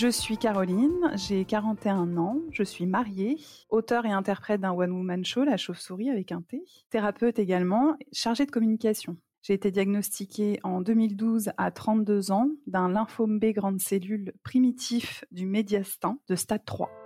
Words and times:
Je 0.00 0.08
suis 0.08 0.38
Caroline, 0.38 1.12
j'ai 1.14 1.44
41 1.44 2.16
ans, 2.16 2.38
je 2.52 2.62
suis 2.62 2.86
mariée, 2.86 3.36
auteur 3.68 4.06
et 4.06 4.10
interprète 4.10 4.62
d'un 4.62 4.72
one-woman 4.72 5.26
show, 5.26 5.44
La 5.44 5.58
Chauve-souris 5.58 6.08
avec 6.08 6.32
un 6.32 6.40
T, 6.40 6.64
thérapeute 6.88 7.38
également, 7.38 7.98
chargée 8.10 8.46
de 8.46 8.50
communication. 8.50 9.18
J'ai 9.42 9.52
été 9.52 9.70
diagnostiquée 9.70 10.58
en 10.62 10.80
2012 10.80 11.50
à 11.58 11.70
32 11.70 12.30
ans 12.30 12.48
d'un 12.66 12.88
lymphome 12.88 13.38
B 13.38 13.52
grande 13.52 13.78
cellule 13.78 14.32
primitif 14.42 15.22
du 15.32 15.44
médiastin 15.44 16.18
de 16.30 16.34
stade 16.34 16.64
3. 16.64 16.99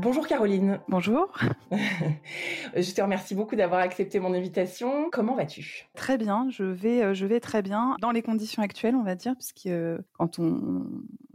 Bonjour 0.00 0.28
Caroline. 0.28 0.78
Bonjour. 0.86 1.32
je 1.72 2.94
te 2.94 3.02
remercie 3.02 3.34
beaucoup 3.34 3.56
d'avoir 3.56 3.80
accepté 3.80 4.20
mon 4.20 4.32
invitation. 4.32 5.10
Comment 5.10 5.34
vas-tu? 5.34 5.88
Très 5.96 6.16
bien, 6.16 6.48
je 6.50 6.62
vais, 6.62 7.02
euh, 7.02 7.14
je 7.14 7.26
vais 7.26 7.40
très 7.40 7.62
bien 7.62 7.96
dans 8.00 8.12
les 8.12 8.22
conditions 8.22 8.62
actuelles, 8.62 8.94
on 8.94 9.02
va 9.02 9.16
dire, 9.16 9.34
puisque 9.34 9.66
euh, 9.66 9.98
quand 10.12 10.38
on 10.38 10.86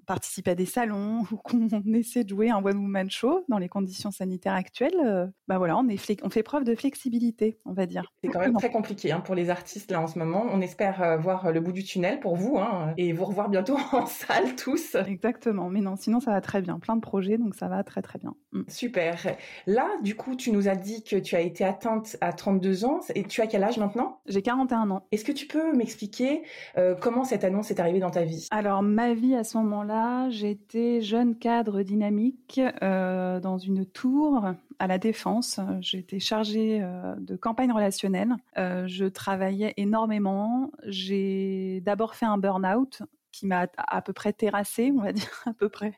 participe 0.06 0.48
à 0.48 0.56
des 0.56 0.66
salons 0.66 1.24
ou 1.32 1.38
qu'on 1.38 1.68
essaie 1.94 2.24
de 2.24 2.30
jouer 2.30 2.50
un 2.50 2.64
one 2.64 2.78
woman 2.78 3.10
show 3.10 3.44
dans 3.50 3.58
les 3.58 3.70
conditions 3.70 4.12
sanitaires 4.12 4.54
actuelles, 4.54 4.94
euh, 5.04 5.28
bah 5.48 5.58
voilà, 5.58 5.78
on, 5.78 5.88
est 5.88 6.24
on 6.24 6.30
fait 6.30 6.44
preuve 6.44 6.64
de 6.64 6.76
flexibilité, 6.76 7.60
on 7.66 7.74
va 7.74 7.86
dire. 7.86 8.12
C'est 8.24 8.30
quand 8.30 8.40
même 8.40 8.58
très 8.58 8.72
compliqué 8.72 9.12
hein, 9.12 9.20
pour 9.20 9.36
les 9.36 9.50
artistes 9.50 9.92
là 9.92 10.02
en 10.02 10.08
ce 10.08 10.20
moment. 10.20 10.46
On 10.52 10.62
espère 10.62 11.20
voir 11.20 11.52
le 11.52 11.60
bout 11.60 11.72
du 11.72 11.84
tunnel 11.84 12.20
pour 12.20 12.36
vous 12.36 12.58
hein, 12.58 12.94
et 12.98 13.14
vous 13.14 13.26
revoir 13.26 13.50
bientôt 13.50 13.78
en 13.92 14.06
salle 14.06 14.56
tous. 14.56 14.96
Exactement, 15.08 15.70
mais 15.70 15.82
non, 15.82 15.96
sinon 15.96 16.20
ça 16.20 16.32
va 16.32 16.42
très 16.42 16.62
bien. 16.62 16.80
Plein 16.80 16.96
de 16.96 17.02
projets, 17.02 17.38
donc 17.38 17.56
ça 17.56 17.68
va 17.68 17.84
très 17.84 18.02
très 18.02 18.20
bien. 18.20 18.36
Mm. 18.52 18.62
Super. 18.68 19.36
Là, 19.68 19.88
du 20.02 20.16
coup, 20.16 20.36
tu 20.36 20.52
nous 20.52 20.68
as 20.68 20.76
dit 20.76 21.04
que 21.04 21.16
tu 21.16 21.36
as 21.36 21.42
été 21.42 21.64
atteinte 21.64 22.18
à 22.22 22.34
32 22.34 22.86
ans 22.86 23.00
et 23.16 23.24
tu 23.24 23.42
as 23.42 23.48
quel 23.48 23.64
âge 23.64 23.78
maintenant? 23.78 24.20
J'ai 24.28 24.42
41 24.42 24.90
ans. 24.92 25.08
Est-ce 25.12 25.26
que 25.26 25.32
tu 25.32 25.48
peux 25.48 25.74
m'expliquer 25.74 26.44
euh, 26.78 26.96
comment 27.00 27.24
cette 27.24 27.44
annonce 27.44 27.72
est 27.72 27.80
arrivée 27.80 28.00
dans 28.00 28.12
ta 28.12 28.24
vie? 28.24 28.48
Alors, 28.52 28.82
ma 28.84 29.14
vie 29.14 29.36
à 29.36 29.44
ce 29.44 29.58
moment-là, 29.58 29.93
j'étais 30.30 31.02
jeune 31.02 31.38
cadre 31.38 31.84
dynamique 31.84 32.60
euh, 32.82 33.40
dans 33.40 33.58
une 33.58 33.86
tour 33.86 34.46
à 34.80 34.88
la 34.88 34.98
défense. 34.98 35.60
J'étais 35.82 36.20
chargée 36.20 36.80
euh, 36.82 37.16
de 37.18 37.36
campagne 37.36 37.72
relationnelle. 37.72 38.36
je 38.56 39.06
travaillais 39.06 39.74
énormément. 39.78 40.72
J'ai 40.86 41.82
d'abord 41.86 42.16
fait 42.16 42.26
un 42.26 42.38
burn-out 42.38 43.04
qui 43.34 43.48
m'a 43.48 43.68
à 43.76 44.02
peu 44.02 44.14
près 44.14 44.32
terrassé, 44.32 44.94
on 44.96 45.02
va 45.02 45.12
dire 45.12 45.42
à 45.46 45.54
peu 45.54 45.68
près. 45.68 45.94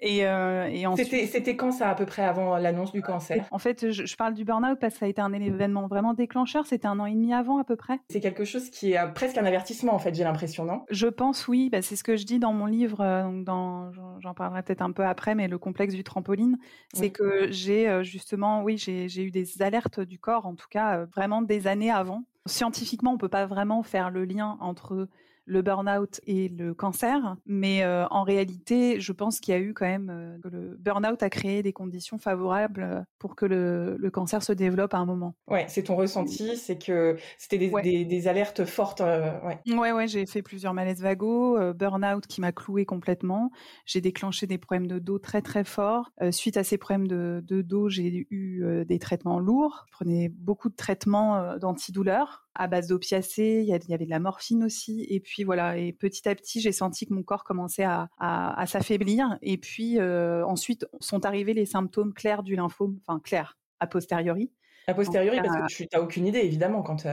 Et, 0.00 0.26
euh, 0.26 0.66
et 0.66 0.86
ensuite, 0.86 1.08
c'était 1.30 1.56
quand 1.56 1.72
ça 1.72 1.88
à 1.88 1.94
peu 1.94 2.04
près 2.04 2.24
avant 2.24 2.58
l'annonce 2.58 2.92
du 2.92 3.00
cancer? 3.00 3.46
En 3.50 3.58
fait, 3.58 3.90
je, 3.90 4.16
parle 4.16 4.34
du 4.34 4.44
burn-out 4.44 4.78
parce 4.80 4.94
que 4.94 5.00
ça 5.00 5.06
a 5.06 5.08
été 5.08 5.22
un 5.22 5.32
événement 5.32 5.86
vraiment 5.86 6.12
déclencheur. 6.12 6.66
C'était 6.66 6.88
un 6.88 6.98
an 6.98 7.06
et 7.06 7.12
demi 7.12 7.32
avant 7.32 7.58
à 7.58 7.64
peu 7.64 7.76
près. 7.76 8.00
C'est 8.10 8.20
quelque 8.20 8.44
chose 8.44 8.68
qui 8.70 8.92
est 8.92 9.12
presque 9.14 9.38
un 9.38 9.44
avertissement 9.44 9.94
en 9.94 9.98
fait, 9.98 10.14
j'ai 10.14 10.24
l'impression, 10.24 10.64
non? 10.64 10.84
Je 10.90 11.06
pense 11.06 11.48
oui. 11.48 11.70
Bah, 11.70 11.80
c'est 11.80 11.96
ce 11.96 12.04
que 12.04 12.16
je 12.16 12.26
dis 12.26 12.38
dans 12.38 12.52
mon 12.52 12.66
livre. 12.66 13.00
Euh, 13.00 13.42
dans, 13.42 13.92
j'en 14.20 14.34
parlerai 14.34 14.62
peut-être 14.62 14.82
un 14.82 14.92
peu 14.92 15.06
après, 15.06 15.34
mais 15.34 15.46
le 15.48 15.58
complexe 15.58 15.94
du 15.94 16.02
trampoline, 16.02 16.58
c'est 16.92 17.10
que 17.10 17.50
j'ai 17.50 17.88
euh, 17.88 18.02
justement, 18.02 18.62
oui, 18.62 18.76
j'ai 18.76 19.22
eu 19.22 19.30
des 19.30 19.62
alertes 19.62 20.00
du 20.00 20.18
corps, 20.18 20.46
en 20.46 20.54
tout 20.54 20.68
cas 20.68 21.04
vraiment 21.04 21.40
des 21.40 21.68
années 21.68 21.92
avant. 21.92 22.24
Scientifiquement, 22.46 23.12
on 23.12 23.18
peut 23.18 23.28
pas 23.28 23.46
vraiment 23.46 23.82
faire 23.82 24.10
le 24.10 24.24
lien 24.24 24.58
entre 24.60 25.08
le 25.46 25.62
burn-out 25.62 26.20
et 26.26 26.48
le 26.48 26.74
cancer. 26.74 27.36
Mais 27.46 27.82
euh, 27.82 28.06
en 28.08 28.22
réalité, 28.22 29.00
je 29.00 29.12
pense 29.12 29.40
qu'il 29.40 29.54
y 29.54 29.56
a 29.56 29.60
eu 29.60 29.74
quand 29.74 29.86
même 29.86 30.10
euh, 30.10 30.38
que 30.42 30.48
le 30.48 30.76
burn-out 30.78 31.22
a 31.22 31.30
créé 31.30 31.62
des 31.62 31.72
conditions 31.72 32.18
favorables 32.18 32.82
euh, 32.82 33.00
pour 33.18 33.36
que 33.36 33.46
le, 33.46 33.96
le 33.98 34.10
cancer 34.10 34.42
se 34.42 34.52
développe 34.52 34.94
à 34.94 34.98
un 34.98 35.06
moment. 35.06 35.34
Ouais, 35.48 35.66
c'est 35.68 35.84
ton 35.84 35.96
ressenti, 35.96 36.56
c'est 36.56 36.78
que 36.78 37.16
c'était 37.38 37.58
des, 37.58 38.04
des, 38.04 38.28
alertes 38.28 38.64
fortes. 38.64 39.00
ouais, 39.00 39.60
ouais, 39.66 39.92
ouais 39.92 40.08
j'ai 40.08 40.26
fait 40.26 40.42
plusieurs 40.42 40.72
malaises 40.72 41.02
vagos, 41.02 41.58
burn-out 41.74 42.26
qui 42.26 42.40
m'a 42.40 42.52
cloué 42.52 42.86
complètement. 42.86 43.50
J'ai 43.84 44.00
déclenché 44.00 44.46
des 44.46 44.58
problèmes 44.58 44.86
de 44.86 44.98
dos 44.98 45.18
très 45.18 45.42
très 45.42 45.64
forts. 45.64 46.12
suite 46.30 46.56
à 46.56 46.64
ces 46.64 46.78
problèmes 46.78 47.06
de, 47.06 47.42
de 47.46 47.60
dos, 47.60 47.88
j'ai 47.88 48.26
eu 48.30 48.84
des 48.86 48.98
traitements 48.98 49.38
lourds. 49.38 49.84
Je 49.88 49.92
prenais 49.92 50.28
beaucoup 50.30 50.70
de 50.70 50.76
traitements 50.76 51.56
d'antidouleurs 51.58 52.43
à 52.54 52.66
base 52.66 52.88
d'opiacés, 52.88 53.60
il 53.62 53.68
y, 53.68 53.94
avait 53.94 54.04
de 54.04 54.10
la 54.10 54.20
morphine 54.20 54.64
aussi. 54.64 55.06
Et 55.08 55.20
puis 55.20 55.44
voilà, 55.44 55.76
et 55.76 55.92
petit 55.92 56.28
à 56.28 56.34
petit, 56.34 56.60
j'ai 56.60 56.72
senti 56.72 57.06
que 57.06 57.14
mon 57.14 57.22
corps 57.22 57.44
commençait 57.44 57.84
à, 57.84 58.08
à, 58.18 58.66
s'affaiblir. 58.66 59.38
Et 59.42 59.58
puis 59.58 59.98
euh, 59.98 60.44
ensuite 60.46 60.86
sont 61.00 61.24
arrivés 61.24 61.54
les 61.54 61.66
symptômes 61.66 62.14
clairs 62.14 62.42
du 62.42 62.56
lymphome, 62.56 62.98
enfin 63.06 63.20
clairs 63.20 63.58
a 63.80 63.86
posteriori. 63.86 64.50
A 64.86 64.94
posteriori, 64.94 65.38
parce 65.42 65.74
que 65.74 65.84
tu 65.84 65.88
n'as 65.92 66.00
aucune 66.00 66.26
idée, 66.26 66.40
évidemment, 66.40 66.82
quand 66.82 67.06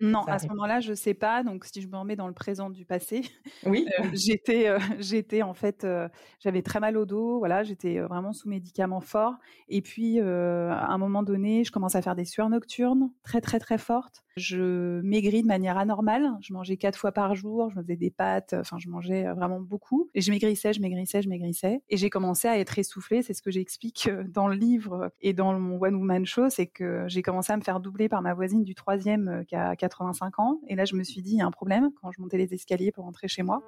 Non, 0.00 0.22
à 0.24 0.38
ce 0.38 0.46
moment-là, 0.48 0.80
je 0.80 0.92
sais 0.92 1.14
pas. 1.14 1.42
Donc, 1.42 1.64
si 1.64 1.80
je 1.80 1.88
me 1.88 1.96
remets 1.96 2.16
dans 2.16 2.26
le 2.26 2.34
présent 2.34 2.68
du 2.68 2.84
passé, 2.84 3.22
oui, 3.66 3.86
euh, 3.98 4.04
j'étais, 4.12 4.68
euh, 4.68 4.78
j'étais 4.98 5.42
en 5.42 5.54
fait, 5.54 5.84
euh, 5.84 6.08
j'avais 6.40 6.62
très 6.62 6.80
mal 6.80 6.96
au 6.98 7.06
dos. 7.06 7.38
Voilà, 7.38 7.62
j'étais 7.62 8.00
vraiment 8.00 8.32
sous 8.32 8.48
médicaments 8.48 9.00
forts. 9.00 9.34
Et 9.68 9.80
puis, 9.80 10.20
à 10.20 10.88
un 10.88 10.98
moment 10.98 11.22
donné, 11.22 11.64
je 11.64 11.72
commence 11.72 11.94
à 11.94 12.02
faire 12.02 12.14
des 12.14 12.24
sueurs 12.24 12.50
nocturnes 12.50 13.10
très, 13.22 13.40
très, 13.40 13.58
très 13.58 13.78
fortes. 13.78 14.24
Je 14.36 15.00
maigris 15.00 15.42
de 15.42 15.46
manière 15.46 15.78
anormale. 15.78 16.30
Je 16.42 16.52
mangeais 16.52 16.76
quatre 16.76 16.98
fois 16.98 17.12
par 17.12 17.34
jour. 17.34 17.70
Je 17.70 17.76
me 17.76 17.82
faisais 17.82 17.96
des 17.96 18.10
pâtes. 18.10 18.54
Enfin, 18.58 18.76
je 18.78 18.88
mangeais 18.90 19.24
vraiment 19.32 19.60
beaucoup. 19.60 20.10
Et 20.14 20.20
je 20.20 20.30
maigrissais, 20.30 20.74
je 20.74 20.80
maigrissais, 20.80 21.22
je 21.22 21.28
maigrissais. 21.30 21.80
Et 21.88 21.96
j'ai 21.96 22.10
commencé 22.10 22.46
à 22.46 22.58
être 22.58 22.78
essoufflée. 22.78 23.22
C'est 23.22 23.32
ce 23.32 23.40
que 23.40 23.50
j'explique 23.50 24.10
dans 24.28 24.46
le 24.46 24.54
livre 24.54 25.10
et 25.22 25.32
dans 25.32 25.58
mon 25.58 25.80
One 25.80 25.94
Woman 25.94 26.26
Show, 26.26 26.50
c'est 26.50 26.66
que 26.66 27.04
j'ai 27.08 27.22
commencé 27.22 27.52
à 27.52 27.56
me 27.56 27.62
faire 27.62 27.80
doubler 27.80 28.10
par 28.10 28.20
ma 28.20 28.34
voisine 28.34 28.62
du 28.62 28.74
troisième 28.74 29.44
qui 29.48 29.56
a 29.56 29.85
85 29.88 30.38
ans. 30.38 30.60
Et 30.66 30.74
là, 30.74 30.84
je 30.84 30.96
me 30.96 31.04
suis 31.04 31.22
dit, 31.22 31.32
il 31.32 31.38
y 31.38 31.42
a 31.42 31.46
un 31.46 31.50
problème 31.50 31.90
quand 32.00 32.10
je 32.10 32.20
montais 32.20 32.38
les 32.38 32.52
escaliers 32.52 32.92
pour 32.92 33.04
rentrer 33.04 33.28
chez 33.28 33.42
moi. 33.42 33.62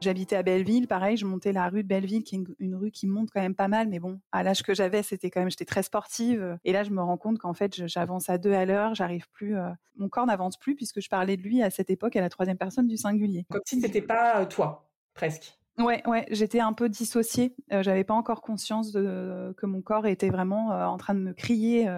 J'habitais 0.00 0.34
à 0.34 0.42
Belleville, 0.42 0.88
pareil, 0.88 1.16
je 1.16 1.24
montais 1.24 1.52
la 1.52 1.68
rue 1.68 1.84
de 1.84 1.88
Belleville, 1.88 2.24
qui 2.24 2.34
est 2.34 2.44
une, 2.58 2.74
rue 2.74 2.90
qui 2.90 3.06
monte 3.06 3.28
quand 3.32 3.40
même 3.40 3.54
pas 3.54 3.68
mal, 3.68 3.88
mais 3.88 4.00
bon, 4.00 4.20
à 4.32 4.42
l'âge 4.42 4.64
que 4.64 4.74
j'avais, 4.74 5.04
c'était 5.04 5.30
quand 5.30 5.38
même, 5.38 5.50
j'étais 5.50 5.64
très 5.64 5.84
sportive. 5.84 6.58
Et 6.64 6.72
là, 6.72 6.82
je 6.82 6.90
me 6.90 7.00
rends 7.00 7.16
compte 7.16 7.38
qu'en 7.38 7.54
fait, 7.54 7.86
j'avance 7.86 8.28
à 8.28 8.36
deux 8.36 8.52
à 8.52 8.64
l'heure, 8.64 8.96
j'arrive 8.96 9.28
plus, 9.30 9.56
euh, 9.56 9.68
mon 9.96 10.08
corps 10.08 10.26
n'avance 10.26 10.56
plus 10.56 10.74
puisque 10.74 11.00
je 11.00 11.08
parlais 11.08 11.36
de 11.36 11.42
lui 11.42 11.62
à 11.62 11.70
cette 11.70 11.88
époque 11.88 12.16
à 12.16 12.20
la 12.20 12.30
troisième 12.30 12.58
personne 12.58 12.88
du 12.88 12.96
singulier. 12.96 13.46
Comme 13.48 13.60
si 13.64 13.80
c'était 13.80 14.02
pas 14.02 14.40
euh, 14.40 14.46
toi, 14.46 14.90
presque. 15.14 15.56
Ouais, 15.78 16.02
ouais, 16.06 16.26
j'étais 16.30 16.60
un 16.60 16.72
peu 16.72 16.88
dissociée. 16.88 17.54
Euh, 17.72 17.82
j'avais 17.82 18.04
pas 18.04 18.14
encore 18.14 18.42
conscience 18.42 18.92
de 18.92 19.54
que 19.56 19.66
mon 19.66 19.80
corps 19.80 20.06
était 20.06 20.28
vraiment 20.28 20.72
euh, 20.72 20.84
en 20.84 20.98
train 20.98 21.14
de 21.14 21.20
me 21.20 21.32
crier 21.32 21.88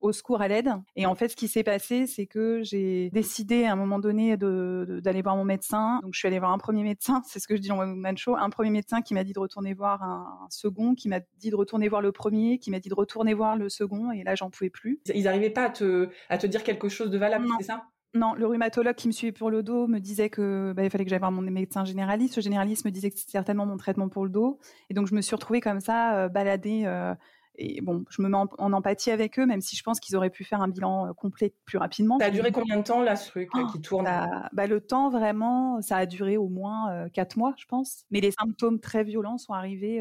au 0.00 0.12
secours 0.12 0.40
à 0.40 0.48
l'aide. 0.48 0.70
Et 0.96 1.06
en 1.06 1.14
fait, 1.14 1.28
ce 1.28 1.36
qui 1.36 1.48
s'est 1.48 1.62
passé, 1.62 2.06
c'est 2.06 2.26
que 2.26 2.62
j'ai 2.62 3.10
décidé 3.10 3.64
à 3.64 3.72
un 3.72 3.76
moment 3.76 3.98
donné 3.98 4.36
de, 4.36 5.00
d'aller 5.02 5.22
voir 5.22 5.36
mon 5.36 5.44
médecin. 5.44 6.00
Donc, 6.02 6.14
je 6.14 6.18
suis 6.18 6.28
allée 6.28 6.38
voir 6.38 6.52
un 6.52 6.58
premier 6.58 6.82
médecin. 6.82 7.22
C'est 7.26 7.40
ce 7.40 7.48
que 7.48 7.56
je 7.56 7.60
dis 7.60 7.68
dans 7.68 7.84
mon 7.84 8.16
show. 8.16 8.36
Un 8.36 8.50
premier 8.50 8.70
médecin 8.70 9.02
qui 9.02 9.14
m'a 9.14 9.24
dit 9.24 9.32
de 9.32 9.38
retourner 9.38 9.74
voir 9.74 10.02
un, 10.02 10.46
second, 10.50 10.94
qui 10.94 11.08
m'a 11.08 11.20
dit 11.38 11.50
de 11.50 11.56
retourner 11.56 11.88
voir 11.88 12.02
le 12.02 12.12
premier, 12.12 12.58
qui 12.58 12.70
m'a 12.70 12.80
dit 12.80 12.88
de 12.88 12.94
retourner 12.94 13.34
voir 13.34 13.56
le 13.56 13.68
second. 13.68 14.12
Et 14.12 14.22
là, 14.24 14.34
j'en 14.34 14.50
pouvais 14.50 14.70
plus. 14.70 15.00
Ils 15.14 15.24
n'arrivaient 15.24 15.50
pas 15.50 15.64
à 15.64 15.70
te, 15.70 16.08
à 16.28 16.38
te 16.38 16.46
dire 16.46 16.62
quelque 16.62 16.88
chose 16.88 17.10
de 17.10 17.18
valable, 17.18 17.46
c'est 17.58 17.66
ça? 17.66 17.84
Non, 18.14 18.32
le 18.34 18.46
rhumatologue 18.46 18.94
qui 18.94 19.06
me 19.06 19.12
suivait 19.12 19.32
pour 19.32 19.50
le 19.50 19.62
dos 19.62 19.86
me 19.86 19.98
disait 19.98 20.30
que 20.30 20.72
bah, 20.74 20.82
il 20.82 20.88
fallait 20.88 21.04
que 21.04 21.10
j'aille 21.10 21.18
voir 21.18 21.30
mon 21.30 21.42
médecin 21.42 21.84
généraliste. 21.84 22.36
Le 22.36 22.42
généraliste 22.42 22.86
me 22.86 22.90
disait 22.90 23.10
que 23.10 23.18
c'était 23.18 23.32
certainement 23.32 23.66
mon 23.66 23.76
traitement 23.76 24.08
pour 24.08 24.24
le 24.24 24.30
dos. 24.30 24.58
Et 24.88 24.94
donc 24.94 25.06
je 25.08 25.14
me 25.14 25.20
suis 25.20 25.36
retrouvée 25.36 25.60
comme 25.60 25.80
ça, 25.80 26.16
euh, 26.16 26.28
baladée. 26.28 26.84
Euh, 26.86 27.14
et 27.58 27.80
bon, 27.80 28.04
je 28.08 28.22
me 28.22 28.28
mets 28.28 28.36
en, 28.36 28.72
empathie 28.72 29.10
avec 29.10 29.38
eux, 29.38 29.44
même 29.44 29.60
si 29.60 29.76
je 29.76 29.82
pense 29.82 29.98
qu'ils 29.98 30.16
auraient 30.16 30.30
pu 30.30 30.44
faire 30.44 30.62
un 30.62 30.68
bilan 30.68 31.08
euh, 31.08 31.12
complet 31.12 31.52
plus 31.64 31.76
rapidement. 31.76 32.18
Ça 32.18 32.26
a 32.26 32.30
duré 32.30 32.52
combien 32.52 32.76
de 32.76 32.82
temps 32.82 33.02
là, 33.02 33.16
ce 33.16 33.28
truc 33.28 33.50
qui 33.72 33.80
tourne? 33.80 34.08
Bah, 34.52 34.66
Le 34.66 34.80
temps 34.80 35.10
vraiment, 35.10 35.82
ça 35.82 35.96
a 35.96 36.06
duré 36.06 36.36
au 36.36 36.48
moins 36.48 37.08
quatre 37.10 37.36
mois, 37.36 37.54
je 37.58 37.66
pense. 37.66 38.04
Mais 38.10 38.20
les 38.20 38.30
symptômes 38.30 38.78
très 38.78 39.02
violents 39.02 39.38
sont 39.38 39.52
arrivés 39.52 40.00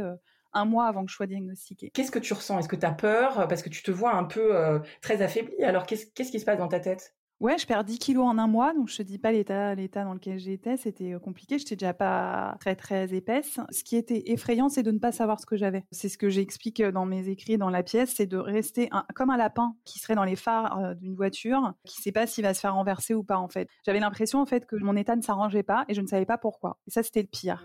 un 0.54 0.66
mois 0.66 0.86
avant 0.86 1.04
que 1.04 1.12
je 1.12 1.16
sois 1.16 1.28
diagnostiquée. 1.28 1.90
Qu'est-ce 1.90 2.12
que 2.12 2.20
tu 2.20 2.34
ressens? 2.34 2.60
Est-ce 2.60 2.70
que 2.70 2.76
tu 2.76 2.86
as 2.86 2.92
peur? 2.92 3.48
Parce 3.48 3.64
que 3.64 3.70
tu 3.70 3.82
te 3.82 3.92
vois 3.92 4.14
un 4.14 4.24
peu 4.24 4.82
très 5.02 5.22
affaiblie. 5.22 5.64
Alors, 5.64 5.86
qu'est-ce 5.86 6.32
qui 6.32 6.40
se 6.40 6.46
passe 6.46 6.60
dans 6.60 6.68
ta 6.68 6.80
tête? 6.80 7.17
Ouais, 7.40 7.56
je 7.60 7.68
perds 7.68 7.84
10 7.84 8.00
kilos 8.00 8.26
en 8.26 8.40
un 8.40 8.48
mois, 8.48 8.74
donc 8.74 8.90
je 8.90 8.98
te 8.98 9.04
dis 9.04 9.20
pas 9.20 9.32
l'état, 9.32 9.76
l'état 9.76 10.04
dans 10.04 10.16
lequel 10.16 10.40
j'étais, 10.40 10.76
c'était 10.76 11.14
euh, 11.14 11.20
compliqué. 11.20 11.60
J'étais 11.60 11.76
déjà 11.76 11.94
pas 11.94 12.58
très 12.60 12.76
très 12.76 13.14
épaisse. 13.14 13.60
Ce 13.70 13.84
qui 13.84 13.96
était 13.96 14.32
effrayant, 14.32 14.70
c'est 14.70 14.82
de 14.82 14.90
ne 14.90 14.98
pas 14.98 15.12
savoir 15.12 15.40
ce 15.40 15.46
que 15.46 15.56
j'avais. 15.56 15.84
C'est 15.92 16.10
ce 16.10 16.18
que 16.18 16.30
j'explique 16.30 16.80
euh, 16.80 16.92
dans 16.92 17.06
mes 17.06 17.30
écrits 17.30 17.60
dans 17.60 17.70
la 17.70 17.84
pièce, 17.84 18.14
c'est 18.16 18.26
de 18.26 18.38
rester 18.38 18.90
comme 19.14 19.30
un 19.30 19.38
lapin 19.38 19.76
qui 19.86 20.00
serait 20.00 20.16
dans 20.16 20.24
les 20.24 20.36
phares 20.36 20.80
euh, 20.80 20.94
d'une 20.96 21.14
voiture, 21.14 21.74
qui 21.86 22.02
sait 22.02 22.12
pas 22.12 22.26
s'il 22.26 22.44
va 22.44 22.56
se 22.56 22.60
faire 22.60 22.74
renverser 22.74 23.14
ou 23.14 23.24
pas 23.24 23.38
en 23.38 23.50
fait. 23.50 23.70
J'avais 23.86 24.00
l'impression 24.00 24.42
en 24.42 24.48
fait 24.48 24.66
que 24.66 24.76
mon 24.76 24.96
état 24.96 25.16
ne 25.16 25.22
s'arrangeait 25.22 25.62
pas 25.62 25.86
et 25.90 25.94
je 25.94 26.02
ne 26.02 26.08
savais 26.08 26.26
pas 26.26 26.40
pourquoi. 26.40 26.80
Et 26.88 26.92
ça, 26.92 27.04
c'était 27.04 27.22
le 27.22 27.28
pire 27.28 27.64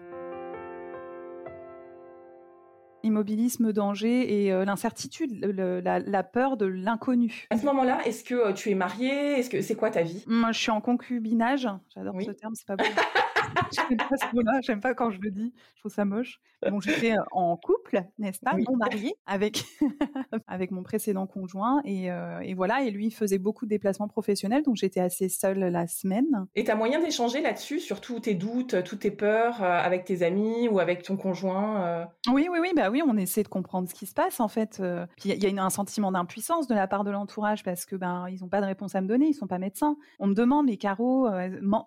immobilisme, 3.03 3.73
danger 3.73 4.45
et 4.45 4.53
euh, 4.53 4.65
l'incertitude, 4.65 5.45
la, 5.45 6.23
peur 6.23 6.57
de 6.57 6.67
l'inconnu. 6.67 7.47
À 7.51 7.59
ce 7.59 7.65
moment-là, 7.67 8.01
est-ce 8.07 8.25
que 8.25 8.35
euh, 8.35 8.53
tu 8.53 8.71
es 8.71 8.75
mariée? 8.75 9.39
Est-ce 9.39 9.51
que 9.51 9.61
c'est 9.61 9.75
quoi 9.75 9.91
ta 9.91 10.03
vie? 10.03 10.25
Moi, 10.27 10.53
je 10.53 10.59
suis 10.59 10.71
en 10.71 10.81
concubinage. 10.81 11.69
J'adore 11.95 12.15
ce 12.21 12.31
terme, 12.31 12.55
c'est 12.55 12.67
pas 12.67 12.77
beau. 12.77 12.85
j'aime 13.73 13.97
pas 13.97 14.17
ce 14.17 14.35
mot-là, 14.35 14.61
j'aime 14.63 14.81
pas 14.81 14.95
quand 14.95 15.11
je 15.11 15.21
le 15.21 15.31
dis, 15.31 15.53
je 15.75 15.81
trouve 15.81 15.93
ça 15.93 16.05
moche. 16.05 16.41
Donc 16.71 16.83
j'étais 16.83 17.13
euh, 17.13 17.23
en 17.33 17.57
couple, 17.57 18.05
n'est-ce 18.19 18.41
pas, 18.41 18.55
non 18.55 18.77
marié, 18.77 19.15
avec 19.27 19.65
avec 20.47 20.71
mon 20.71 20.83
précédent 20.83 21.27
conjoint 21.27 21.81
et, 21.85 22.11
euh, 22.11 22.41
et, 22.41 22.55
voilà. 22.55 22.83
Et 22.83 22.91
lui 22.91 23.11
faisait 23.11 23.39
beaucoup 23.39 23.65
de 23.65 23.71
déplacements 23.71 24.09
professionnels, 24.09 24.63
donc 24.63 24.77
j'étais 24.77 25.01
assez 25.01 25.29
seule 25.29 25.59
la 25.59 25.87
semaine. 25.87 26.47
Et 26.55 26.65
t'as 26.65 26.75
moyen 26.75 27.01
d'échanger 27.01 27.41
là-dessus, 27.41 27.81
sur 27.81 28.01
tous 28.01 28.21
tes 28.21 28.35
doutes, 28.35 28.83
toutes 28.85 29.01
tes 29.01 29.11
peurs, 29.11 29.63
euh, 29.63 29.79
avec 29.79 30.05
tes 30.05 30.23
amis 30.23 30.69
ou 30.69 30.79
avec 30.79 31.03
ton 31.03 31.17
conjoint 31.17 32.07
Oui, 32.31 32.49
oui, 32.51 32.59
oui, 32.61 32.73
bah 32.77 32.91
oui, 32.91 33.03
on 33.07 33.17
essaie 33.17 33.43
de 33.43 33.49
comprendre 33.49 33.89
ce 33.89 33.95
qui 33.95 34.07
se 34.07 34.15
passe 34.15 34.41
en 34.41 34.49
fait. 34.49 34.83
Puis 35.17 35.31
il 35.31 35.43
y 35.43 35.59
a 35.59 35.65
un 35.65 35.71
sentiment 35.71 36.13
d'impuissance 36.13 36.69
de 36.69 36.75
la 36.75 36.87
part 36.87 37.05
de 37.05 37.11
l'entourage 37.11 37.63
parce 37.63 37.87
que 37.87 37.97
ben 37.97 38.27
ils 38.31 38.45
ont 38.45 38.49
pas 38.49 38.61
de 38.61 38.67
réponse 38.67 38.95
à 38.95 39.01
me 39.01 39.09
donner, 39.09 39.27
ils 39.27 39.35
sont 39.35 39.47
pas 39.47 39.59
médecins. 39.59 39.97
On 40.19 40.27
me 40.27 40.35
demande, 40.35 40.67
mais 40.67 40.77
Caro, 40.77 41.29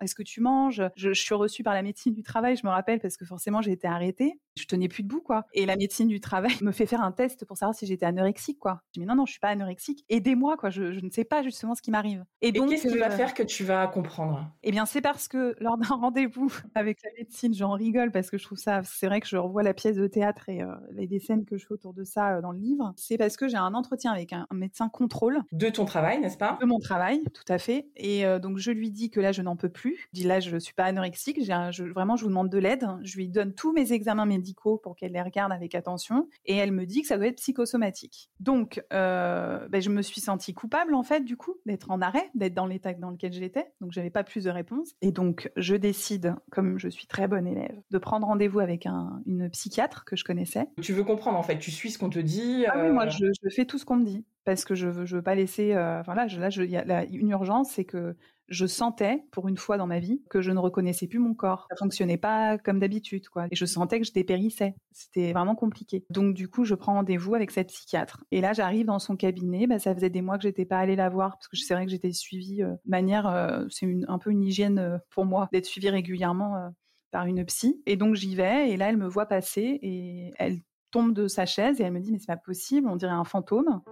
est-ce 0.00 0.14
que 0.14 0.22
tu 0.22 0.40
manges? 0.40 0.82
Je, 0.96 1.12
je 1.12 1.20
suis 1.20 1.34
reçue 1.34 1.55
par 1.62 1.74
la 1.74 1.82
médecine 1.82 2.14
du 2.14 2.22
travail, 2.22 2.56
je 2.56 2.66
me 2.66 2.70
rappelle, 2.70 3.00
parce 3.00 3.16
que 3.16 3.24
forcément 3.24 3.62
j'ai 3.62 3.72
été 3.72 3.86
arrêtée. 3.86 4.38
Je 4.56 4.64
tenais 4.64 4.88
plus 4.88 5.02
debout, 5.02 5.20
quoi. 5.20 5.44
Et 5.52 5.66
la 5.66 5.76
médecine 5.76 6.08
du 6.08 6.20
travail 6.20 6.52
me 6.62 6.72
fait 6.72 6.86
faire 6.86 7.02
un 7.02 7.12
test 7.12 7.44
pour 7.44 7.56
savoir 7.56 7.74
si 7.74 7.86
j'étais 7.86 8.06
anorexique, 8.06 8.58
quoi. 8.58 8.80
Je 8.86 8.92
dis, 8.94 9.00
mais 9.00 9.06
non, 9.06 9.14
non, 9.14 9.26
je 9.26 9.32
suis 9.32 9.40
pas 9.40 9.48
anorexique. 9.48 10.04
Aidez-moi, 10.08 10.56
quoi. 10.56 10.70
Je, 10.70 10.82
ne 10.82 11.10
sais 11.10 11.24
pas 11.24 11.42
justement 11.42 11.74
ce 11.74 11.82
qui 11.82 11.90
m'arrive. 11.90 12.24
Et, 12.40 12.52
donc, 12.52 12.70
qu'est-ce 12.70 12.88
qui 12.88 12.98
va 12.98 13.08
euh, 13.08 13.16
faire 13.16 13.34
que 13.34 13.42
tu 13.42 13.64
vas 13.64 13.86
comprendre? 13.86 14.50
Eh 14.62 14.70
bien, 14.70 14.86
c'est 14.86 15.02
parce 15.02 15.28
que 15.28 15.54
lors 15.60 15.76
d'un 15.76 15.88
rendez-vous 15.94 16.52
avec 16.74 17.02
la 17.02 17.10
médecine, 17.18 17.54
j'en 17.54 17.72
rigole 17.72 18.10
parce 18.10 18.30
que 18.30 18.38
je 18.38 18.44
trouve 18.44 18.58
ça, 18.58 18.82
c'est 18.84 19.06
vrai 19.06 19.20
que 19.20 19.26
je 19.26 19.36
revois 19.36 19.62
la 19.62 19.74
pièce 19.74 19.96
de 19.96 20.06
théâtre 20.06 20.48
et 20.48 20.62
euh, 20.62 20.74
les 20.92 21.18
scènes 21.18 21.44
que 21.44 21.58
je 21.58 21.66
fais 21.66 21.74
autour 21.74 21.92
de 21.92 22.04
ça 22.04 22.36
euh, 22.36 22.40
dans 22.40 22.52
le 22.52 22.58
livre. 22.58 22.94
C'est 22.96 23.18
parce 23.18 23.36
que 23.36 23.48
j'ai 23.48 23.56
un 23.56 23.74
entretien 23.74 24.12
avec 24.12 24.32
un, 24.32 24.46
médecin 24.52 24.88
contrôle. 24.88 25.42
De 25.52 25.68
ton 25.68 25.84
travail, 25.84 26.18
n'est-ce 26.20 26.38
pas? 26.38 26.56
De 26.60 26.66
mon 26.66 26.78
travail, 26.78 27.22
tout 27.34 27.52
à 27.52 27.58
fait. 27.58 27.88
Et 27.96 28.24
donc, 28.40 28.56
je 28.56 28.70
lui 28.70 28.90
dis 28.90 29.10
que 29.10 29.20
là, 29.20 29.32
je 29.32 29.42
n'en 29.42 29.54
peux 29.54 29.68
plus. 29.68 30.08
Je 30.12 30.20
dis 30.20 30.26
là, 30.26 30.40
je 30.40 30.56
suis 30.56 30.72
pas 30.72 30.84
anorexique. 30.84 31.44
Je, 31.46 31.84
vraiment, 31.84 32.16
je 32.16 32.22
vous 32.22 32.28
demande 32.28 32.50
de 32.50 32.58
l'aide. 32.58 32.86
Je 33.02 33.16
lui 33.16 33.28
donne 33.28 33.54
tous 33.54 33.72
mes 33.72 33.92
examens 33.92 34.26
médicaux 34.26 34.78
pour 34.78 34.96
qu'elle 34.96 35.12
les 35.12 35.22
regarde 35.22 35.52
avec 35.52 35.74
attention. 35.74 36.28
Et 36.44 36.56
elle 36.56 36.72
me 36.72 36.86
dit 36.86 37.02
que 37.02 37.08
ça 37.08 37.16
doit 37.16 37.26
être 37.26 37.36
psychosomatique. 37.36 38.30
Donc, 38.40 38.82
euh, 38.92 39.68
ben, 39.68 39.80
je 39.80 39.90
me 39.90 40.02
suis 40.02 40.20
sentie 40.20 40.54
coupable, 40.54 40.94
en 40.94 41.02
fait, 41.02 41.20
du 41.20 41.36
coup, 41.36 41.54
d'être 41.66 41.90
en 41.90 42.00
arrêt, 42.00 42.30
d'être 42.34 42.54
dans 42.54 42.66
l'état 42.66 42.92
dans 42.94 43.10
lequel 43.10 43.32
j'étais. 43.32 43.72
Donc, 43.80 43.92
j'avais 43.92 44.10
pas 44.10 44.24
plus 44.24 44.44
de 44.44 44.50
réponses. 44.50 44.94
Et 45.02 45.12
donc, 45.12 45.50
je 45.56 45.74
décide, 45.76 46.34
comme 46.50 46.78
je 46.78 46.88
suis 46.88 47.06
très 47.06 47.28
bonne 47.28 47.46
élève, 47.46 47.80
de 47.90 47.98
prendre 47.98 48.26
rendez-vous 48.26 48.60
avec 48.60 48.86
un, 48.86 49.22
une 49.26 49.48
psychiatre 49.50 50.04
que 50.04 50.16
je 50.16 50.24
connaissais. 50.24 50.66
Tu 50.82 50.92
veux 50.92 51.04
comprendre, 51.04 51.38
en 51.38 51.42
fait. 51.42 51.58
Tu 51.58 51.70
suis 51.70 51.90
ce 51.90 51.98
qu'on 51.98 52.10
te 52.10 52.18
dit. 52.18 52.64
Ah 52.68 52.82
oui, 52.84 52.90
moi, 52.90 53.06
euh, 53.06 53.10
je, 53.10 53.26
je, 53.42 53.48
fais 53.48 53.64
tout 53.64 53.78
ce 53.78 53.84
qu'on 53.84 53.96
me 53.96 54.04
dit 54.04 54.24
parce 54.46 54.64
que 54.64 54.74
je 54.74 54.86
veux, 54.88 55.04
je 55.04 55.16
veux 55.16 55.22
pas 55.22 55.34
laisser. 55.34 55.74
Euh, 55.74 56.00
enfin 56.00 56.14
là, 56.14 56.26
là, 56.26 56.48
il 56.56 56.70
y 56.70 56.76
a 56.76 57.04
une 57.04 57.30
urgence, 57.30 57.70
c'est 57.72 57.84
que 57.84 58.16
je 58.48 58.66
sentais, 58.66 59.24
pour 59.32 59.48
une 59.48 59.56
fois 59.56 59.76
dans 59.76 59.86
ma 59.86 59.98
vie, 59.98 60.22
que 60.30 60.40
je 60.40 60.50
ne 60.50 60.58
reconnaissais 60.58 61.06
plus 61.06 61.18
mon 61.18 61.34
corps. 61.34 61.66
Ça 61.70 61.76
fonctionnait 61.76 62.16
pas 62.16 62.58
comme 62.58 62.78
d'habitude, 62.78 63.28
quoi. 63.28 63.46
Et 63.50 63.56
je 63.56 63.64
sentais 63.64 64.00
que 64.00 64.06
je 64.06 64.12
dépérissais. 64.12 64.74
C'était 64.92 65.32
vraiment 65.32 65.54
compliqué. 65.54 66.04
Donc, 66.10 66.34
du 66.34 66.48
coup, 66.48 66.64
je 66.64 66.74
prends 66.74 66.94
rendez-vous 66.94 67.34
avec 67.34 67.50
cette 67.50 67.68
psychiatre. 67.68 68.24
Et 68.30 68.40
là, 68.40 68.52
j'arrive 68.52 68.86
dans 68.86 68.98
son 68.98 69.16
cabinet. 69.16 69.66
Bah, 69.66 69.78
ça 69.78 69.94
faisait 69.94 70.10
des 70.10 70.22
mois 70.22 70.36
que 70.36 70.42
j'étais 70.42 70.64
pas 70.64 70.78
allée 70.78 70.96
la 70.96 71.08
voir 71.08 71.32
parce 71.32 71.48
que 71.48 71.56
c'est 71.56 71.74
vrai 71.74 71.84
que 71.84 71.90
j'étais 71.90 72.12
suivie 72.12 72.62
euh, 72.62 72.74
manière, 72.84 73.26
euh, 73.26 73.64
c'est 73.68 73.88
un 74.08 74.18
peu 74.18 74.30
une 74.30 74.42
hygiène 74.42 74.78
euh, 74.78 74.98
pour 75.10 75.24
moi 75.24 75.48
d'être 75.52 75.66
suivie 75.66 75.90
régulièrement 75.90 76.70
par 77.10 77.26
une 77.26 77.44
psy. 77.44 77.82
Et 77.86 77.96
donc, 77.96 78.14
j'y 78.14 78.34
vais. 78.34 78.70
Et 78.70 78.76
là, 78.76 78.88
elle 78.88 78.96
me 78.96 79.08
voit 79.08 79.26
passer 79.26 79.78
et 79.82 80.32
elle 80.38 80.58
tombe 80.90 81.12
de 81.12 81.28
sa 81.28 81.46
chaise 81.46 81.80
et 81.80 81.84
elle 81.84 81.92
me 81.92 82.00
dit, 82.00 82.12
mais 82.12 82.18
c'est 82.18 82.26
pas 82.26 82.36
possible, 82.36 82.88
on 82.88 82.96
dirait 82.96 83.12
un 83.12 83.24
fantôme. 83.24 83.82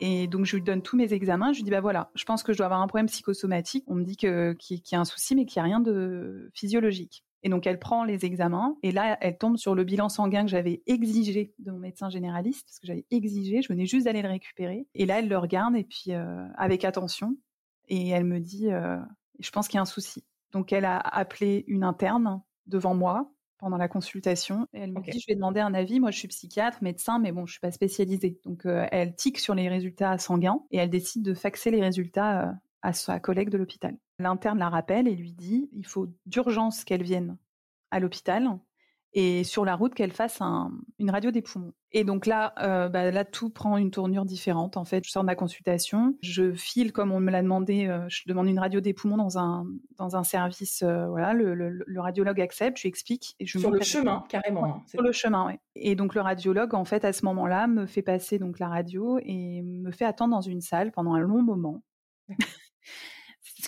Et 0.00 0.26
donc, 0.26 0.46
je 0.46 0.56
lui 0.56 0.62
donne 0.62 0.82
tous 0.82 0.96
mes 0.96 1.12
examens. 1.12 1.52
Je 1.52 1.58
lui 1.58 1.64
dis, 1.64 1.70
bah 1.70 1.80
voilà, 1.80 2.10
je 2.14 2.24
pense 2.24 2.42
que 2.42 2.52
je 2.52 2.58
dois 2.58 2.66
avoir 2.66 2.80
un 2.80 2.86
problème 2.86 3.06
psychosomatique. 3.06 3.84
On 3.86 3.94
me 3.94 4.04
dit 4.04 4.16
que, 4.16 4.54
qu'il 4.54 4.80
y 4.90 4.94
a 4.94 5.00
un 5.00 5.04
souci, 5.04 5.36
mais 5.36 5.44
qu'il 5.44 5.60
n'y 5.60 5.68
a 5.68 5.74
rien 5.74 5.80
de 5.80 6.50
physiologique. 6.54 7.22
Et 7.42 7.48
donc, 7.48 7.66
elle 7.66 7.78
prend 7.78 8.04
les 8.04 8.24
examens. 8.24 8.76
Et 8.82 8.92
là, 8.92 9.18
elle 9.20 9.36
tombe 9.36 9.56
sur 9.56 9.74
le 9.74 9.84
bilan 9.84 10.08
sanguin 10.08 10.42
que 10.44 10.50
j'avais 10.50 10.82
exigé 10.86 11.54
de 11.58 11.70
mon 11.70 11.78
médecin 11.78 12.08
généraliste, 12.08 12.66
parce 12.66 12.78
que 12.80 12.86
j'avais 12.86 13.06
exigé. 13.10 13.62
Je 13.62 13.68
venais 13.68 13.86
juste 13.86 14.06
d'aller 14.06 14.22
le 14.22 14.28
récupérer. 14.28 14.86
Et 14.94 15.06
là, 15.06 15.18
elle 15.18 15.28
le 15.28 15.38
regarde, 15.38 15.76
et 15.76 15.84
puis, 15.84 16.12
euh, 16.12 16.46
avec 16.56 16.84
attention. 16.84 17.36
Et 17.88 18.08
elle 18.08 18.24
me 18.24 18.40
dit, 18.40 18.70
euh, 18.72 18.98
je 19.38 19.50
pense 19.50 19.68
qu'il 19.68 19.76
y 19.76 19.78
a 19.78 19.82
un 19.82 19.86
souci. 19.86 20.24
Donc, 20.52 20.72
elle 20.72 20.84
a 20.86 20.98
appelé 20.98 21.64
une 21.66 21.84
interne 21.84 22.42
devant 22.66 22.94
moi 22.94 23.30
pendant 23.60 23.76
la 23.76 23.88
consultation. 23.88 24.66
Et 24.72 24.80
elle 24.80 24.92
me 24.92 25.00
dit, 25.00 25.20
je 25.20 25.26
vais 25.28 25.34
demander 25.34 25.60
un 25.60 25.74
avis. 25.74 26.00
Moi, 26.00 26.10
je 26.10 26.18
suis 26.18 26.28
psychiatre, 26.28 26.82
médecin, 26.82 27.18
mais 27.18 27.30
bon, 27.30 27.46
je 27.46 27.52
suis 27.52 27.60
pas 27.60 27.70
spécialisée. 27.70 28.40
Donc, 28.44 28.66
euh, 28.66 28.86
elle 28.90 29.14
tique 29.14 29.38
sur 29.38 29.54
les 29.54 29.68
résultats 29.68 30.18
sanguins 30.18 30.60
et 30.70 30.78
elle 30.78 30.90
décide 30.90 31.22
de 31.22 31.34
faxer 31.34 31.70
les 31.70 31.80
résultats 31.80 32.48
euh, 32.48 32.52
à 32.82 32.92
sa 32.92 33.20
collègue 33.20 33.50
de 33.50 33.58
l'hôpital. 33.58 33.96
L'interne 34.18 34.58
la 34.58 34.68
rappelle 34.68 35.06
et 35.06 35.14
lui 35.14 35.32
dit, 35.32 35.68
il 35.72 35.86
faut 35.86 36.08
d'urgence 36.26 36.84
qu'elle 36.84 37.02
vienne 37.02 37.36
à 37.90 38.00
l'hôpital 38.00 38.58
et 39.12 39.44
sur 39.44 39.64
la 39.64 39.74
route 39.74 39.94
qu'elle 39.94 40.12
fasse 40.12 40.40
une 40.98 41.10
radio 41.10 41.30
des 41.30 41.42
poumons. 41.42 41.72
Et 41.92 42.04
donc 42.04 42.26
là, 42.26 42.54
euh, 42.60 42.88
bah, 42.88 43.10
là 43.10 43.24
tout 43.24 43.50
prend 43.50 43.76
une 43.76 43.90
tournure 43.90 44.24
différente. 44.24 44.76
En 44.76 44.84
fait, 44.84 45.04
je 45.04 45.10
sors 45.10 45.24
de 45.24 45.26
ma 45.26 45.34
consultation, 45.34 46.14
je 46.22 46.52
file 46.52 46.92
comme 46.92 47.10
on 47.10 47.18
me 47.18 47.32
l'a 47.32 47.42
demandé, 47.42 47.88
euh, 47.88 48.04
je 48.08 48.22
demande 48.26 48.46
une 48.46 48.60
radio 48.60 48.80
des 48.80 48.94
poumons 48.94 49.16
dans 49.16 49.38
un 49.38 49.66
dans 49.96 50.16
un 50.16 50.22
service. 50.22 50.82
Euh, 50.82 51.08
voilà, 51.08 51.32
le, 51.32 51.54
le, 51.54 52.00
radiologue 52.00 52.40
accepte, 52.40 52.78
je 52.78 52.82
lui 52.82 52.88
explique 52.88 53.34
et 53.40 53.46
je 53.46 53.58
sur 53.58 53.70
le 53.70 53.80
chemin 53.80 54.24
carrément. 54.28 54.64
Hein, 54.64 54.82
sur 54.86 55.02
le 55.02 55.10
chemin, 55.10 55.46
oui. 55.46 55.54
Et 55.74 55.96
donc 55.96 56.14
le 56.14 56.20
radiologue, 56.20 56.74
en 56.74 56.84
fait, 56.84 57.04
à 57.04 57.12
ce 57.12 57.24
moment-là, 57.24 57.66
me 57.66 57.86
fait 57.86 58.02
passer 58.02 58.38
donc 58.38 58.60
la 58.60 58.68
radio 58.68 59.18
et 59.22 59.62
me 59.62 59.90
fait 59.90 60.04
attendre 60.04 60.32
dans 60.32 60.40
une 60.40 60.60
salle 60.60 60.92
pendant 60.92 61.14
un 61.14 61.20
long 61.20 61.42
moment 61.42 61.82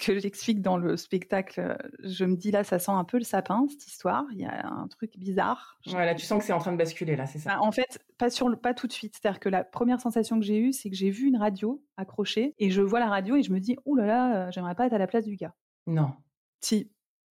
que 0.05 0.19
j'explique 0.19 0.61
dans 0.61 0.77
le 0.77 0.97
spectacle. 0.97 1.77
Je 2.03 2.25
me 2.25 2.37
dis 2.37 2.51
là, 2.51 2.65
ça 2.65 2.79
sent 2.79 2.91
un 2.91 3.05
peu 3.05 3.19
le 3.19 3.25
sapin, 3.25 3.67
cette 3.71 3.87
histoire. 3.87 4.25
Il 4.33 4.41
y 4.41 4.45
a 4.45 4.67
un 4.67 4.89
truc 4.89 5.17
bizarre. 5.17 5.79
Voilà, 5.87 6.15
tu 6.15 6.27
sens 6.27 6.41
que 6.41 6.45
c'est 6.45 6.53
en 6.53 6.59
train 6.59 6.73
de 6.73 6.77
basculer 6.77 7.17
là, 7.17 7.27
c'est 7.27 7.39
ça. 7.39 7.51
Bah, 7.51 7.61
en 7.61 7.73
fait, 7.73 8.01
pas 8.19 8.31
sur 8.31 8.49
le, 8.49 8.57
pas 8.57 8.75
tout 8.75 8.87
de 8.87 8.93
suite. 8.93 9.17
C'est-à-dire 9.17 9.41
que 9.41 9.49
la 9.49 9.65
première 9.65 10.01
sensation 10.01 10.39
que 10.39 10.45
j'ai 10.45 10.59
eue, 10.59 10.73
c'est 10.73 10.91
que 10.91 10.97
j'ai 10.97 11.11
vu 11.11 11.27
une 11.27 11.37
radio 11.37 11.83
accrochée 11.97 12.55
et 12.59 12.71
je 12.71 12.83
vois 12.83 13.01
la 13.01 13.09
radio 13.09 13.37
et 13.37 13.43
je 13.43 13.53
me 13.53 13.61
dis, 13.61 13.77
ouh 13.85 13.95
là 13.95 14.07
là, 14.07 14.35
euh, 14.35 14.51
j'aimerais 14.51 14.75
pas 14.75 14.87
être 14.87 14.95
à 14.95 14.99
la 14.99 15.07
place 15.07 15.25
du 15.25 15.37
gars. 15.37 15.55
Non. 15.87 16.13
Si. 16.61 16.91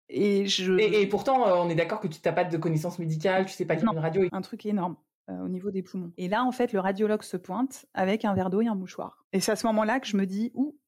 Et 0.09 0.45
je. 0.45 0.74
Et, 0.80 1.07
pourtant, 1.07 1.47
euh, 1.47 1.56
on 1.56 1.69
est 1.69 1.76
d'accord 1.76 2.00
que 2.00 2.07
tu 2.07 2.19
n'as 2.24 2.31
pas 2.33 2.44
de 2.44 2.57
connaissances 2.57 3.00
médicales, 3.00 3.45
tu 3.45 3.54
sais 3.54 3.66
pas 3.66 3.76
lire 3.76 3.92
une 3.92 4.00
radio. 4.00 4.24
Un 4.31 4.42
truc 4.42 4.66
énorme. 4.66 4.95
Euh, 5.30 5.44
au 5.44 5.50
niveau 5.50 5.71
des 5.71 5.83
poumons. 5.83 6.14
Et 6.18 6.30
là, 6.30 6.45
en 6.45 6.54
fait, 6.54 6.71
le 6.71 6.80
radiologue 6.80 7.21
se 7.21 7.36
pointe 7.36 7.86
avec 7.94 8.24
un 8.24 8.33
verre 8.33 8.50
d'eau 8.50 8.62
et 8.62 8.68
un 8.68 8.76
mouchoir. 8.76 9.26
Et 9.33 9.42
c'est 9.42 9.52
à 9.52 9.57
ce 9.57 9.68
moment-là 9.68 10.00
que 10.00 10.07
je 10.07 10.16
me 10.16 10.26
dis, 10.26 10.52
ouh, 10.54 10.80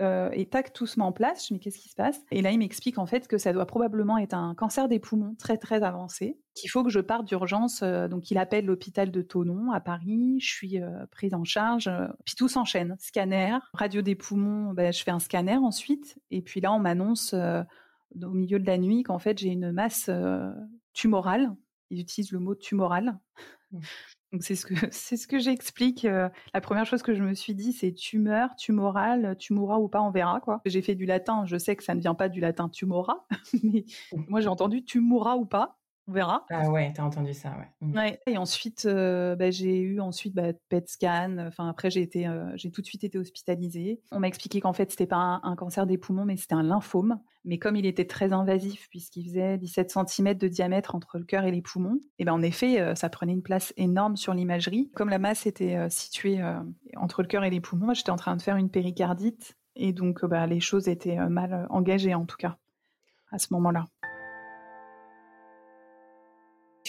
euh, 0.00 0.30
et 0.32 0.46
tac, 0.46 0.72
tout 0.72 0.86
se 0.86 0.98
met 0.98 1.04
en 1.04 1.12
place. 1.12 1.48
Je 1.48 1.54
me 1.54 1.58
dis, 1.58 1.64
qu'est-ce 1.64 1.78
qui 1.78 1.88
se 1.88 1.94
passe? 1.94 2.20
Et 2.30 2.42
là, 2.42 2.50
il 2.50 2.58
m'explique 2.58 2.98
en 2.98 3.06
fait 3.06 3.28
que 3.28 3.38
ça 3.38 3.52
doit 3.52 3.66
probablement 3.66 4.18
être 4.18 4.34
un 4.34 4.54
cancer 4.54 4.88
des 4.88 4.98
poumons 4.98 5.34
très 5.38 5.56
très 5.56 5.82
avancé, 5.82 6.38
qu'il 6.54 6.70
faut 6.70 6.82
que 6.82 6.90
je 6.90 7.00
parte 7.00 7.26
d'urgence. 7.26 7.82
Euh, 7.82 8.08
donc, 8.08 8.30
il 8.30 8.38
appelle 8.38 8.66
l'hôpital 8.66 9.10
de 9.10 9.22
Tonon 9.22 9.72
à 9.72 9.80
Paris. 9.80 10.38
Je 10.40 10.48
suis 10.48 10.80
euh, 10.80 11.06
prise 11.10 11.34
en 11.34 11.44
charge. 11.44 11.90
puis 12.24 12.34
tout 12.34 12.48
s'enchaîne. 12.48 12.96
Scanner, 12.98 13.58
radio 13.74 14.02
des 14.02 14.14
poumons. 14.14 14.72
Ben, 14.72 14.92
je 14.92 15.02
fais 15.02 15.10
un 15.10 15.20
scanner 15.20 15.56
ensuite. 15.56 16.18
Et 16.30 16.42
puis 16.42 16.60
là, 16.60 16.72
on 16.72 16.78
m'annonce 16.78 17.34
au 17.34 18.30
milieu 18.30 18.58
de 18.58 18.66
la 18.66 18.78
nuit 18.78 19.02
qu'en 19.02 19.18
fait, 19.18 19.38
j'ai 19.38 19.50
une 19.50 19.72
masse 19.72 20.10
tumorale. 20.92 21.54
Ils 21.90 22.00
utilisent 22.00 22.32
le 22.32 22.38
mot 22.38 22.54
tumoral. 22.54 23.18
Mmh. 23.72 23.80
Donc 24.32 24.42
c'est 24.44 24.54
ce 24.54 24.66
que 24.66 24.74
c'est 24.90 25.16
ce 25.16 25.26
que 25.26 25.38
j'explique. 25.38 26.04
Euh, 26.04 26.28
la 26.54 26.60
première 26.60 26.86
chose 26.86 27.02
que 27.02 27.14
je 27.14 27.22
me 27.22 27.34
suis 27.34 27.54
dit, 27.54 27.72
c'est 27.72 27.92
tumeur, 27.92 28.54
tumoral, 28.56 29.36
tu 29.38 29.52
mourras 29.52 29.78
ou 29.78 29.88
pas, 29.88 30.00
on 30.02 30.10
verra 30.10 30.40
quoi. 30.40 30.60
J'ai 30.64 30.82
fait 30.82 30.94
du 30.94 31.06
latin, 31.06 31.44
je 31.46 31.56
sais 31.56 31.76
que 31.76 31.82
ça 31.82 31.94
ne 31.94 32.00
vient 32.00 32.14
pas 32.14 32.28
du 32.28 32.40
latin 32.40 32.68
tumora, 32.68 33.26
mais 33.62 33.84
mmh. 34.12 34.24
moi 34.28 34.40
j'ai 34.40 34.48
entendu 34.48 34.84
tu 34.84 35.00
mourras 35.00 35.36
ou 35.36 35.46
pas. 35.46 35.79
On 36.10 36.12
verra. 36.12 36.44
Ah 36.50 36.68
ouais, 36.70 36.92
t'as 36.94 37.04
entendu 37.04 37.32
ça, 37.32 37.50
ouais. 37.50 37.68
Mmh. 37.80 37.96
ouais. 37.96 38.20
Et 38.26 38.36
ensuite, 38.36 38.84
euh, 38.86 39.36
bah, 39.36 39.50
j'ai 39.50 39.78
eu 39.78 40.00
ensuite 40.00 40.34
bah, 40.34 40.52
PET 40.68 40.88
scan. 40.88 41.36
Enfin 41.46 41.68
après, 41.68 41.90
j'ai 41.90 42.02
été, 42.02 42.26
euh, 42.26 42.50
j'ai 42.56 42.70
tout 42.70 42.80
de 42.80 42.86
suite 42.86 43.04
été 43.04 43.16
hospitalisée. 43.16 44.00
On 44.10 44.18
m'a 44.18 44.26
expliqué 44.26 44.60
qu'en 44.60 44.72
fait, 44.72 44.90
c'était 44.90 45.06
pas 45.06 45.40
un, 45.42 45.56
cancer 45.56 45.86
des 45.86 45.98
poumons, 45.98 46.24
mais 46.24 46.36
c'était 46.36 46.54
un 46.54 46.64
lymphome. 46.64 47.20
Mais 47.44 47.58
comme 47.58 47.76
il 47.76 47.86
était 47.86 48.06
très 48.06 48.32
invasif, 48.32 48.88
puisqu'il 48.90 49.24
faisait 49.24 49.56
17 49.56 49.96
cm 50.08 50.34
de 50.34 50.48
diamètre 50.48 50.94
entre 50.94 51.18
le 51.18 51.24
cœur 51.24 51.44
et 51.44 51.52
les 51.52 51.62
poumons, 51.62 51.98
et 52.18 52.24
ben 52.24 52.32
en 52.32 52.42
effet, 52.42 52.80
euh, 52.80 52.94
ça 52.94 53.08
prenait 53.08 53.32
une 53.32 53.42
place 53.42 53.72
énorme 53.76 54.16
sur 54.16 54.34
l'imagerie. 54.34 54.90
Comme 54.94 55.10
la 55.10 55.18
masse 55.18 55.46
était 55.46 55.88
située 55.90 56.40
entre 56.96 57.22
le 57.22 57.28
cœur 57.28 57.44
et 57.44 57.50
les 57.50 57.60
poumons, 57.60 57.94
j'étais 57.94 58.10
en 58.10 58.16
train 58.16 58.36
de 58.36 58.42
faire 58.42 58.56
une 58.56 58.70
péricardite. 58.70 59.56
Et 59.76 59.92
donc, 59.92 60.24
bah, 60.24 60.46
les 60.46 60.60
choses 60.60 60.88
étaient 60.88 61.16
mal 61.28 61.66
engagées 61.70 62.14
en 62.14 62.26
tout 62.26 62.36
cas 62.36 62.56
à 63.32 63.38
ce 63.38 63.48
moment-là. 63.52 63.86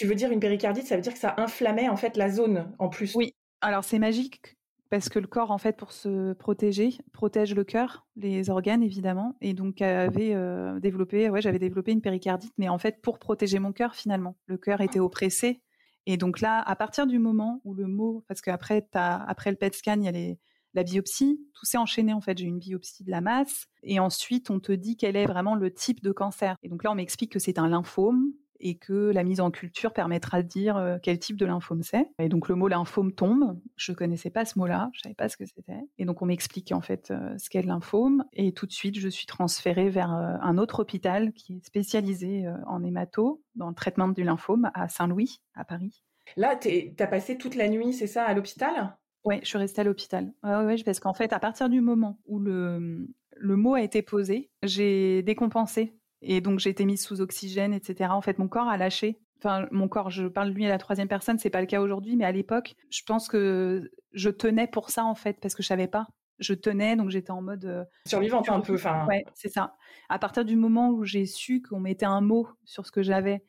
Tu 0.02 0.08
veux 0.08 0.16
dire 0.16 0.32
une 0.32 0.40
péricardite, 0.40 0.88
ça 0.88 0.96
veut 0.96 1.02
dire 1.04 1.14
que 1.14 1.20
ça 1.20 1.36
inflammait 1.38 1.88
en 1.88 1.96
fait 1.96 2.18
la 2.18 2.28
zone 2.28 2.74
en 2.80 2.90
plus. 2.90 3.14
Oui. 3.14 3.36
Alors 3.62 3.84
c'est 3.84 4.00
magique 4.00 4.58
parce 4.90 5.10
que 5.10 5.20
le 5.20 5.28
corps 5.28 5.52
en 5.52 5.60
fait 5.60 5.78
pour 5.78 5.92
se 5.92 6.34
protéger 6.34 6.98
protège 7.14 7.54
le 7.54 7.64
cœur, 7.64 8.08
les 8.16 8.50
organes 8.50 8.82
évidemment, 8.82 9.36
et 9.42 9.54
donc 9.54 9.80
avait 9.80 10.34
euh, 10.34 10.80
développé, 10.80 11.30
ouais, 11.30 11.40
j'avais 11.44 11.60
développé 11.60 11.92
une 11.92 12.02
péricardite, 12.02 12.52
mais 12.58 12.68
en 12.68 12.80
fait 12.80 13.00
pour 13.04 13.20
protéger 13.20 13.60
mon 13.60 13.74
cœur 13.74 13.94
finalement. 13.94 14.36
Le 14.48 14.58
cœur 14.58 14.82
était 14.82 15.00
oppressé, 15.00 15.62
et 16.08 16.18
donc 16.18 16.42
là, 16.42 16.64
à 16.66 16.76
partir 16.76 17.06
du 17.06 17.20
moment 17.20 17.62
où 17.64 17.76
le 17.76 17.86
mot, 17.86 18.26
parce 18.28 18.42
qu'après 18.42 18.90
après 18.94 19.52
le 19.52 19.56
PET 19.56 19.76
scan, 19.76 19.98
il 20.00 20.06
y 20.06 20.08
a 20.08 20.36
la 20.74 20.82
biopsie, 20.82 21.40
tout 21.54 21.66
s'est 21.66 21.78
enchaîné 21.78 22.12
en 22.12 22.22
fait. 22.22 22.40
J'ai 22.40 22.46
eu 22.46 22.48
une 22.48 22.58
biopsie 22.58 23.04
de 23.04 23.12
la 23.12 23.22
masse 23.22 23.68
et 23.84 24.00
ensuite 24.00 24.50
on 24.50 24.60
te 24.60 24.72
dit 24.72 24.98
quel 24.98 25.16
est 25.16 25.28
vraiment 25.28 25.54
le 25.54 25.72
type 25.72 26.02
de 26.02 26.12
cancer. 26.12 26.56
Et 26.64 26.70
donc 26.70 26.84
là 26.84 26.92
on 26.92 26.96
m'explique 26.96 27.32
que 27.32 27.38
c'est 27.38 27.60
un 27.60 27.68
lymphome, 27.68 28.34
et 28.62 28.76
que 28.76 29.12
la 29.12 29.24
mise 29.24 29.42
en 29.42 29.52
culture 29.52 29.94
permettra 29.94 30.42
de 30.42 30.48
dire 30.48 30.78
euh, 30.78 30.98
quel 31.02 31.20
type 31.20 31.38
de 31.38 31.46
lymphome 31.46 31.84
c'est. 31.84 32.10
Et 32.20 32.30
donc 32.30 32.48
le 32.48 32.56
mot 32.56 32.68
lymphome 32.68 33.14
tombe. 33.14 33.60
Je 33.76 33.92
connaissais 33.92 34.30
pas 34.30 34.46
ce 34.46 34.58
mot-là, 34.58 34.90
je 34.94 35.02
savais 35.02 35.16
pas 35.16 35.30
ce 35.30 35.38
que 35.38 35.46
c'était. 35.46 35.82
Et 35.98 36.06
donc 36.06 36.22
on 36.22 36.26
m'explique 36.26 36.72
en 36.72 36.82
fait 36.82 37.12
euh, 37.12 37.38
ce 37.38 37.50
qu'est 37.50 37.62
le 37.62 37.68
lymphome. 37.68 38.24
Et 38.34 38.54
tout 38.54 38.66
de 38.66 38.72
suite, 38.72 38.98
je 38.98 39.10
suis 39.10 39.26
transférée 39.26 39.90
vers 39.90 40.14
euh, 40.14 40.36
un 40.42 40.58
autre 40.58 40.82
hôpital 40.82 41.34
qui 41.34 41.58
est 41.58 41.66
spécialisé 41.66 42.46
en 42.68 42.84
hémato 42.84 43.42
dans 43.56 43.70
le 43.70 43.76
traitement 43.76 44.08
du 44.08 44.24
lymphome 44.24 44.70
à 44.74 44.88
Saint-Louis, 44.88 45.42
à 45.56 45.66
Paris. 45.66 46.04
Là, 46.38 46.56
tu 46.56 46.70
as 47.00 47.08
passé 47.08 47.38
toute 47.38 47.56
la 47.56 47.68
nuit, 47.68 47.94
c'est 47.94 48.08
ça, 48.08 48.24
à 48.24 48.34
l'hôpital? 48.34 48.98
Oui, 49.24 49.40
je 49.44 49.48
suis 49.48 49.58
restée 49.58 49.82
à 49.82 49.84
l'hôpital. 49.84 50.34
Ouais, 50.44 50.64
ouais, 50.66 50.84
parce 50.84 51.00
qu'en 51.00 51.14
fait, 51.14 51.34
à 51.34 51.40
partir 51.40 51.70
du 51.70 51.82
moment 51.82 52.20
où 52.26 52.40
le, 52.40 53.08
le 53.36 53.56
mot 53.56 53.76
a 53.76 53.82
été 53.82 54.02
posé, 54.02 54.50
j'ai 54.64 55.22
décompensé 55.24 55.96
et 56.22 56.42
donc 56.42 56.60
j'ai 56.60 56.70
été 56.70 56.86
mise 56.86 57.04
sous 57.04 57.22
oxygène, 57.22 57.74
etc. 57.74 58.12
En 58.12 58.22
fait, 58.22 58.40
mon 58.40 58.48
corps 58.48 58.68
a 58.68 58.78
lâché. 58.78 59.20
Enfin, 59.40 59.68
mon 59.72 59.88
corps, 59.88 60.12
je 60.12 60.28
parle 60.28 60.50
de 60.50 60.54
lui 60.54 60.66
à 60.66 60.70
la 60.70 60.78
troisième 60.78 61.08
personne, 61.08 61.40
c'est 61.40 61.50
pas 61.50 61.62
le 61.62 61.68
cas 61.68 61.82
aujourd'hui, 61.82 62.16
mais 62.16 62.26
à 62.26 62.32
l'époque, 62.32 62.76
je 62.92 63.02
pense 63.06 63.28
que 63.28 63.92
je 64.14 64.30
tenais 64.30 64.68
pour 64.68 64.92
ça 64.92 65.04
en 65.04 65.16
fait, 65.16 65.40
parce 65.42 65.56
que 65.56 65.64
je 65.64 65.68
savais 65.68 65.88
pas. 65.88 66.08
Je 66.38 66.54
tenais, 66.54 66.96
donc 66.96 67.10
j'étais 67.10 67.32
en 67.32 67.42
mode 67.42 67.66
euh, 67.66 67.84
survivante 68.06 68.50
un 68.50 68.62
peu. 68.62 68.76
Enfin, 68.76 69.06
ouais, 69.08 69.24
c'est 69.34 69.50
ça. 69.50 69.76
À 70.10 70.20
partir 70.20 70.44
du 70.46 70.56
moment 70.56 70.90
où 70.90 71.04
j'ai 71.04 71.26
su 71.26 71.62
qu'on 71.62 71.80
mettait 71.80 72.06
un 72.06 72.22
mot 72.22 72.48
sur 72.66 72.86
ce 72.86 72.92
que 72.92 73.02
j'avais, 73.02 73.44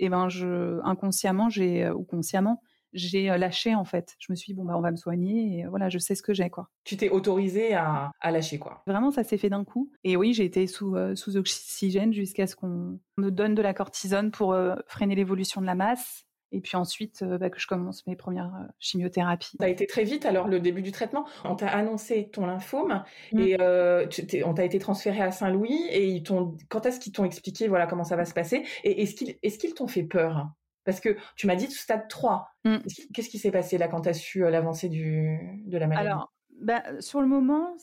et 0.00 0.06
eh 0.06 0.08
ben 0.08 0.28
je 0.28 0.80
inconsciemment, 0.84 1.48
j'ai 1.48 1.84
euh, 1.84 1.94
ou 1.94 2.04
consciemment, 2.04 2.62
j'ai 2.92 3.30
euh, 3.30 3.38
lâché 3.38 3.74
en 3.74 3.84
fait. 3.84 4.16
Je 4.18 4.26
me 4.30 4.36
suis 4.36 4.52
dit 4.52 4.54
bon 4.54 4.64
bah 4.64 4.74
on 4.76 4.80
va 4.80 4.90
me 4.90 4.96
soigner 4.96 5.58
et 5.58 5.64
euh, 5.64 5.70
voilà 5.70 5.88
je 5.88 5.98
sais 5.98 6.14
ce 6.14 6.22
que 6.22 6.34
j'ai 6.34 6.50
quoi. 6.50 6.68
Tu 6.84 6.96
t'es 6.96 7.08
autorisée 7.08 7.74
à, 7.74 8.10
lâcher 8.24 8.58
quoi. 8.58 8.82
Vraiment 8.86 9.10
ça 9.10 9.24
s'est 9.24 9.38
fait 9.38 9.50
d'un 9.50 9.64
coup 9.64 9.90
et 10.04 10.16
oui 10.16 10.32
j'ai 10.32 10.44
été 10.44 10.66
sous 10.66 10.96
euh, 10.96 11.14
sous 11.14 11.36
oxygène 11.36 12.12
jusqu'à 12.12 12.46
ce 12.46 12.56
qu'on 12.56 12.98
me 13.16 13.30
donne 13.30 13.54
de 13.54 13.62
la 13.62 13.74
cortisone 13.74 14.30
pour 14.30 14.56
freiner 14.86 15.14
l'évolution 15.14 15.60
de 15.60 15.66
la 15.66 15.74
masse. 15.74 16.24
Et 16.50 16.62
puis 16.62 16.78
ensuite, 16.78 17.22
bah, 17.22 17.50
que 17.50 17.60
je 17.60 17.66
commence 17.66 18.06
mes 18.06 18.16
premières 18.16 18.50
chimiothérapies. 18.78 19.58
Ça 19.60 19.66
a 19.66 19.68
été 19.68 19.86
très 19.86 20.04
vite 20.04 20.24
alors 20.24 20.48
le 20.48 20.60
début 20.60 20.80
du 20.80 20.92
traitement. 20.92 21.26
On 21.44 21.56
t'a 21.56 21.66
annoncé 21.66 22.30
ton 22.30 22.46
lymphome 22.46 23.04
mmh. 23.32 23.38
et 23.38 24.42
on 24.44 24.54
t'a 24.54 24.64
été 24.64 24.78
transféré 24.78 25.20
à 25.20 25.30
Saint-Louis 25.30 25.78
et 25.90 26.06
ils 26.06 26.22
t'ont. 26.22 26.56
Quand 26.70 26.86
est-ce 26.86 27.00
qu'ils 27.00 27.12
t'ont 27.12 27.26
expliqué 27.26 27.68
voilà 27.68 27.86
comment 27.86 28.04
ça 28.04 28.16
va 28.16 28.24
se 28.24 28.32
passer 28.32 28.64
et 28.82 29.02
est-ce 29.02 29.14
qu'ils 29.14 29.36
est-ce 29.42 29.58
qu'ils 29.58 29.74
t'ont 29.74 29.88
fait 29.88 30.04
peur? 30.04 30.48
Parce 30.88 31.00
que 31.00 31.18
tu 31.36 31.46
m'as 31.46 31.54
dit 31.54 31.70
stade 31.70 32.08
3. 32.08 32.48
Mm. 32.64 32.76
Qu'est-ce 33.12 33.28
qui 33.28 33.38
s'est 33.38 33.50
passé 33.50 33.76
là 33.76 33.88
quand 33.88 34.00
tu 34.00 34.08
as 34.08 34.14
su 34.14 34.42
euh, 34.42 34.48
l'avancée 34.48 34.88
de 34.88 35.76
la 35.76 35.86
maladie? 35.86 36.08
Alors, 36.08 36.32
bah, 36.62 36.82
sur 37.00 37.20
le 37.20 37.26
moment, 37.26 37.76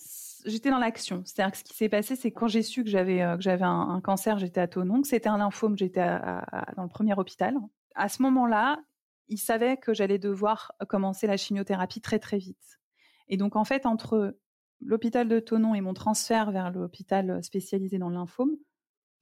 j'étais 0.43 0.71
dans 0.71 0.79
l'action. 0.79 1.21
C'est-à-dire 1.23 1.51
que 1.51 1.59
ce 1.59 1.63
qui 1.63 1.75
s'est 1.75 1.87
passé, 1.87 2.15
c'est 2.15 2.31
quand 2.31 2.47
j'ai 2.47 2.63
su 2.63 2.83
que 2.83 2.89
j'avais 2.89 3.21
euh, 3.21 3.37
un, 3.61 4.01
cancer, 4.01 4.39
j'étais 4.39 4.59
à 4.59 4.67
Tonon, 4.67 5.03
que 5.03 5.07
c'était 5.07 5.29
un 5.29 5.37
lymphome, 5.37 5.77
j'étais 5.77 6.03
dans 6.03 6.81
le 6.81 6.89
premier 6.89 7.13
hôpital. 7.13 7.55
À 7.93 8.09
ce 8.09 8.23
moment-là, 8.23 8.79
ils 9.27 9.37
savaient 9.37 9.77
que 9.77 9.93
j'allais 9.93 10.17
devoir 10.17 10.71
commencer 10.89 11.27
la 11.27 11.37
chimiothérapie 11.37 12.01
très 12.01 12.17
très 12.17 12.39
vite. 12.39 12.79
Et 13.27 13.37
donc 13.37 13.55
en 13.55 13.65
fait, 13.65 13.85
entre 13.85 14.35
l'hôpital 14.81 15.27
de 15.27 15.39
Tonon 15.39 15.75
et 15.75 15.81
mon 15.81 15.93
transfert 15.93 16.49
vers 16.49 16.71
l'hôpital 16.71 17.43
spécialisé 17.43 17.99
dans 17.99 18.09
le 18.09 18.15
lymphome, 18.15 18.55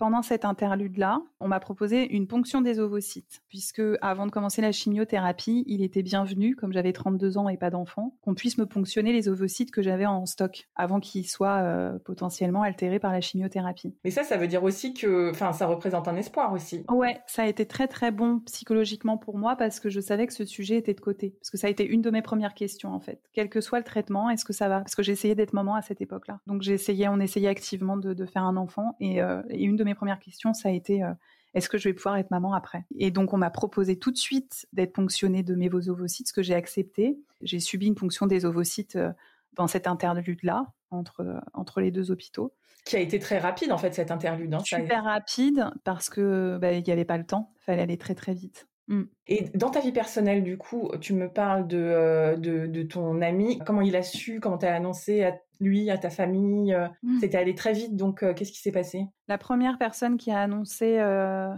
pendant 0.03 0.21
cette 0.21 0.43
interlude-là, 0.43 1.21
on 1.39 1.47
m'a 1.47 1.61
proposé 1.61 2.13
une 2.13 2.27
ponction 2.27 2.59
des 2.59 2.77
ovocytes, 2.81 3.41
puisque 3.47 3.81
avant 4.01 4.25
de 4.25 4.31
commencer 4.31 4.61
la 4.61 4.73
chimiothérapie, 4.73 5.63
il 5.65 5.81
était 5.81 6.03
bienvenu, 6.03 6.57
comme 6.57 6.73
j'avais 6.73 6.91
32 6.91 7.37
ans 7.37 7.47
et 7.47 7.55
pas 7.55 7.69
d'enfant, 7.69 8.13
qu'on 8.19 8.33
puisse 8.33 8.57
me 8.57 8.65
ponctionner 8.65 9.13
les 9.13 9.29
ovocytes 9.29 9.71
que 9.71 9.81
j'avais 9.81 10.05
en 10.05 10.25
stock 10.25 10.67
avant 10.75 10.99
qu'ils 10.99 11.25
soient 11.25 11.61
euh, 11.61 11.99
potentiellement 11.99 12.63
altérés 12.63 12.99
par 12.99 13.13
la 13.13 13.21
chimiothérapie. 13.21 13.95
Mais 14.03 14.11
ça, 14.11 14.23
ça 14.23 14.35
veut 14.35 14.49
dire 14.49 14.65
aussi 14.65 14.93
que, 14.93 15.29
enfin, 15.29 15.53
ça 15.53 15.67
représente 15.67 16.09
un 16.09 16.17
espoir 16.17 16.51
aussi. 16.51 16.83
Ouais, 16.89 17.21
ça 17.25 17.43
a 17.43 17.47
été 17.47 17.65
très 17.65 17.87
très 17.87 18.11
bon 18.11 18.39
psychologiquement 18.39 19.17
pour 19.17 19.37
moi 19.37 19.55
parce 19.55 19.79
que 19.79 19.87
je 19.89 20.01
savais 20.01 20.27
que 20.27 20.33
ce 20.33 20.43
sujet 20.43 20.75
était 20.75 20.93
de 20.93 20.99
côté, 20.99 21.37
parce 21.39 21.49
que 21.49 21.57
ça 21.57 21.67
a 21.67 21.69
été 21.69 21.87
une 21.87 22.01
de 22.01 22.09
mes 22.09 22.21
premières 22.21 22.55
questions 22.55 22.93
en 22.93 22.99
fait. 22.99 23.21
Quel 23.31 23.47
que 23.47 23.61
soit 23.61 23.79
le 23.79 23.85
traitement, 23.85 24.29
est-ce 24.29 24.43
que 24.43 24.51
ça 24.51 24.67
va? 24.67 24.79
Parce 24.79 24.95
que 24.95 25.03
j'essayais 25.03 25.35
d'être 25.35 25.53
maman 25.53 25.75
à 25.75 25.81
cette 25.81 26.01
époque-là, 26.01 26.41
donc 26.45 26.61
j'essayais, 26.61 27.07
on 27.07 27.21
essayait 27.21 27.47
activement 27.47 27.95
de, 27.95 28.25
faire 28.25 28.43
un 28.43 28.57
enfant, 28.57 28.97
et, 28.99 29.21
euh, 29.21 29.41
et 29.49 29.63
une 29.63 29.77
de 29.77 29.83
mes 29.85 29.92
premières 29.95 30.19
questions, 30.19 30.53
ça 30.53 30.69
a 30.69 30.71
été 30.71 31.03
euh, 31.03 31.13
est-ce 31.53 31.69
que 31.69 31.77
je 31.77 31.89
vais 31.89 31.93
pouvoir 31.93 32.17
être 32.17 32.31
maman 32.31 32.53
après? 32.53 32.85
Et 32.97 33.11
donc 33.11 33.33
on 33.33 33.37
m'a 33.37 33.49
proposé 33.49 33.97
tout 33.97 34.11
de 34.11 34.17
suite 34.17 34.67
d'être 34.73 34.93
ponctionnée 34.93 35.43
de 35.43 35.55
mes 35.55 35.69
ovocytes, 35.89 36.27
ce 36.27 36.33
que 36.33 36.43
j'ai 36.43 36.55
accepté. 36.55 37.17
J'ai 37.41 37.59
subi 37.59 37.87
une 37.87 37.95
ponction 37.95 38.25
des 38.25 38.45
ovocytes 38.45 38.95
euh, 38.95 39.11
dans 39.53 39.67
cette 39.67 39.87
interlude-là 39.87 40.71
entre 40.89 41.21
euh, 41.21 41.39
entre 41.53 41.79
les 41.79 41.91
deux 41.91 42.11
hôpitaux. 42.11 42.53
Qui 42.85 42.97
a 42.97 42.99
été 42.99 43.19
très 43.19 43.37
rapide 43.37 43.71
en 43.71 43.77
fait 43.77 43.93
cette 43.93 44.11
interlude. 44.11 44.53
Hein, 44.53 44.59
Super 44.59 45.03
rapide 45.03 45.69
parce 45.83 46.09
que 46.09 46.57
bah, 46.59 46.73
il 46.73 46.83
n'y 46.83 46.91
avait 46.91 47.05
pas 47.05 47.17
le 47.17 47.25
temps, 47.25 47.51
il 47.61 47.63
fallait 47.63 47.83
aller 47.83 47.97
très 47.97 48.15
très 48.15 48.33
vite. 48.33 48.67
Mm. 48.87 49.03
Et 49.27 49.49
dans 49.55 49.69
ta 49.69 49.79
vie 49.79 49.91
personnelle, 49.91 50.43
du 50.43 50.57
coup, 50.57 50.91
tu 50.99 51.13
me 51.13 51.29
parles 51.29 51.67
de, 51.67 52.35
de, 52.37 52.67
de 52.67 52.83
ton 52.83 53.21
ami. 53.21 53.59
Comment 53.65 53.81
il 53.81 53.95
a 53.95 54.03
su, 54.03 54.39
comment 54.39 54.57
tu 54.57 54.65
as 54.65 54.75
annoncé 54.75 55.23
à 55.23 55.37
lui, 55.59 55.89
à 55.89 55.97
ta 55.97 56.09
famille. 56.09 56.73
Euh, 56.73 56.87
mmh. 57.03 57.19
C'était 57.21 57.37
allé 57.37 57.55
très 57.55 57.71
vite, 57.71 57.95
donc 57.95 58.21
euh, 58.21 58.33
qu'est-ce 58.33 58.51
qui 58.51 58.59
s'est 58.59 58.71
passé? 58.71 59.05
La 59.29 59.37
première 59.37 59.77
personne 59.77 60.17
qui 60.17 60.31
a 60.31 60.41
annoncé 60.41 60.99
euh, 60.99 61.49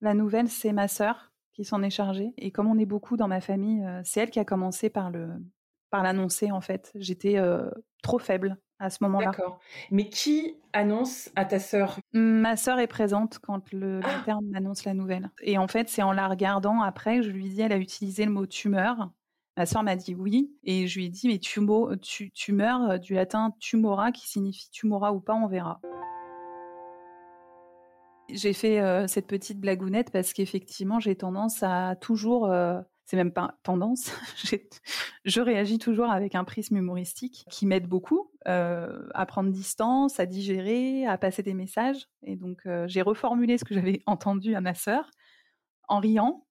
la 0.00 0.14
nouvelle, 0.14 0.48
c'est 0.48 0.72
ma 0.72 0.86
sœur 0.86 1.32
qui 1.52 1.64
s'en 1.64 1.82
est 1.82 1.90
chargée. 1.90 2.32
Et 2.38 2.52
comme 2.52 2.68
on 2.68 2.78
est 2.78 2.86
beaucoup 2.86 3.16
dans 3.16 3.26
ma 3.26 3.40
famille, 3.40 3.84
c'est 4.04 4.20
elle 4.20 4.30
qui 4.30 4.38
a 4.38 4.44
commencé 4.44 4.88
par 4.88 5.10
le 5.10 5.28
par 5.90 6.04
l'annoncer 6.04 6.52
en 6.52 6.60
fait. 6.60 6.92
J'étais 6.94 7.38
trop 8.02 8.20
faible 8.20 8.56
à 8.80 8.90
ce 8.90 8.98
moment-là. 9.02 9.26
D'accord. 9.26 9.60
Mais 9.90 10.08
qui 10.08 10.56
annonce 10.72 11.30
à 11.36 11.44
ta 11.44 11.58
sœur? 11.58 11.98
Ma 12.12 12.56
sœur 12.56 12.80
est 12.80 12.86
présente 12.86 13.38
quand 13.38 13.72
le 13.72 14.00
ah! 14.02 14.22
terme 14.24 14.50
annonce 14.54 14.84
la 14.84 14.94
nouvelle. 14.94 15.30
Et 15.42 15.58
en 15.58 15.68
fait, 15.68 15.88
c'est 15.88 16.02
en 16.02 16.12
la 16.12 16.26
regardant 16.26 16.80
après 16.80 17.18
que 17.18 17.22
je 17.22 17.30
lui 17.30 17.50
dis, 17.50 17.60
elle 17.60 17.72
a 17.72 17.78
utilisé 17.78 18.24
le 18.24 18.32
mot 18.32 18.46
tumeur. 18.46 19.10
Ma 19.56 19.66
soeur 19.66 19.82
m'a 19.82 19.96
dit 19.96 20.14
oui, 20.14 20.50
et 20.64 20.86
je 20.86 20.98
lui 20.98 21.06
ai 21.06 21.08
dit 21.10 21.28
mais 21.28 21.38
tumo, 21.38 21.94
tu, 21.96 22.30
tumeur 22.30 22.98
du 22.98 23.14
latin 23.14 23.52
tumora 23.60 24.10
qui 24.10 24.26
signifie 24.26 24.70
tumora 24.70 25.12
ou 25.12 25.20
pas, 25.20 25.34
on 25.34 25.48
verra. 25.48 25.80
J'ai 28.32 28.52
fait 28.52 28.80
euh, 28.80 29.06
cette 29.06 29.26
petite 29.26 29.58
blagounette 29.60 30.12
parce 30.12 30.32
qu'effectivement 30.32 31.00
j'ai 31.00 31.16
tendance 31.16 31.62
à 31.62 31.96
toujours, 31.96 32.46
euh, 32.46 32.80
c'est 33.10 33.16
même 33.16 33.32
pas 33.32 33.58
tendance, 33.64 34.12
je 35.24 35.40
réagis 35.40 35.78
toujours 35.78 36.10
avec 36.10 36.36
un 36.36 36.44
prisme 36.44 36.76
humoristique 36.76 37.44
qui 37.50 37.66
m'aide 37.66 37.88
beaucoup 37.88 38.30
euh, 38.46 39.08
à 39.14 39.26
prendre 39.26 39.50
distance, 39.50 40.20
à 40.20 40.26
digérer, 40.26 41.06
à 41.06 41.18
passer 41.18 41.42
des 41.42 41.54
messages. 41.54 42.06
Et 42.22 42.36
donc 42.36 42.62
j'ai 42.86 43.02
reformulé 43.02 43.58
ce 43.58 43.64
que 43.64 43.74
j'avais 43.74 44.00
entendu 44.06 44.54
à 44.54 44.60
ma 44.60 44.74
sœur 44.74 45.10
en 45.88 45.98
riant 45.98 46.46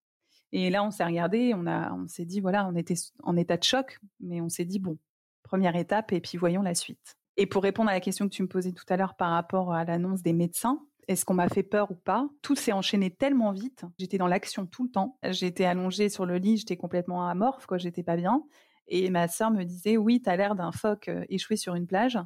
et 0.52 0.70
là, 0.70 0.84
on 0.84 0.92
s'est 0.92 1.06
regardé, 1.06 1.54
on 1.56 1.68
a, 1.68 1.94
on 1.94 2.08
s'est 2.08 2.26
dit 2.26 2.40
voilà, 2.40 2.68
on 2.68 2.76
était 2.76 2.96
en 3.24 3.38
état 3.38 3.58
de 3.58 3.64
choc, 3.64 4.00
mais 4.20 4.42
on 4.42 4.50
s'est 4.50 4.66
dit 4.66 4.80
bon, 4.80 4.98
première 5.44 5.76
étape 5.76 6.12
et 6.12 6.22
puis 6.22 6.38
voyons 6.38 6.62
la 6.62 6.76
suite. 6.76 7.16
Et 7.38 7.46
pour 7.46 7.64
répondre 7.64 7.90
à 7.90 7.94
la 7.94 8.00
question 8.00 8.28
que 8.28 8.34
tu 8.34 8.42
me 8.42 8.48
posais 8.48 8.74
tout 8.74 8.86
à 8.90 8.98
l'heure 8.98 9.16
par 9.16 9.32
rapport 9.32 9.74
à 9.74 9.86
l'annonce 9.86 10.22
des 10.22 10.34
médecins, 10.34 10.80
est-ce 11.10 11.26
qu'on 11.26 11.34
m'a 11.34 11.50
fait 11.50 11.64
peur 11.64 11.90
ou 11.90 11.96
pas? 11.96 12.30
Tout 12.44 12.56
s'est 12.56 12.72
enchaîné 12.72 13.10
tellement 13.10 13.52
vite. 13.52 13.84
J'étais 13.98 14.20
dans 14.20 14.28
l'action 14.28 14.68
tout 14.68 14.84
le 14.84 14.92
temps. 14.92 15.18
J'étais 15.24 15.66
allongée 15.66 16.08
sur 16.08 16.28
le 16.28 16.38
lit, 16.38 16.58
j'étais 16.58 16.78
complètement 16.78 17.28
amorphe, 17.28 17.66
quoi. 17.66 17.80
J'étais 17.80 18.04
pas 18.04 18.16
bien. 18.16 18.44
Et 18.88 19.10
ma 19.10 19.28
sœur 19.28 19.50
me 19.50 19.64
disait 19.64 19.98
oui, 19.98 20.22
t'as 20.22 20.36
l'air 20.36 20.54
d'un 20.54 20.72
phoque 20.72 21.08
euh, 21.08 21.26
échoué 21.28 21.56
sur 21.56 21.74
une 21.74 21.88
plage, 21.88 22.20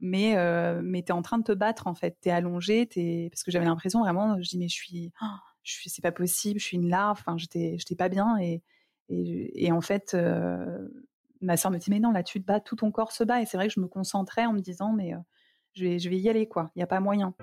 mais 0.00 0.36
euh, 0.36 0.82
mais 0.84 1.00
t'es 1.00 1.14
en 1.14 1.22
train 1.22 1.38
de 1.38 1.44
te 1.44 1.52
battre 1.52 1.86
en 1.86 1.94
fait. 1.94 2.18
T'es 2.20 2.28
allongée, 2.28 2.86
t'es 2.86 3.28
parce 3.32 3.42
que 3.42 3.50
j'avais 3.50 3.64
l'impression 3.64 4.00
vraiment. 4.00 4.36
Je 4.42 4.50
dis 4.50 4.58
mais 4.58 4.68
je 4.68 4.74
suis, 4.74 5.12
oh, 5.22 5.26
je 5.62 5.72
suis, 5.72 5.88
c'est 5.88 6.02
pas 6.02 6.12
possible, 6.12 6.60
je 6.60 6.66
suis 6.66 6.76
une 6.76 6.90
larve. 6.90 7.18
Enfin, 7.18 7.38
j'étais, 7.38 7.76
j'étais 7.78 7.96
pas 7.96 8.10
bien 8.10 8.36
et 8.38 8.62
et, 9.08 9.70
en 9.70 9.80
fait, 9.80 10.16
ma 11.40 11.56
soeur 11.56 11.70
me 11.70 11.78
dit 11.78 11.90
mais 11.90 12.00
non, 12.00 12.10
là 12.10 12.22
tu 12.22 12.40
te 12.42 12.46
bats, 12.46 12.60
tout 12.60 12.76
ton 12.76 12.90
corps 12.90 13.12
se 13.12 13.24
bat. 13.24 13.40
Et 13.40 13.46
c'est 13.46 13.56
vrai 13.56 13.68
que 13.68 13.72
je 13.72 13.80
me 13.80 13.86
concentrais 13.86 14.44
en 14.44 14.52
me 14.52 14.60
disant 14.60 14.92
mais 14.92 15.12
je 15.72 15.84
vais, 15.84 15.98
je 15.98 16.10
vais 16.10 16.18
y 16.18 16.28
aller 16.28 16.48
quoi. 16.48 16.70
Il 16.74 16.80
n'y 16.80 16.82
a 16.82 16.88
pas 16.88 17.00
moyen. 17.00 17.34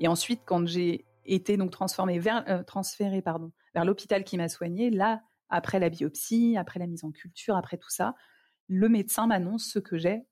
Et 0.00 0.08
ensuite, 0.08 0.42
quand 0.44 0.66
j'ai 0.66 1.04
été 1.24 1.56
donc 1.56 1.70
transformée 1.70 2.18
vers, 2.18 2.64
transférée 2.66 3.22
pardon, 3.22 3.52
vers 3.74 3.84
l'hôpital 3.84 4.24
qui 4.24 4.36
m'a 4.36 4.48
soignée, 4.48 4.90
là, 4.90 5.22
après 5.48 5.78
la 5.78 5.88
biopsie, 5.88 6.56
après 6.56 6.78
la 6.78 6.86
mise 6.86 7.04
en 7.04 7.10
culture, 7.10 7.56
après 7.56 7.76
tout 7.76 7.90
ça, 7.90 8.14
le 8.68 8.88
médecin 8.88 9.26
m'annonce 9.26 9.64
ce 9.64 9.78
que 9.78 9.96
j'ai 9.96 10.22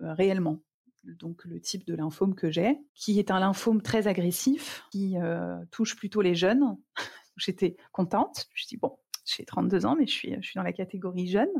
réellement 0.00 0.60
donc 1.04 1.44
le 1.44 1.60
type 1.60 1.86
de 1.86 1.94
lymphome 1.94 2.34
que 2.34 2.50
j'ai, 2.50 2.78
qui 2.94 3.18
est 3.18 3.30
un 3.30 3.40
lymphome 3.40 3.82
très 3.82 4.06
agressif, 4.06 4.84
qui 4.90 5.18
euh, 5.18 5.58
touche 5.70 5.96
plutôt 5.96 6.20
les 6.22 6.34
jeunes. 6.34 6.76
J'étais 7.36 7.76
contente. 7.92 8.46
Je 8.54 8.66
dis 8.66 8.76
bon, 8.76 8.96
j'ai 9.24 9.44
32 9.44 9.86
ans, 9.86 9.96
mais 9.96 10.06
je 10.06 10.12
suis, 10.12 10.36
je 10.40 10.46
suis 10.46 10.56
dans 10.56 10.62
la 10.62 10.72
catégorie 10.72 11.28
jeune. 11.28 11.50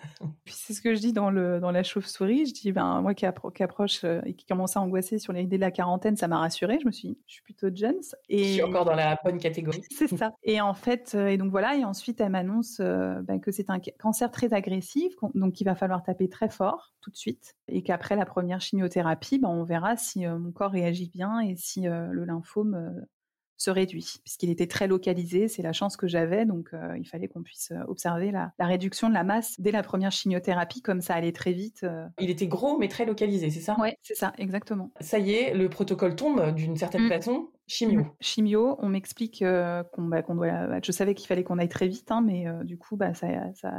Puis 0.44 0.54
c'est 0.56 0.74
ce 0.74 0.80
que 0.80 0.94
je 0.94 1.00
dis 1.00 1.12
dans, 1.12 1.30
le, 1.30 1.60
dans 1.60 1.70
la 1.70 1.82
chauve-souris. 1.82 2.46
Je 2.46 2.52
dis, 2.52 2.72
ben, 2.72 3.00
moi 3.00 3.14
qui, 3.14 3.26
approche 3.26 4.04
euh, 4.04 4.20
et 4.24 4.34
qui 4.34 4.46
commence 4.46 4.76
à 4.76 4.80
angoisser 4.80 5.18
sur 5.18 5.32
l'idée 5.32 5.56
de 5.56 5.60
la 5.60 5.70
quarantaine, 5.70 6.16
ça 6.16 6.28
m'a 6.28 6.38
rassurée. 6.38 6.78
Je 6.80 6.86
me 6.86 6.92
suis 6.92 7.08
dit, 7.08 7.18
je 7.26 7.34
suis 7.34 7.42
plutôt 7.42 7.68
jeune. 7.74 7.96
Et... 8.28 8.44
Je 8.44 8.52
suis 8.52 8.62
encore 8.62 8.84
dans 8.84 8.94
la 8.94 9.18
bonne 9.24 9.38
catégorie. 9.38 9.82
c'est 9.90 10.08
ça. 10.08 10.32
Et 10.42 10.60
en 10.60 10.74
fait, 10.74 11.12
euh, 11.14 11.28
et 11.28 11.36
donc 11.36 11.50
voilà, 11.50 11.76
et 11.76 11.84
ensuite, 11.84 12.20
elle 12.20 12.30
m'annonce 12.30 12.78
euh, 12.80 13.20
ben, 13.22 13.40
que 13.40 13.50
c'est 13.50 13.70
un 13.70 13.78
cancer 13.98 14.30
très 14.30 14.52
agressif, 14.52 15.14
donc 15.34 15.60
il 15.60 15.64
va 15.64 15.74
falloir 15.74 16.02
taper 16.02 16.28
très 16.28 16.48
fort 16.48 16.94
tout 17.00 17.10
de 17.10 17.16
suite. 17.16 17.54
Et 17.68 17.82
qu'après 17.82 18.16
la 18.16 18.26
première 18.26 18.60
chimiothérapie, 18.60 19.38
ben, 19.38 19.48
on 19.48 19.64
verra 19.64 19.96
si 19.96 20.26
mon 20.26 20.52
corps 20.52 20.72
réagit 20.72 21.08
bien 21.08 21.40
et 21.40 21.56
si 21.56 21.82
le 21.82 22.24
lymphome 22.24 23.06
se 23.60 23.70
réduit, 23.70 24.14
puisqu'il 24.24 24.48
était 24.48 24.66
très 24.66 24.86
localisé. 24.86 25.46
C'est 25.46 25.60
la 25.60 25.74
chance 25.74 25.98
que 25.98 26.08
j'avais, 26.08 26.46
donc 26.46 26.70
euh, 26.72 26.96
il 26.98 27.06
fallait 27.06 27.28
qu'on 27.28 27.42
puisse 27.42 27.72
euh, 27.72 27.84
observer 27.88 28.30
la, 28.30 28.52
réduction 28.58 29.10
de 29.10 29.14
la 29.14 29.22
masse 29.22 29.60
dès 29.60 29.70
la 29.70 29.82
première 29.82 30.10
chimiothérapie, 30.10 30.80
comme 30.80 31.02
ça 31.02 31.14
allait 31.14 31.32
très 31.32 31.52
vite. 31.52 31.80
Euh. 31.82 32.06
Il 32.18 32.30
était 32.30 32.46
gros, 32.46 32.78
mais 32.78 32.88
très 32.88 33.04
localisé, 33.04 33.50
c'est 33.50 33.60
ça? 33.60 33.76
Oui, 33.78 33.90
c'est 34.00 34.16
ça, 34.16 34.32
exactement. 34.38 34.90
Ça 35.00 35.18
y 35.18 35.32
est, 35.32 35.52
le 35.52 35.68
protocole 35.68 36.16
tombe 36.16 36.54
d'une 36.54 36.76
certaine 36.76 37.04
mmh. 37.04 37.08
façon. 37.10 37.50
Chimio. 37.70 38.04
Chimio, 38.20 38.76
on 38.80 38.88
m'explique 38.88 39.42
euh, 39.42 39.84
bah, 39.96 40.22
qu'on 40.22 40.34
doit. 40.34 40.66
Bah, 40.66 40.80
je 40.82 40.90
savais 40.90 41.14
qu'il 41.14 41.28
fallait 41.28 41.44
qu'on 41.44 41.56
aille 41.58 41.68
très 41.68 41.86
vite, 41.86 42.10
hein, 42.10 42.20
mais 42.20 42.48
euh, 42.48 42.64
du 42.64 42.76
coup, 42.76 42.96
bah, 42.96 43.12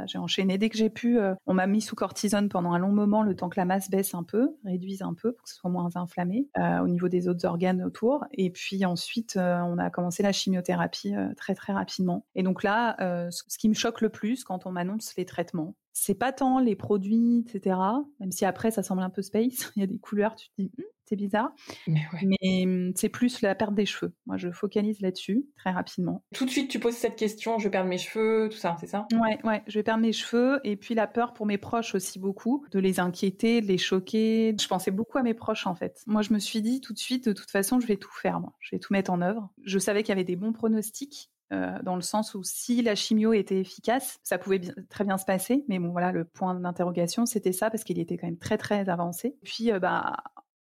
j'ai 0.06 0.18
enchaîné 0.18 0.56
dès 0.56 0.70
que 0.70 0.78
j'ai 0.78 0.88
pu. 0.88 1.18
Euh, 1.18 1.34
on 1.46 1.52
m'a 1.52 1.66
mis 1.66 1.82
sous 1.82 1.94
cortisone 1.94 2.48
pendant 2.48 2.72
un 2.72 2.78
long 2.78 2.90
moment, 2.90 3.22
le 3.22 3.36
temps 3.36 3.50
que 3.50 3.60
la 3.60 3.66
masse 3.66 3.90
baisse 3.90 4.14
un 4.14 4.22
peu, 4.22 4.56
réduise 4.64 5.02
un 5.02 5.12
peu 5.12 5.32
pour 5.32 5.42
que 5.42 5.50
ce 5.50 5.56
soit 5.56 5.70
moins 5.70 5.90
inflammé 5.94 6.48
au 6.56 6.88
niveau 6.88 7.08
des 7.08 7.28
autres 7.28 7.44
organes 7.44 7.82
autour. 7.82 8.24
Et 8.32 8.50
puis 8.50 8.86
ensuite, 8.86 9.36
on 9.36 9.76
a 9.76 9.90
commencé 9.90 10.22
la 10.22 10.32
chimiothérapie 10.32 11.12
très 11.36 11.54
très 11.54 11.74
rapidement. 11.74 12.24
Et 12.34 12.42
donc 12.42 12.62
là, 12.62 12.96
ce 13.30 13.58
qui 13.58 13.68
me 13.68 13.74
choque 13.74 14.00
le 14.00 14.08
plus 14.08 14.42
quand 14.44 14.64
on 14.64 14.72
m'annonce 14.72 15.14
les 15.18 15.26
traitements, 15.26 15.74
c'est 15.92 16.14
pas 16.14 16.32
tant 16.32 16.58
les 16.58 16.74
produits, 16.76 17.44
etc. 17.46 17.76
Même 18.20 18.32
si 18.32 18.44
après 18.44 18.70
ça 18.70 18.82
semble 18.82 19.02
un 19.02 19.10
peu 19.10 19.22
space, 19.22 19.72
il 19.76 19.80
y 19.80 19.82
a 19.82 19.86
des 19.86 19.98
couleurs, 19.98 20.34
tu 20.36 20.48
te 20.48 20.54
dis 20.58 20.72
hum, 20.78 20.84
c'est 21.12 21.16
bizarre. 21.16 21.52
Mais, 21.86 22.64
hum, 22.64 22.92
c'est 22.96 23.10
plus 23.10 23.42
la 23.42 23.54
perte 23.54 23.74
des 23.74 23.84
cheveux. 23.84 24.14
Moi, 24.24 24.38
je 24.38 24.50
focalise 24.50 25.02
là-dessus 25.02 25.44
très 25.56 25.70
rapidement. 25.70 26.24
Tout 26.34 26.46
de 26.46 26.50
suite, 26.50 26.70
tu 26.70 26.80
poses 26.80 26.94
cette 26.94 27.16
question, 27.16 27.58
je 27.58 27.64
vais 27.64 27.70
perdre 27.70 27.90
mes 27.90 27.98
cheveux, 27.98 28.48
tout 28.50 28.56
ça, 28.56 28.76
c'est 28.80 28.86
ça? 28.86 29.06
Ouais, 29.12 29.38
ouais, 29.44 29.62
je 29.66 29.78
vais 29.78 29.82
perdre 29.82 30.00
mes 30.00 30.14
cheveux. 30.14 30.60
Et 30.64 30.76
puis 30.76 30.94
la 30.94 31.06
peur 31.06 31.34
pour 31.34 31.44
mes 31.44 31.58
proches 31.58 31.94
aussi 31.94 32.18
beaucoup, 32.18 32.64
de 32.70 32.78
les 32.78 32.98
inquiéter, 32.98 33.60
de 33.60 33.66
les 33.66 33.76
choquer. 33.76 34.56
Je 34.58 34.68
pensais 34.68 34.90
beaucoup 34.90 35.18
à 35.18 35.22
mes 35.22 35.34
proches 35.34 35.66
en 35.66 35.74
fait. 35.74 36.02
Moi, 36.06 36.22
je 36.22 36.32
me 36.32 36.38
suis 36.38 36.62
dit 36.62 36.80
tout 36.80 36.94
de 36.94 36.98
suite, 36.98 37.28
de 37.28 37.34
toute 37.34 37.50
façon, 37.50 37.78
je 37.78 37.86
vais 37.86 37.98
tout 37.98 38.12
faire. 38.12 38.40
Moi. 38.40 38.54
Je 38.60 38.74
vais 38.74 38.78
tout 38.78 38.94
mettre 38.94 39.10
en 39.10 39.20
œuvre. 39.20 39.50
Je 39.64 39.78
savais 39.78 40.02
qu'il 40.02 40.10
y 40.10 40.12
avait 40.12 40.24
des 40.24 40.36
bons 40.36 40.52
pronostics. 40.52 41.30
Euh, 41.52 41.78
dans 41.82 41.96
le 41.96 42.00
sens 42.00 42.34
où 42.34 42.42
si 42.42 42.80
la 42.80 42.94
chimio 42.94 43.34
était 43.34 43.60
efficace, 43.60 44.18
ça 44.22 44.38
pouvait 44.38 44.60
très 44.88 45.04
bien 45.04 45.18
se 45.18 45.26
passer. 45.26 45.66
Mais 45.68 45.78
bon, 45.78 45.90
voilà, 45.90 46.10
le 46.10 46.24
point 46.24 46.54
d'interrogation, 46.54 47.26
c'était 47.26 47.52
ça 47.52 47.68
parce 47.68 47.84
qu'il 47.84 47.98
était 47.98 48.16
quand 48.16 48.26
même 48.26 48.38
très 48.38 48.56
très 48.56 48.88
avancé. 48.88 49.36
Puis, 49.44 49.70
euh, 49.70 49.78
bah, 49.78 50.16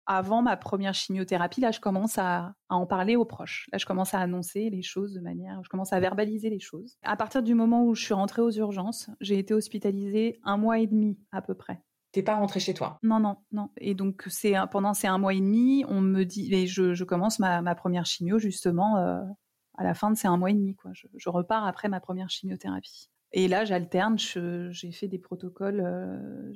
avant 0.09 0.41
ma 0.41 0.57
première 0.57 0.95
chimiothérapie, 0.95 1.61
là, 1.61 1.71
je 1.71 1.81
commence 1.81 2.17
à, 2.17 2.55
en 2.71 2.87
parler 2.87 3.15
aux 3.15 3.27
proches. 3.27 3.69
Là, 3.73 3.79
je 3.79 3.85
commence 3.85 4.15
à 4.15 4.21
annoncer 4.21 4.71
les 4.71 4.83
choses 4.83 5.13
de 5.13 5.21
manière, 5.21 5.61
je 5.63 5.69
commence 5.69 5.93
à 5.93 6.01
verbaliser 6.01 6.49
les 6.49 6.59
choses. 6.59 6.97
À 7.03 7.15
partir 7.15 7.43
du 7.43 7.55
moment 7.55 7.85
où 7.85 7.95
je 7.95 8.03
suis 8.03 8.15
rentrée 8.15 8.41
aux 8.41 8.51
urgences, 8.51 9.11
j'ai 9.21 9.39
été 9.39 9.53
hospitalisée 9.53 10.41
un 10.43 10.57
mois 10.57 10.79
et 10.79 10.87
demi 10.87 11.19
à 11.31 11.43
peu 11.43 11.55
près. 11.55 11.83
T'es 12.13 12.23
pas 12.23 12.37
rentrée 12.37 12.59
chez 12.59 12.73
toi? 12.73 12.99
Non, 13.03 13.21
non, 13.21 13.37
non. 13.53 13.69
Et 13.77 13.95
donc 13.95 14.25
c'est 14.29 14.55
pendant 14.71 14.95
ces 14.95 15.07
un 15.07 15.19
mois 15.19 15.35
et 15.35 15.41
demi, 15.41 15.85
on 15.89 16.01
me 16.01 16.25
dit, 16.25 16.53
et 16.55 16.67
je, 16.67 17.05
commence 17.05 17.39
ma, 17.39 17.75
première 17.75 18.07
chimio 18.07 18.39
justement 18.39 18.97
euh, 18.97 19.21
à 19.77 19.85
la 19.85 19.93
fin 19.93 20.11
de 20.11 20.17
ces 20.17 20.27
un 20.27 20.39
mois 20.39 20.51
et 20.51 20.55
demi. 20.55 20.75
Quoi. 20.75 20.91
Je, 20.95 21.29
repars 21.29 21.67
après 21.67 21.89
ma 21.89 22.01
première 22.01 22.31
chimiothérapie. 22.31 23.11
Et 23.33 23.47
là, 23.47 23.67
j'alterne. 23.67 24.17
J'ai 24.19 24.91
fait 24.91 25.07
des 25.07 25.19
protocoles. 25.19 25.83
Euh, 25.85 26.51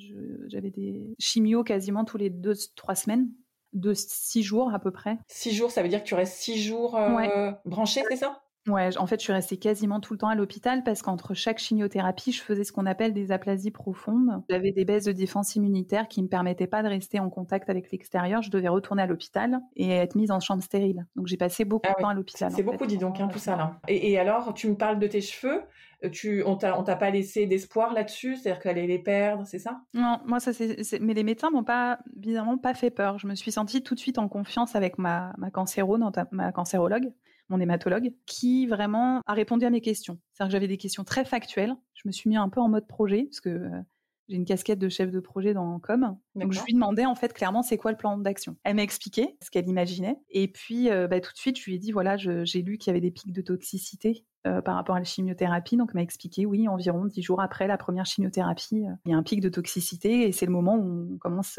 j'avais 0.48 0.70
des 0.70 1.14
chimios 1.18 1.64
quasiment 1.64 2.06
tous 2.06 2.16
les 2.16 2.30
deux, 2.30 2.54
trois 2.76 2.94
semaines 2.94 3.28
de 3.72 3.94
six 3.94 4.42
jours 4.42 4.72
à 4.74 4.78
peu 4.78 4.90
près. 4.90 5.18
Six 5.28 5.52
jours, 5.52 5.70
ça 5.70 5.82
veut 5.82 5.88
dire 5.88 6.02
que 6.02 6.08
tu 6.08 6.14
restes 6.14 6.34
six 6.34 6.62
jours 6.62 6.96
euh, 6.96 7.52
branché, 7.64 8.02
c'est 8.08 8.16
ça? 8.16 8.41
Ouais, 8.68 8.96
en 8.96 9.06
fait, 9.06 9.18
je 9.18 9.24
suis 9.24 9.32
restée 9.32 9.56
quasiment 9.56 9.98
tout 9.98 10.12
le 10.12 10.18
temps 10.18 10.28
à 10.28 10.34
l'hôpital 10.34 10.84
parce 10.84 11.02
qu'entre 11.02 11.34
chaque 11.34 11.58
chimiothérapie, 11.58 12.32
je 12.32 12.42
faisais 12.42 12.62
ce 12.64 12.72
qu'on 12.72 12.86
appelle 12.86 13.12
des 13.12 13.32
aplasies 13.32 13.72
profondes. 13.72 14.42
J'avais 14.48 14.70
des 14.70 14.84
baisses 14.84 15.04
de 15.04 15.12
défense 15.12 15.56
immunitaire 15.56 16.06
qui 16.06 16.22
me 16.22 16.28
permettaient 16.28 16.68
pas 16.68 16.82
de 16.82 16.88
rester 16.88 17.18
en 17.18 17.28
contact 17.28 17.70
avec 17.70 17.90
l'extérieur. 17.90 18.42
Je 18.42 18.50
devais 18.50 18.68
retourner 18.68 19.02
à 19.02 19.06
l'hôpital 19.06 19.60
et 19.74 19.90
être 19.90 20.14
mise 20.14 20.30
en 20.30 20.38
chambre 20.38 20.62
stérile. 20.62 21.06
Donc 21.16 21.26
j'ai 21.26 21.36
passé 21.36 21.64
beaucoup 21.64 21.88
ah 21.88 21.94
de 21.96 22.02
temps 22.02 22.08
à 22.08 22.14
l'hôpital. 22.14 22.52
C'est 22.54 22.62
beaucoup, 22.62 22.86
dis 22.86 22.98
donc, 22.98 23.20
hein, 23.20 23.28
tout 23.28 23.38
ça 23.40 23.56
là. 23.56 23.80
Et, 23.88 24.18
alors, 24.18 24.54
tu 24.54 24.68
me 24.68 24.76
parles 24.76 24.98
de 24.98 25.08
tes 25.08 25.20
cheveux. 25.20 25.62
Euh, 26.04 26.10
tu, 26.10 26.42
on 26.44 26.56
t'a, 26.56 26.80
t'a 26.82 26.96
pas 26.96 27.10
laissé 27.10 27.46
d'espoir 27.46 27.92
là-dessus, 27.92 28.36
c'est-à-dire 28.36 28.60
qu'elle 28.60 28.78
allait 28.78 28.86
les 28.86 28.98
perdre, 28.98 29.44
c'est 29.46 29.58
ça? 29.58 29.80
Non, 29.94 30.18
moi 30.26 30.40
ça 30.40 30.52
c'est, 30.52 31.00
mais 31.00 31.14
les 31.14 31.22
médecins 31.22 31.50
m'ont 31.50 31.62
pas, 31.62 32.00
bizarrement, 32.16 32.58
pas 32.58 32.74
fait 32.74 32.90
peur. 32.90 33.18
Je 33.18 33.26
me 33.26 33.34
suis 33.34 33.52
sentie 33.52 33.82
tout 33.82 33.94
de 33.94 34.00
suite 34.00 34.18
en 34.18 34.28
confiance 34.28 34.74
avec 34.74 34.98
ma 34.98 35.32
ma 35.38 35.50
cancéro, 35.50 35.96
ma 36.32 36.52
cancérologue 36.52 37.12
mon 37.52 37.60
hématologue, 37.60 38.12
qui 38.26 38.66
vraiment 38.66 39.20
a 39.26 39.34
répondu 39.34 39.64
à 39.64 39.70
mes 39.70 39.80
questions. 39.80 40.18
C'est-à-dire 40.32 40.48
que 40.48 40.52
j'avais 40.52 40.68
des 40.68 40.78
questions 40.78 41.04
très 41.04 41.24
factuelles. 41.24 41.74
Je 41.94 42.02
me 42.06 42.12
suis 42.12 42.28
mis 42.28 42.36
un 42.36 42.48
peu 42.48 42.60
en 42.60 42.68
mode 42.68 42.88
projet, 42.88 43.24
parce 43.24 43.40
que 43.40 43.50
euh, 43.50 43.68
j'ai 44.28 44.36
une 44.36 44.44
casquette 44.44 44.78
de 44.78 44.88
chef 44.88 45.10
de 45.10 45.20
projet 45.20 45.52
dans 45.52 45.78
Com. 45.80 46.16
Donc 46.36 46.52
je 46.52 46.64
lui 46.64 46.72
demandais 46.72 47.04
en 47.06 47.14
fait 47.14 47.32
clairement 47.32 47.62
c'est 47.62 47.76
quoi 47.76 47.90
le 47.90 47.96
plan 47.96 48.16
d'action. 48.16 48.56
Elle 48.64 48.76
m'a 48.76 48.82
expliqué 48.82 49.36
ce 49.42 49.50
qu'elle 49.50 49.68
imaginait. 49.68 50.16
Et 50.30 50.48
puis 50.48 50.90
euh, 50.90 51.08
bah, 51.08 51.20
tout 51.20 51.32
de 51.32 51.38
suite 51.38 51.58
je 51.58 51.64
lui 51.64 51.74
ai 51.74 51.78
dit 51.78 51.92
voilà 51.92 52.16
j'ai 52.16 52.62
lu 52.62 52.78
qu'il 52.78 52.90
y 52.90 52.92
avait 52.92 53.00
des 53.00 53.10
pics 53.10 53.32
de 53.32 53.42
toxicité 53.42 54.24
euh, 54.46 54.62
par 54.62 54.76
rapport 54.76 54.94
à 54.94 55.00
la 55.00 55.04
chimiothérapie. 55.04 55.76
Donc 55.76 55.90
elle 55.92 55.98
m'a 55.98 56.02
expliqué 56.02 56.46
oui 56.46 56.68
environ 56.68 57.04
dix 57.04 57.22
jours 57.22 57.40
après 57.40 57.66
la 57.66 57.76
première 57.76 58.06
chimiothérapie 58.06 58.84
il 59.04 59.10
y 59.10 59.14
a 59.14 59.16
un 59.16 59.22
pic 59.22 59.40
de 59.40 59.48
toxicité 59.48 60.26
et 60.26 60.32
c'est 60.32 60.46
le 60.46 60.52
moment 60.52 60.76
où 60.76 61.14
on 61.14 61.18
commence 61.18 61.58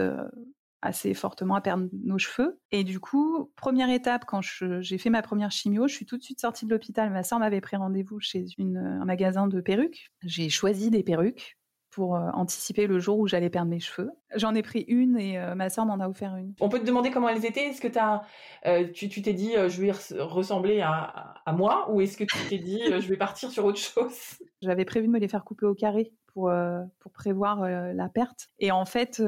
assez 0.84 1.14
fortement 1.14 1.56
à 1.56 1.62
perdre 1.62 1.88
nos 2.04 2.18
cheveux. 2.18 2.60
Et 2.72 2.84
du 2.84 3.00
coup, 3.00 3.52
première 3.56 3.90
étape, 3.90 4.26
quand 4.26 4.42
j'ai 4.42 4.98
fait 4.98 5.10
ma 5.10 5.22
première 5.22 5.52
chimio, 5.52 5.88
je 5.88 5.96
suis 5.96 6.06
tout 6.06 6.18
de 6.18 6.24
suite 6.24 6.42
sortie 6.42 6.66
de 6.66 6.72
l'hôpital. 6.72 7.10
Ma 7.10 7.24
soeur 7.24 7.40
m'avait 7.40 7.62
pris 7.62 7.78
rendez-vous 7.78 8.20
chez 8.20 8.46
un 8.60 9.06
magasin 9.06 9.48
de 9.48 9.62
perruques. 9.62 10.12
J'ai 10.24 10.50
choisi 10.50 10.92
des 10.92 11.04
perruques 11.04 11.58
pour 11.90 12.16
euh, 12.16 12.30
anticiper 12.34 12.88
le 12.88 13.00
jour 13.00 13.20
où 13.20 13.28
j'allais 13.28 13.52
perdre 13.52 13.70
mes 13.70 13.80
cheveux. 13.80 14.10
J'en 14.36 14.56
ai 14.56 14.64
pris 14.64 14.84
une 14.88 15.18
et 15.18 15.38
euh, 15.38 15.54
ma 15.54 15.70
soeur 15.70 15.86
m'en 15.86 16.00
a 16.00 16.10
offert 16.10 16.36
une. 16.36 16.54
On 16.60 16.68
peut 16.68 16.80
te 16.80 16.86
demander 16.86 17.12
comment 17.12 17.30
elles 17.30 17.46
étaient? 17.46 17.68
Est-ce 17.68 17.82
que 17.82 18.00
as, 18.00 18.24
euh, 18.66 18.88
tu 18.92 19.10
t'es 19.10 19.34
dit 19.34 19.54
je 19.54 19.82
vais 19.82 19.92
ressembler 20.20 20.82
à, 20.82 21.36
à, 21.46 21.54
moi 21.54 21.92
ou 21.92 22.02
est-ce 22.02 22.18
que 22.18 22.24
tu 22.24 22.38
t'es 22.50 22.58
dit 22.58 22.82
je 22.88 23.08
vais 23.08 23.18
partir 23.18 23.52
sur 23.52 23.66
autre 23.66 23.78
chose? 23.78 24.12
J'avais 24.62 24.86
prévu 24.86 25.08
de 25.08 25.12
me 25.12 25.20
les 25.20 25.28
faire 25.28 25.44
couper 25.44 25.68
au 25.68 25.76
carré 25.76 26.12
pour, 26.34 26.52
pour 27.00 27.12
prévoir 27.12 27.62
la 27.62 28.10
perte. 28.10 28.48
Et 28.58 28.72
en 28.72 28.86
fait, 28.86 29.22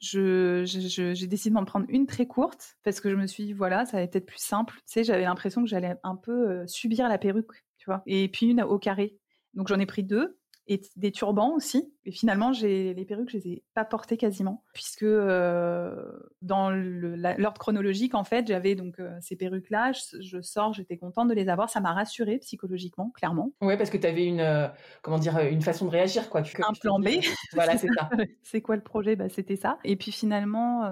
j'ai 0.00 1.26
décidé 1.26 1.54
d'en 1.54 1.64
prendre 1.64 1.86
une 1.88 2.06
très 2.06 2.26
courte 2.26 2.76
parce 2.84 3.00
que 3.00 3.10
je 3.10 3.16
me 3.16 3.26
suis 3.26 3.44
dit, 3.44 3.52
voilà, 3.52 3.84
ça 3.84 3.98
va 3.98 4.02
être 4.02 4.18
plus 4.24 4.38
simple. 4.38 4.74
Tu 4.78 4.82
sais, 4.86 5.04
j'avais 5.04 5.24
l'impression 5.24 5.62
que 5.62 5.68
j'allais 5.68 5.96
un 6.02 6.16
peu 6.16 6.66
subir 6.66 7.08
la 7.08 7.18
perruque, 7.18 7.64
tu 7.76 7.86
vois. 7.86 8.02
Et 8.06 8.28
puis 8.28 8.46
une 8.46 8.62
au 8.62 8.78
carré. 8.78 9.16
Donc 9.54 9.68
j'en 9.68 9.78
ai 9.78 9.86
pris 9.86 10.04
deux 10.04 10.38
et 10.68 10.82
des 10.96 11.10
turbans 11.10 11.54
aussi. 11.54 11.92
Et 12.04 12.12
finalement, 12.12 12.52
j'ai 12.52 12.94
les 12.94 13.04
perruques, 13.04 13.30
je 13.30 13.38
les 13.38 13.48
ai 13.48 13.64
pas 13.74 13.84
portées 13.84 14.16
quasiment, 14.16 14.62
puisque 14.74 15.02
euh, 15.02 15.94
dans 16.42 16.70
l'ordre 16.70 17.58
chronologique, 17.58 18.14
en 18.14 18.24
fait, 18.24 18.46
j'avais 18.46 18.74
donc 18.74 19.00
euh, 19.00 19.16
ces 19.20 19.34
perruques-là. 19.34 19.92
Je, 20.20 20.40
sors, 20.40 20.74
j'étais 20.74 20.98
contente 20.98 21.28
de 21.28 21.34
les 21.34 21.48
avoir. 21.48 21.70
Ça 21.70 21.80
m'a 21.80 21.92
rassurée 21.92 22.38
psychologiquement, 22.38 23.10
clairement. 23.10 23.52
Ouais, 23.62 23.76
parce 23.76 23.90
que 23.90 23.96
tu 23.96 24.06
avais 24.06 24.26
une, 24.26 24.40
euh, 24.40 24.68
comment 25.02 25.18
dire, 25.18 25.38
une 25.38 25.62
façon 25.62 25.86
de 25.86 25.90
réagir, 25.90 26.28
quoi. 26.28 26.40
Un 26.40 26.72
plan 26.80 26.98
B. 26.98 27.08
voilà, 27.54 27.76
c'est 27.78 27.88
ça. 27.98 28.10
c'est 28.42 28.60
quoi 28.60 28.76
le 28.76 28.82
projet? 28.82 29.16
Bah, 29.16 29.28
c'était 29.28 29.56
ça. 29.56 29.78
Et 29.84 29.96
puis 29.96 30.12
finalement 30.12 30.84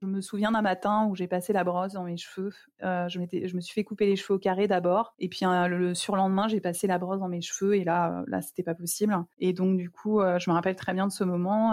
Je 0.00 0.06
me 0.06 0.20
souviens 0.20 0.52
d'un 0.52 0.62
matin 0.62 1.06
où 1.08 1.16
j'ai 1.16 1.26
passé 1.26 1.52
la 1.52 1.64
brosse 1.64 1.92
dans 1.92 2.04
mes 2.04 2.16
cheveux. 2.16 2.52
Euh, 2.82 3.08
je, 3.08 3.18
je 3.20 3.54
me 3.56 3.60
suis 3.60 3.74
fait 3.74 3.84
couper 3.84 4.06
les 4.06 4.16
cheveux 4.16 4.34
au 4.34 4.38
carré 4.38 4.68
d'abord, 4.68 5.14
et 5.18 5.28
puis 5.28 5.44
euh, 5.44 5.66
le 5.68 5.94
surlendemain, 5.94 6.48
j'ai 6.48 6.60
passé 6.60 6.86
la 6.86 6.98
brosse 6.98 7.20
dans 7.20 7.28
mes 7.28 7.40
cheveux, 7.40 7.76
et 7.76 7.84
là, 7.84 8.22
là, 8.26 8.40
c'était 8.40 8.62
pas 8.62 8.74
possible. 8.74 9.16
Et 9.38 9.52
donc, 9.52 9.76
du 9.76 9.90
coup, 9.90 10.20
je 10.20 10.50
me 10.50 10.54
rappelle 10.54 10.76
très 10.76 10.94
bien 10.94 11.06
de 11.06 11.12
ce 11.12 11.24
moment. 11.24 11.70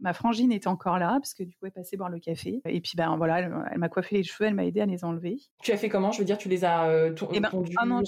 ma 0.00 0.12
frangine 0.12 0.52
était 0.52 0.68
encore 0.68 0.98
là, 0.98 1.18
parce 1.20 1.34
que 1.34 1.42
du 1.42 1.56
coup, 1.56 1.66
elle 1.66 1.72
passait 1.72 1.96
boire 1.96 2.10
le 2.10 2.18
café. 2.18 2.60
Et 2.64 2.80
puis, 2.80 2.92
ben 2.96 3.16
voilà, 3.16 3.40
elle, 3.40 3.78
m'a 3.78 3.88
coiffé 3.88 4.16
les 4.16 4.22
cheveux, 4.22 4.48
elle 4.48 4.54
m'a 4.54 4.64
aidé 4.64 4.80
à 4.80 4.86
les 4.86 5.04
enlever. 5.04 5.38
Tu 5.62 5.72
as 5.72 5.76
fait 5.76 5.88
comment? 5.88 6.12
Je 6.12 6.18
veux 6.18 6.24
dire, 6.24 6.38
tu 6.38 6.48
les 6.48 6.64
as 6.64 6.88
euh, 6.88 7.14
eh 7.32 7.40
ben, 7.40 7.50
ah 7.76 7.86
non, 7.86 8.02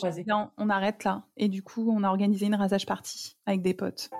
on 0.57 0.71
arrête 0.71 1.05
là. 1.05 1.23
Et 1.37 1.49
du 1.49 1.63
coup, 1.63 1.93
on 1.95 2.03
a 2.05 2.09
organisé 2.09 2.47
une 2.47 2.55
rasage 2.55 2.87
partie 2.87 3.37
avec 3.47 3.63
des 3.63 3.75
potes. 3.75 4.11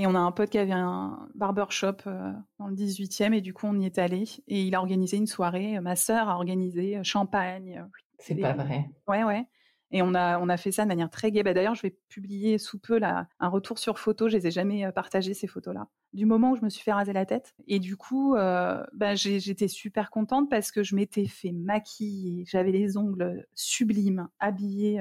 Et 0.00 0.06
on 0.06 0.14
a 0.14 0.18
un 0.18 0.32
pote 0.32 0.50
qui 0.50 0.58
avait 0.58 0.72
un 0.72 1.28
barbershop 1.34 1.96
euh, 2.06 2.32
dans 2.58 2.66
le 2.66 2.74
18e 2.74 3.32
et 3.32 3.40
du 3.40 3.54
coup 3.54 3.66
on 3.66 3.78
y 3.78 3.86
est 3.86 3.98
allé 3.98 4.24
et 4.48 4.62
il 4.62 4.74
a 4.74 4.80
organisé 4.80 5.16
une 5.16 5.26
soirée. 5.26 5.78
Ma 5.80 5.94
sœur 5.94 6.28
a 6.28 6.34
organisé 6.34 6.98
euh, 6.98 7.04
champagne. 7.04 7.78
Euh, 7.78 7.88
C'est 8.18 8.34
pas 8.34 8.54
vrai. 8.54 8.90
Ouais 9.06 9.22
ouais. 9.22 9.46
Et 9.92 10.02
on 10.02 10.14
a 10.14 10.40
on 10.40 10.48
a 10.48 10.56
fait 10.56 10.72
ça 10.72 10.82
de 10.82 10.88
manière 10.88 11.10
très 11.10 11.30
gaie. 11.30 11.44
Bah, 11.44 11.54
d'ailleurs 11.54 11.76
je 11.76 11.82
vais 11.82 11.96
publier 12.08 12.58
sous 12.58 12.80
peu 12.80 12.98
là 12.98 13.28
un 13.38 13.48
retour 13.48 13.78
sur 13.78 14.00
photo. 14.00 14.28
Je 14.28 14.36
les 14.36 14.48
ai 14.48 14.50
jamais 14.50 14.90
partagé 14.92 15.32
ces 15.32 15.46
photos 15.46 15.74
là. 15.74 15.86
Du 16.12 16.26
moment 16.26 16.52
où 16.52 16.56
je 16.56 16.62
me 16.62 16.70
suis 16.70 16.82
fait 16.82 16.92
raser 16.92 17.12
la 17.12 17.26
tête 17.26 17.54
et 17.68 17.78
du 17.78 17.96
coup 17.96 18.34
bah, 18.34 19.14
j'étais 19.14 19.68
super 19.68 20.10
contente 20.10 20.50
parce 20.50 20.72
que 20.72 20.82
je 20.82 20.96
m'étais 20.96 21.26
fait 21.26 21.52
maquiller. 21.52 22.44
J'avais 22.48 22.72
les 22.72 22.96
ongles 22.96 23.46
sublimes, 23.54 24.28
habillée 24.40 25.00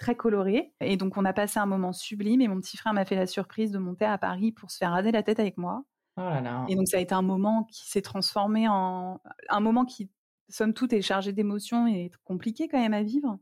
très 0.00 0.16
coloré. 0.16 0.72
Et 0.80 0.96
donc, 0.96 1.16
on 1.16 1.24
a 1.24 1.32
passé 1.32 1.60
un 1.60 1.66
moment 1.66 1.92
sublime 1.92 2.40
et 2.40 2.48
mon 2.48 2.60
petit 2.60 2.76
frère 2.76 2.92
m'a 2.92 3.04
fait 3.04 3.14
la 3.14 3.26
surprise 3.26 3.70
de 3.70 3.78
monter 3.78 4.06
à 4.06 4.18
Paris 4.18 4.50
pour 4.50 4.70
se 4.72 4.78
faire 4.78 4.90
raser 4.90 5.12
la 5.12 5.22
tête 5.22 5.38
avec 5.38 5.56
moi. 5.56 5.84
Oh 6.16 6.22
là 6.22 6.40
là. 6.40 6.64
Et 6.68 6.74
donc, 6.74 6.88
ça 6.88 6.96
a 6.96 7.00
été 7.00 7.14
un 7.14 7.22
moment 7.22 7.64
qui 7.64 7.88
s'est 7.88 8.02
transformé 8.02 8.66
en 8.66 9.20
un 9.48 9.60
moment 9.60 9.84
qui, 9.84 10.10
somme 10.48 10.74
toute, 10.74 10.92
est 10.92 11.02
chargé 11.02 11.32
d'émotions 11.32 11.86
et 11.86 12.10
compliqué 12.24 12.66
quand 12.66 12.80
même 12.80 12.94
à 12.94 13.02
vivre. 13.02 13.38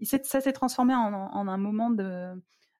Et 0.00 0.04
ça 0.04 0.40
s'est 0.40 0.52
transformé 0.52 0.94
en, 0.94 1.12
en, 1.12 1.48
un 1.48 1.58
moment 1.58 1.90
de, 1.90 2.32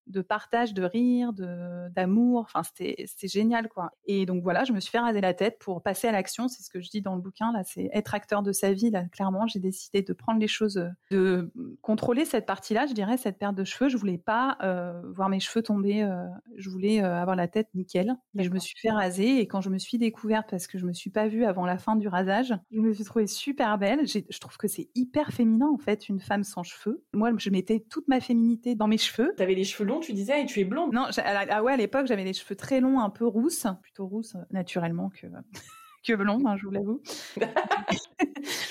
de 0.09 0.21
partage, 0.21 0.75
de 0.75 0.83
rire, 0.85 1.33
de 1.33 1.89
d'amour. 1.91 2.41
Enfin, 2.41 2.63
c'était 2.63 3.05
c'était 3.07 3.29
génial 3.29 3.69
quoi. 3.69 3.93
Et 4.05 4.27
donc 4.27 4.43
voilà, 4.43 4.65
je 4.65 4.73
me 4.73 4.81
suis 4.81 4.91
fait 4.91 4.99
raser 4.99 5.21
la 5.21 5.35
tête 5.35 5.59
pour 5.59 5.83
passer 5.83 6.09
à 6.09 6.13
l'action. 6.13 6.49
C'est 6.49 6.63
ce 6.63 6.71
que 6.71 6.81
je 6.81 6.91
dis 6.91 7.01
dans 7.01 7.15
le 7.15 7.21
bouquin 7.21 7.53
là. 7.53 7.63
C'est 7.65 7.91
être 7.93 8.15
acteur 8.15 8.43
de 8.43 8.53
sa 8.53 8.73
vie 8.73 8.91
là. 8.91 9.05
Clairement, 9.05 9.47
j'ai 9.47 9.61
décidé 9.61 10.03
de 10.03 10.13
prendre 10.13 10.41
les 10.41 10.49
choses, 10.49 10.91
de 11.11 11.53
contrôler 11.83 12.25
cette 12.25 12.47
partie-là. 12.47 12.87
Je 12.87 12.95
dirais 12.95 13.17
cette 13.17 13.39
perte 13.39 13.55
de 13.55 13.65
cheveux. 13.65 13.89
Je 13.89 13.97
voulais 13.97 14.19
pas 14.19 14.57
euh, 14.63 15.01
voir 15.15 15.29
mes 15.29 15.41
cheveux 15.41 15.63
tomber. 15.63 16.03
Euh, 16.03 16.27
je 16.57 16.71
voulais 16.71 17.03
euh, 17.03 17.21
avoir 17.21 17.37
la 17.37 17.49
tête 17.49 17.69
nickel. 17.75 18.17
Et 18.39 18.45
je 18.45 18.51
me 18.51 18.59
suis 18.59 18.77
fait 18.79 18.91
raser. 18.91 19.41
Et 19.41 19.47
quand 19.47 19.61
je 19.61 19.71
me 19.71 19.79
suis 19.79 19.99
découverte 19.99 20.51
parce 20.51 20.67
que 20.67 20.79
je 20.79 20.87
me 20.87 20.93
suis 20.93 21.11
pas 21.11 21.29
vue 21.29 21.45
avant 21.45 21.67
la 21.67 21.79
fin 21.79 21.97
du 21.97 22.09
rasage, 22.09 22.55
je 22.71 22.81
me 22.81 22.93
suis 22.93 23.05
trouvée 23.05 23.27
super 23.27 23.79
belle. 23.79 24.07
Je 24.07 24.39
trouve 24.39 24.57
que 24.57 24.69
c'est 24.69 24.89
hyper 24.95 25.33
féminin 25.33 25.69
en 25.73 25.79
fait 25.79 26.09
une 26.09 26.21
femme 26.21 26.45
sans 26.45 26.63
cheveux. 26.63 27.05
Moi, 27.13 27.31
je 27.37 27.51
mettais 27.51 27.85
toute 27.91 28.09
ma 28.09 28.21
féminité 28.21 28.75
dans 28.75 28.89
mes 28.89 28.99
cheveux. 28.99 29.35
T'avais 29.37 29.55
les 29.55 29.65
cheveux 29.65 29.89
longs 29.89 29.98
tu 30.01 30.13
disais, 30.13 30.43
et 30.43 30.47
tu 30.47 30.61
es 30.61 30.65
blonde. 30.65 30.93
Non, 30.93 31.09
ah 31.25 31.63
ouais, 31.63 31.73
à 31.73 31.77
l'époque, 31.77 32.07
j'avais 32.07 32.25
les 32.25 32.33
cheveux 32.33 32.57
très 32.57 32.81
longs, 32.81 33.01
un 33.01 33.11
peu 33.11 33.27
rousses, 33.27 33.67
plutôt 33.83 34.07
rousses 34.07 34.37
naturellement 34.51 35.11
que 35.11 35.27
que 36.05 36.15
blonde, 36.15 36.47
hein, 36.47 36.57
je 36.57 36.65
vous 36.65 36.71
l'avoue. 36.71 37.03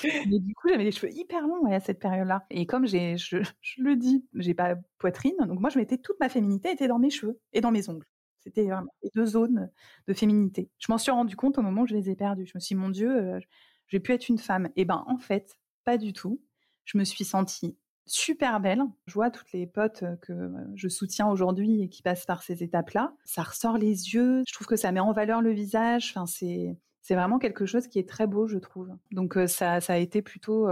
Mais 0.04 0.38
du 0.38 0.54
coup, 0.54 0.68
j'avais 0.68 0.84
les 0.84 0.92
cheveux 0.92 1.12
hyper 1.12 1.46
longs 1.46 1.64
à 1.70 1.80
cette 1.80 1.98
période-là. 1.98 2.44
Et 2.50 2.66
comme 2.66 2.86
j'ai, 2.86 3.16
je, 3.16 3.38
le 3.78 3.96
dis, 3.96 4.24
j'ai 4.34 4.54
pas 4.54 4.76
poitrine, 4.98 5.36
donc 5.46 5.60
moi, 5.60 5.70
je 5.70 5.78
mettais 5.78 5.98
toute 5.98 6.18
ma 6.20 6.28
féminité 6.28 6.70
était 6.70 6.88
dans 6.88 6.98
mes 6.98 7.10
cheveux 7.10 7.38
et 7.52 7.60
dans 7.60 7.70
mes 7.70 7.88
ongles. 7.88 8.06
C'était 8.40 8.64
vraiment 8.64 8.92
les 9.02 9.10
deux 9.14 9.26
zones 9.26 9.70
de 10.06 10.14
féminité. 10.14 10.70
Je 10.78 10.90
m'en 10.90 10.98
suis 10.98 11.10
rendu 11.10 11.36
compte 11.36 11.58
au 11.58 11.62
moment 11.62 11.82
où 11.82 11.86
je 11.86 11.94
les 11.94 12.08
ai 12.10 12.16
perdus. 12.16 12.46
Je 12.46 12.52
me 12.54 12.60
suis 12.60 12.74
dit, 12.74 12.80
mon 12.80 12.88
Dieu, 12.88 13.10
euh, 13.10 13.40
j'ai 13.88 14.00
pu 14.00 14.12
être 14.12 14.28
une 14.28 14.38
femme. 14.38 14.66
Et 14.76 14.82
eh 14.82 14.84
ben, 14.84 15.04
en 15.06 15.18
fait, 15.18 15.58
pas 15.84 15.98
du 15.98 16.12
tout. 16.12 16.40
Je 16.84 16.96
me 16.96 17.04
suis 17.04 17.24
sentie 17.24 17.76
super 18.10 18.60
belle. 18.60 18.82
Je 19.06 19.14
vois 19.14 19.30
toutes 19.30 19.52
les 19.52 19.66
potes 19.66 20.02
euh, 20.02 20.16
que 20.16 20.32
euh, 20.32 20.48
je 20.74 20.88
soutiens 20.88 21.28
aujourd'hui 21.28 21.82
et 21.82 21.88
qui 21.88 22.02
passent 22.02 22.26
par 22.26 22.42
ces 22.42 22.62
étapes-là. 22.62 23.14
Ça 23.24 23.42
ressort 23.42 23.78
les 23.78 24.14
yeux. 24.14 24.42
Je 24.46 24.52
trouve 24.52 24.66
que 24.66 24.76
ça 24.76 24.92
met 24.92 25.00
en 25.00 25.12
valeur 25.12 25.42
le 25.42 25.50
visage. 25.50 26.12
Enfin, 26.14 26.26
c'est 26.26 26.76
c'est 27.02 27.14
vraiment 27.14 27.38
quelque 27.38 27.64
chose 27.64 27.86
qui 27.86 27.98
est 27.98 28.08
très 28.08 28.26
beau, 28.26 28.48
je 28.48 28.58
trouve. 28.58 28.90
Donc 29.12 29.36
euh, 29.36 29.46
ça, 29.46 29.80
ça 29.80 29.94
a 29.94 29.96
été 29.96 30.20
plutôt 30.20 30.68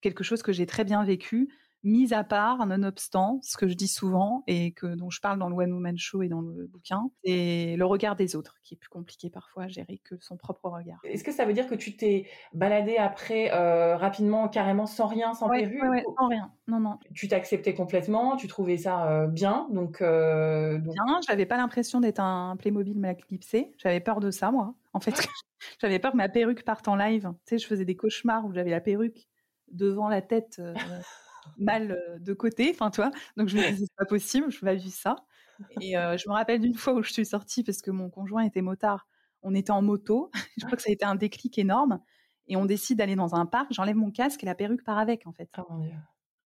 quelque 0.00 0.22
chose 0.22 0.42
que 0.42 0.52
j'ai 0.52 0.66
très 0.66 0.84
bien 0.84 1.02
vécu 1.04 1.48
mis 1.82 2.12
à 2.12 2.24
part, 2.24 2.66
nonobstant, 2.66 3.40
ce 3.42 3.56
que 3.56 3.68
je 3.68 3.74
dis 3.74 3.88
souvent 3.88 4.42
et 4.46 4.72
que 4.72 4.86
dont 4.86 5.10
je 5.10 5.20
parle 5.20 5.38
dans 5.38 5.48
le 5.48 5.56
One 5.56 5.72
Woman 5.72 5.96
Show 5.96 6.22
et 6.22 6.28
dans 6.28 6.40
le 6.40 6.66
bouquin, 6.66 7.10
c'est 7.24 7.74
le 7.76 7.86
regard 7.86 8.16
des 8.16 8.36
autres 8.36 8.56
qui 8.62 8.74
est 8.74 8.76
plus 8.76 8.88
compliqué 8.88 9.30
parfois 9.30 9.64
à 9.64 9.68
gérer 9.68 9.98
que 10.04 10.14
son 10.20 10.36
propre 10.36 10.68
regard. 10.68 11.00
Est-ce 11.04 11.24
que 11.24 11.32
ça 11.32 11.44
veut 11.44 11.52
dire 11.52 11.68
que 11.68 11.74
tu 11.74 11.96
t'es 11.96 12.26
baladé 12.52 12.96
après 12.96 13.52
euh, 13.52 13.96
rapidement, 13.96 14.48
carrément 14.48 14.86
sans 14.86 15.06
rien, 15.06 15.32
sans 15.34 15.48
ouais, 15.48 15.62
perruque 15.62 15.90
ouais, 15.90 16.04
sans 16.18 16.28
rien. 16.28 16.52
Non, 16.66 16.80
non. 16.80 16.98
Tu 17.14 17.28
t'acceptais 17.28 17.74
complètement, 17.74 18.36
tu 18.36 18.46
trouvais 18.46 18.76
ça 18.76 19.10
euh, 19.10 19.26
bien, 19.26 19.66
donc, 19.70 20.02
euh, 20.02 20.78
donc... 20.78 20.94
Bien, 20.94 21.20
j'avais 21.26 21.46
pas 21.46 21.56
l'impression 21.56 22.00
d'être 22.00 22.20
un 22.20 22.56
Playmobil 22.56 22.98
mal 22.98 23.16
clipsé. 23.16 23.72
J'avais 23.78 24.00
peur 24.00 24.20
de 24.20 24.30
ça, 24.30 24.50
moi. 24.50 24.74
En 24.92 25.00
fait, 25.00 25.14
j'avais 25.80 25.98
peur 25.98 26.12
que 26.12 26.16
ma 26.16 26.28
perruque 26.28 26.64
parte 26.64 26.88
en 26.88 26.96
live. 26.96 27.32
Tu 27.46 27.56
sais, 27.56 27.58
je 27.58 27.66
faisais 27.66 27.84
des 27.84 27.96
cauchemars 27.96 28.44
où 28.44 28.52
j'avais 28.52 28.70
la 28.70 28.80
perruque 28.80 29.26
devant 29.72 30.08
la 30.08 30.20
tête 30.20 30.60
mal 31.58 32.18
de 32.20 32.32
côté, 32.32 32.70
enfin 32.74 32.90
toi. 32.90 33.10
Donc 33.36 33.48
je 33.48 33.56
me 33.56 33.62
disais 33.62 33.86
c'est 33.86 33.96
pas 33.96 34.06
possible, 34.06 34.50
je 34.50 34.64
vais 34.64 34.76
vivre 34.76 34.94
ça. 34.94 35.16
Et 35.80 35.96
euh, 35.96 36.16
je 36.16 36.28
me 36.28 36.34
rappelle 36.34 36.60
d'une 36.60 36.74
fois 36.74 36.94
où 36.94 37.02
je 37.02 37.12
suis 37.12 37.26
sortie 37.26 37.62
parce 37.62 37.82
que 37.82 37.90
mon 37.90 38.10
conjoint 38.10 38.42
était 38.42 38.62
motard. 38.62 39.06
On 39.42 39.54
était 39.54 39.70
en 39.70 39.82
moto. 39.82 40.30
je 40.58 40.64
crois 40.64 40.76
que 40.76 40.82
ça 40.82 40.90
a 40.90 40.92
été 40.92 41.04
un 41.04 41.14
déclic 41.14 41.58
énorme. 41.58 42.00
Et 42.46 42.56
on 42.56 42.64
décide 42.64 42.98
d'aller 42.98 43.16
dans 43.16 43.34
un 43.34 43.46
parc. 43.46 43.72
J'enlève 43.72 43.96
mon 43.96 44.10
casque 44.10 44.42
et 44.42 44.46
la 44.46 44.54
perruque 44.54 44.84
part 44.84 44.98
avec 44.98 45.26
en 45.26 45.32
fait. 45.32 45.50
Oh 45.58 45.78
Dieu. 45.80 45.92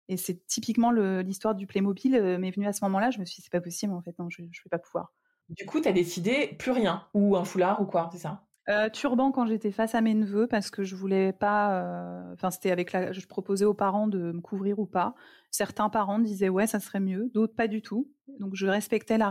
Et 0.10 0.18
c'est 0.18 0.46
typiquement 0.48 0.92
l'histoire 0.92 1.56
du 1.56 1.66
Playmobil 1.66 2.16
euh, 2.16 2.38
m'est 2.38 2.52
venue 2.52 2.68
à 2.68 2.74
ce 2.74 2.84
moment-là. 2.86 3.10
Je 3.10 3.20
me 3.20 3.26
suis 3.26 3.38
dit 3.38 3.42
c'est 3.44 3.52
pas 3.52 3.62
possible 3.62 3.94
en 3.94 4.02
fait, 4.02 4.18
non, 4.20 4.30
je, 4.30 4.42
je 4.52 4.62
vais 4.64 4.70
pas 4.70 4.80
pouvoir. 4.80 5.14
Du 5.50 5.66
coup, 5.66 5.80
tu 5.80 5.88
as 5.88 5.94
décidé 5.94 6.56
plus 6.60 6.72
rien 6.72 7.08
ou 7.14 7.38
un 7.38 7.46
foulard 7.46 7.82
ou 7.82 7.86
quoi, 7.86 8.10
c'est 8.12 8.18
ça? 8.18 8.46
Euh, 8.70 8.90
turban 8.90 9.32
quand 9.32 9.46
j'étais 9.46 9.72
face 9.72 9.94
à 9.94 10.02
mes 10.02 10.14
neveux 10.14 10.48
parce 10.48 10.70
que 10.70 10.84
je 10.84 10.96
voulais 10.96 11.34
pas. 11.34 11.84
Euh, 11.84 12.34
enfin, 12.34 12.50
c'était 12.50 12.72
avec 12.72 12.92
la. 12.94 13.12
Je 13.12 13.26
proposais 13.28 13.66
aux 13.66 13.74
parents 13.74 14.08
de 14.08 14.32
me 14.32 14.42
couvrir 14.42 14.80
ou 14.80 14.86
pas. 14.86 15.16
Certains 15.52 15.90
parents 15.90 16.20
disaient 16.20 16.50
ouais, 16.50 16.66
ça 16.66 16.80
serait 16.80 17.02
mieux. 17.02 17.30
D'autres 17.34 17.56
pas 17.56 17.68
du 17.68 17.82
tout. 17.82 18.10
Donc 18.40 18.56
je 18.56 18.66
respectais 18.66 19.18
le 19.18 19.26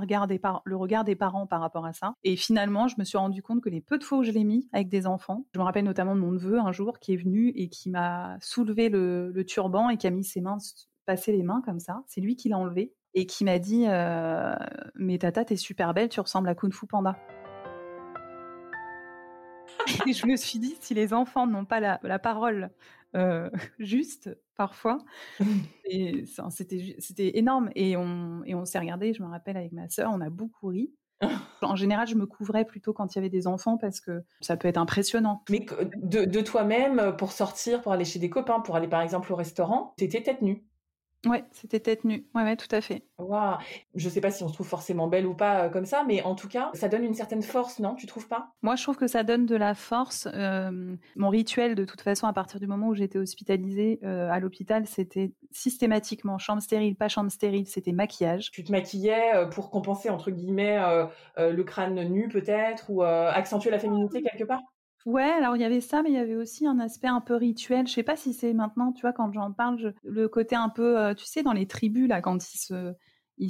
regard 0.77 1.05
des 1.05 1.17
parents 1.17 1.47
par 1.47 1.61
rapport 1.61 1.87
à 1.87 1.93
ça. 1.93 2.15
Et 2.25 2.37
finalement, 2.37 2.89
je 2.89 2.97
me 2.99 3.05
suis 3.05 3.17
rendu 3.17 3.43
compte 3.43 3.63
que 3.63 3.71
les 3.71 3.81
peu 3.81 3.99
de 3.99 4.05
fois 4.05 4.19
où 4.19 4.23
je 4.23 4.31
l'ai 4.31 4.45
mis 4.45 4.69
avec 4.73 4.89
des 4.89 5.07
enfants, 5.07 5.47
je 5.55 5.59
me 5.59 5.65
rappelle 5.65 5.85
notamment 5.85 6.15
de 6.15 6.21
mon 6.21 6.33
neveu 6.33 6.59
un 6.59 6.73
jour 6.73 6.99
qui 6.99 7.15
est 7.15 7.17
venu 7.17 7.53
et 7.57 7.69
qui 7.69 7.91
m'a 7.91 8.37
soulevé 8.41 8.91
le, 8.91 9.31
le 9.33 9.45
turban 9.45 9.89
et 9.89 9.97
qui 9.97 10.07
a 10.07 10.11
mis 10.11 10.25
ses 10.25 10.43
mains, 10.43 10.59
passé 11.07 11.33
les 11.33 11.43
mains 11.43 11.63
comme 11.65 11.81
ça. 11.81 12.03
C'est 12.07 12.21
lui 12.21 12.37
qui 12.37 12.51
l'a 12.51 12.59
enlevé 12.59 12.93
et 13.15 13.27
qui 13.27 13.45
m'a 13.45 13.59
dit 13.59 13.85
euh, 13.89 14.55
mais 14.95 15.19
tata 15.19 15.45
t'es 15.45 15.57
super 15.57 15.95
belle, 15.95 16.09
tu 16.09 16.21
ressembles 16.21 16.49
à 16.49 16.55
Kung 16.55 16.73
Fu 16.73 16.87
Panda. 16.87 17.17
Et 20.07 20.13
je 20.13 20.27
me 20.27 20.37
suis 20.37 20.59
dit, 20.59 20.77
si 20.81 20.95
les 20.95 21.13
enfants 21.13 21.47
n'ont 21.47 21.65
pas 21.65 21.81
la, 21.81 22.19
parole 22.19 22.71
euh, 23.15 23.51
juste, 23.79 24.37
parfois, 24.57 24.99
c'était, 26.51 26.97
c'était 26.99 27.39
énorme. 27.39 27.71
Et 27.75 27.97
on, 27.97 28.43
et 28.45 28.55
on 28.55 28.65
s'est 28.65 28.79
regardé, 28.79 29.13
je 29.13 29.23
me 29.23 29.29
rappelle, 29.29 29.57
avec 29.57 29.73
ma 29.73 29.89
sœur, 29.89 30.11
on 30.15 30.21
a 30.21 30.31
beaucoup 30.31 30.69
ri. 30.69 30.93
En 31.63 31.77
général, 31.77 32.09
je 32.09 32.17
me 32.17 32.27
couvrais 32.27 32.65
plutôt 32.65 32.93
quand 32.93 33.15
il 33.15 33.19
y 33.19 33.21
avait 33.21 33.31
des 33.31 33.47
enfants 33.47 33.79
parce 33.79 34.01
que 34.01 34.25
ça 34.41 34.57
peut 34.57 34.67
être 34.67 34.79
impressionnant. 34.79 35.45
Mais 35.49 35.65
de, 35.95 36.25
de 36.25 36.41
toi-même, 36.41 37.15
pour 37.17 37.31
sortir, 37.31 37.83
pour 37.83 37.93
aller 37.93 38.05
chez 38.05 38.19
des 38.19 38.29
copains, 38.29 38.59
pour 38.59 38.75
aller 38.75 38.89
par 38.89 39.01
exemple 39.01 39.33
au 39.33 39.37
restaurant, 39.37 39.95
t'étais 39.97 40.25
tête 40.25 40.43
nue 40.43 40.65
Ouais, 41.25 41.45
c'était 41.53 41.79
tête 41.79 42.05
nue. 42.05 42.27
Ouais, 42.35 42.43
ouais, 42.43 42.57
tout 42.57 42.75
à 42.75 42.81
fait. 42.81 43.05
Waouh. 43.19 43.57
Je 43.95 44.09
sais 44.09 44.21
pas 44.21 44.33
si 44.33 44.43
on 44.43 44.49
se 44.49 44.55
trouve 44.55 44.67
forcément 44.67 45.07
belle 45.07 45.27
ou 45.27 45.35
pas 45.35 45.65
euh, 45.65 45.69
comme 45.69 45.87
ça, 45.87 46.05
mais 46.07 46.23
en 46.23 46.35
tout 46.35 46.49
cas, 46.49 46.71
ça 46.75 46.89
donne 46.89 47.05
une 47.05 47.15
certaine 47.15 47.43
force, 47.43 47.79
non? 47.79 47.95
Tu 47.95 48.07
trouves 48.07 48.27
pas? 48.27 48.49
Moi, 48.63 48.75
je 48.75 48.83
trouve 48.83 48.97
que 48.97 49.07
ça 49.07 49.23
donne 49.23 49.47
de 49.47 49.55
la 49.55 49.75
force. 49.75 50.27
Euh, 50.35 50.97
mon 51.15 51.29
rituel, 51.29 51.77
de 51.77 51.85
toute 51.85 52.01
façon, 52.01 52.27
à 52.27 52.33
partir 52.33 52.59
du 52.59 52.67
moment 52.67 52.89
où 52.89 52.95
j'étais 52.95 53.19
hospitalisée 53.19 54.01
euh, 54.03 54.31
à 54.31 54.41
l'hôpital, 54.41 54.87
c'était 54.87 55.33
systématiquement 55.53 56.39
chambre 56.39 56.61
stérile, 56.61 56.97
pas 56.97 57.09
chambre 57.09 57.31
stérile, 57.31 57.69
c'était 57.69 57.93
maquillage. 57.93 58.51
Tu 58.51 58.65
te 58.65 58.73
maquillais 58.73 59.47
pour 59.53 59.71
compenser 59.71 60.11
entre 60.11 60.31
guillemets 60.31 60.79
le 61.37 61.63
crâne 61.63 62.03
nu, 62.09 62.29
peut-être, 62.29 62.91
ou 62.91 63.03
accentuer 63.03 63.71
la 63.71 63.79
féminité 63.79 64.23
quelque 64.23 64.45
part? 64.45 64.61
Ouais, 65.05 65.23
alors 65.23 65.57
il 65.57 65.63
y 65.63 65.65
avait 65.65 65.81
ça, 65.81 66.03
mais 66.03 66.11
il 66.11 66.15
y 66.15 66.19
avait 66.19 66.37
aussi 66.37 66.67
un 66.67 66.79
aspect 66.79 67.09
un 67.09 67.21
peu 67.21 67.35
rituel. 67.35 67.87
Je 67.87 67.93
sais 67.93 68.03
pas 68.03 68.17
si 68.17 68.33
c'est 68.33 68.53
maintenant, 68.53 68.93
tu 68.93 69.03
vois, 69.03 69.13
quand 69.13 69.33
j'en 69.33 69.53
parle, 69.53 69.95
le 70.05 70.29
côté 70.29 70.55
un 70.55 70.69
peu, 70.69 70.99
euh, 70.99 71.15
tu 71.15 71.25
sais, 71.25 71.43
dans 71.43 71.53
les 71.53 71.67
tribus 71.67 72.09
là, 72.09 72.21
quand 72.21 72.39
ils 72.55 72.59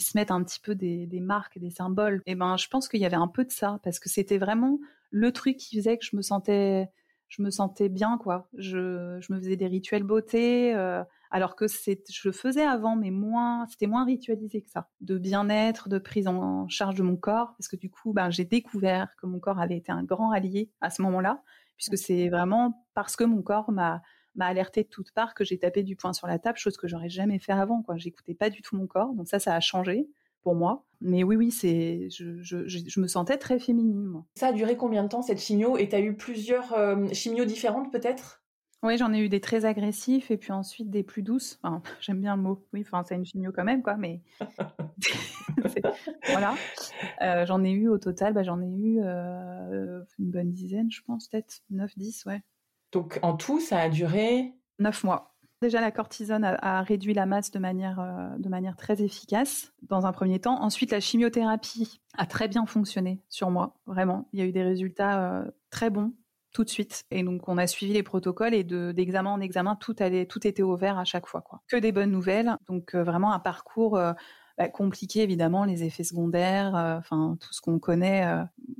se, 0.00 0.16
mettent 0.16 0.30
un 0.30 0.42
petit 0.42 0.60
peu 0.60 0.74
des, 0.74 1.06
des 1.06 1.20
marques, 1.20 1.58
des 1.58 1.70
symboles. 1.70 2.22
Et 2.26 2.32
eh 2.32 2.34
ben, 2.34 2.56
je 2.56 2.68
pense 2.68 2.88
qu'il 2.88 3.00
y 3.00 3.06
avait 3.06 3.16
un 3.16 3.28
peu 3.28 3.44
de 3.44 3.50
ça 3.50 3.80
parce 3.82 3.98
que 3.98 4.08
c'était 4.08 4.38
vraiment 4.38 4.78
le 5.10 5.30
truc 5.30 5.58
qui 5.58 5.76
faisait 5.76 5.98
que 5.98 6.04
je 6.04 6.16
me 6.16 6.22
sentais, 6.22 6.88
je 7.32 7.40
me 7.40 7.50
sentais 7.50 7.88
bien, 7.88 8.18
quoi. 8.18 8.46
Je, 8.58 9.16
je 9.20 9.32
me 9.32 9.38
faisais 9.38 9.56
des 9.56 9.66
rituels 9.66 10.02
beauté, 10.02 10.74
euh, 10.74 11.02
alors 11.30 11.56
que 11.56 11.66
c'est, 11.66 12.02
je 12.12 12.28
le 12.28 12.32
faisais 12.32 12.62
avant, 12.62 12.94
mais 12.94 13.10
moins, 13.10 13.66
c'était 13.68 13.86
moins 13.86 14.04
ritualisé 14.04 14.60
que 14.60 14.68
ça. 14.68 14.90
De 15.00 15.16
bien-être, 15.16 15.88
de 15.88 15.96
prise 15.98 16.28
en 16.28 16.68
charge 16.68 16.94
de 16.94 17.02
mon 17.02 17.16
corps, 17.16 17.54
parce 17.56 17.68
que 17.68 17.76
du 17.76 17.88
coup, 17.88 18.12
ben, 18.12 18.28
j'ai 18.28 18.44
découvert 18.44 19.08
que 19.16 19.24
mon 19.24 19.40
corps 19.40 19.58
avait 19.58 19.78
été 19.78 19.90
un 19.90 20.04
grand 20.04 20.30
allié 20.30 20.70
à 20.82 20.90
ce 20.90 21.00
moment-là, 21.00 21.42
puisque 21.78 21.96
c'est 21.96 22.28
vraiment 22.28 22.84
parce 22.92 23.16
que 23.16 23.24
mon 23.24 23.40
corps 23.42 23.72
m'a 23.72 24.02
m'a 24.34 24.46
alerté 24.46 24.82
de 24.82 24.88
toutes 24.88 25.12
parts 25.12 25.34
que 25.34 25.44
j'ai 25.44 25.58
tapé 25.58 25.82
du 25.82 25.94
poing 25.94 26.14
sur 26.14 26.26
la 26.26 26.38
table, 26.38 26.56
chose 26.56 26.78
que 26.78 26.88
j'aurais 26.88 27.10
jamais 27.10 27.38
fait 27.38 27.52
avant. 27.52 27.82
Quoi, 27.82 27.96
j'écoutais 27.98 28.34
pas 28.34 28.48
du 28.50 28.62
tout 28.62 28.76
mon 28.76 28.86
corps, 28.86 29.14
donc 29.14 29.28
ça, 29.28 29.38
ça 29.38 29.54
a 29.54 29.60
changé 29.60 30.08
pour 30.42 30.54
moi. 30.54 30.84
Mais 31.00 31.24
oui, 31.24 31.36
oui, 31.36 31.50
c'est, 31.50 32.08
je, 32.10 32.40
je, 32.42 32.66
je, 32.66 33.00
me 33.00 33.08
sentais 33.08 33.36
très 33.36 33.58
féminine. 33.58 34.04
Moi. 34.04 34.24
Ça 34.36 34.48
a 34.48 34.52
duré 34.52 34.76
combien 34.76 35.02
de 35.02 35.08
temps 35.08 35.22
cette 35.22 35.40
chimio? 35.40 35.76
Et 35.76 35.88
tu 35.88 35.96
as 35.96 36.00
eu 36.00 36.14
plusieurs 36.14 36.72
euh, 36.74 37.08
chimios 37.12 37.44
différentes 37.44 37.90
peut-être? 37.90 38.42
Oui, 38.84 38.98
j'en 38.98 39.12
ai 39.12 39.20
eu 39.20 39.28
des 39.28 39.40
très 39.40 39.64
agressifs 39.64 40.32
et 40.32 40.36
puis 40.36 40.50
ensuite 40.50 40.90
des 40.90 41.04
plus 41.04 41.22
douces. 41.22 41.58
Enfin, 41.62 41.82
j'aime 42.00 42.20
bien 42.20 42.36
le 42.36 42.42
mot. 42.42 42.66
Oui, 42.72 42.82
enfin, 42.82 43.04
c'est 43.06 43.14
une 43.14 43.24
chimio 43.24 43.52
quand 43.54 43.64
même, 43.64 43.82
quoi. 43.82 43.96
Mais 43.96 44.22
voilà. 46.26 46.54
Euh, 47.22 47.46
j'en 47.46 47.62
ai 47.62 47.70
eu 47.70 47.88
au 47.88 47.98
total, 47.98 48.32
bah, 48.32 48.42
j'en 48.42 48.60
ai 48.60 48.70
eu 48.70 49.00
euh, 49.02 50.02
une 50.18 50.30
bonne 50.30 50.52
dizaine, 50.52 50.90
je 50.90 51.02
pense, 51.02 51.28
peut-être 51.28 51.62
9, 51.70 51.96
10, 51.96 52.26
ouais. 52.26 52.42
Donc 52.92 53.18
en 53.22 53.36
tout, 53.36 53.60
ça 53.60 53.80
a 53.80 53.88
duré 53.88 54.52
9 54.78 55.04
mois. 55.04 55.31
Déjà, 55.62 55.80
la 55.80 55.92
cortisone 55.92 56.42
a, 56.42 56.82
réduit 56.82 57.14
la 57.14 57.24
masse 57.24 57.52
de 57.52 57.60
manière, 57.60 58.00
euh, 58.00 58.36
de 58.36 58.48
manière 58.48 58.74
très 58.74 59.00
efficace 59.00 59.72
dans 59.82 60.06
un 60.06 60.12
premier 60.12 60.40
temps. 60.40 60.60
Ensuite, 60.60 60.90
la 60.90 60.98
chimiothérapie 60.98 62.00
a 62.18 62.26
très 62.26 62.48
bien 62.48 62.66
fonctionné 62.66 63.22
sur 63.28 63.48
moi, 63.48 63.76
vraiment. 63.86 64.28
Il 64.32 64.40
y 64.40 64.42
a 64.42 64.44
eu 64.44 64.50
des 64.50 64.64
résultats 64.64 65.22
euh, 65.22 65.44
très 65.70 65.88
bons 65.88 66.14
tout 66.52 66.64
de 66.64 66.68
suite. 66.68 67.04
Et 67.12 67.22
donc, 67.22 67.48
on 67.48 67.58
a 67.58 67.68
suivi 67.68 67.92
les 67.92 68.02
protocoles 68.02 68.54
et 68.54 68.64
d'examen 68.64 69.30
en 69.30 69.40
examen, 69.40 69.76
tout, 69.76 69.94
allait, 70.00 70.26
tout 70.26 70.44
était 70.48 70.64
ouvert 70.64 70.98
à 70.98 71.04
chaque 71.04 71.28
fois. 71.28 71.44
Que 71.68 71.76
des 71.76 71.92
bonnes 71.92 72.10
nouvelles. 72.10 72.56
Donc, 72.66 72.96
euh, 72.96 73.04
vraiment 73.04 73.32
un 73.32 73.38
parcours 73.38 73.92
bah, 74.58 74.68
compliqué, 74.68 75.22
évidemment, 75.22 75.64
les 75.64 75.84
effets 75.84 76.02
secondaires, 76.02 76.74
enfin, 76.74 77.36
tout 77.40 77.52
ce 77.52 77.60
qu'on 77.60 77.78
connaît. 77.78 78.26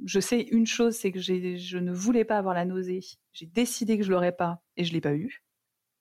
Je 0.05 0.19
sais 0.19 0.41
une 0.41 0.67
chose, 0.67 0.97
c'est 0.97 1.13
que 1.13 1.21
je 1.21 1.79
ne 1.79 1.93
voulais 1.93 2.25
pas 2.25 2.39
avoir 2.39 2.55
la 2.55 2.65
nausée. 2.65 3.05
J'ai 3.33 3.47
décidé 3.47 3.97
que 3.99 4.05
je 4.05 4.11
l'aurais 4.11 4.33
pas 4.33 4.61
et 4.77 4.83
je 4.83 4.93
l'ai 4.93 5.01
pas 5.01 5.15
eu. 5.15 5.45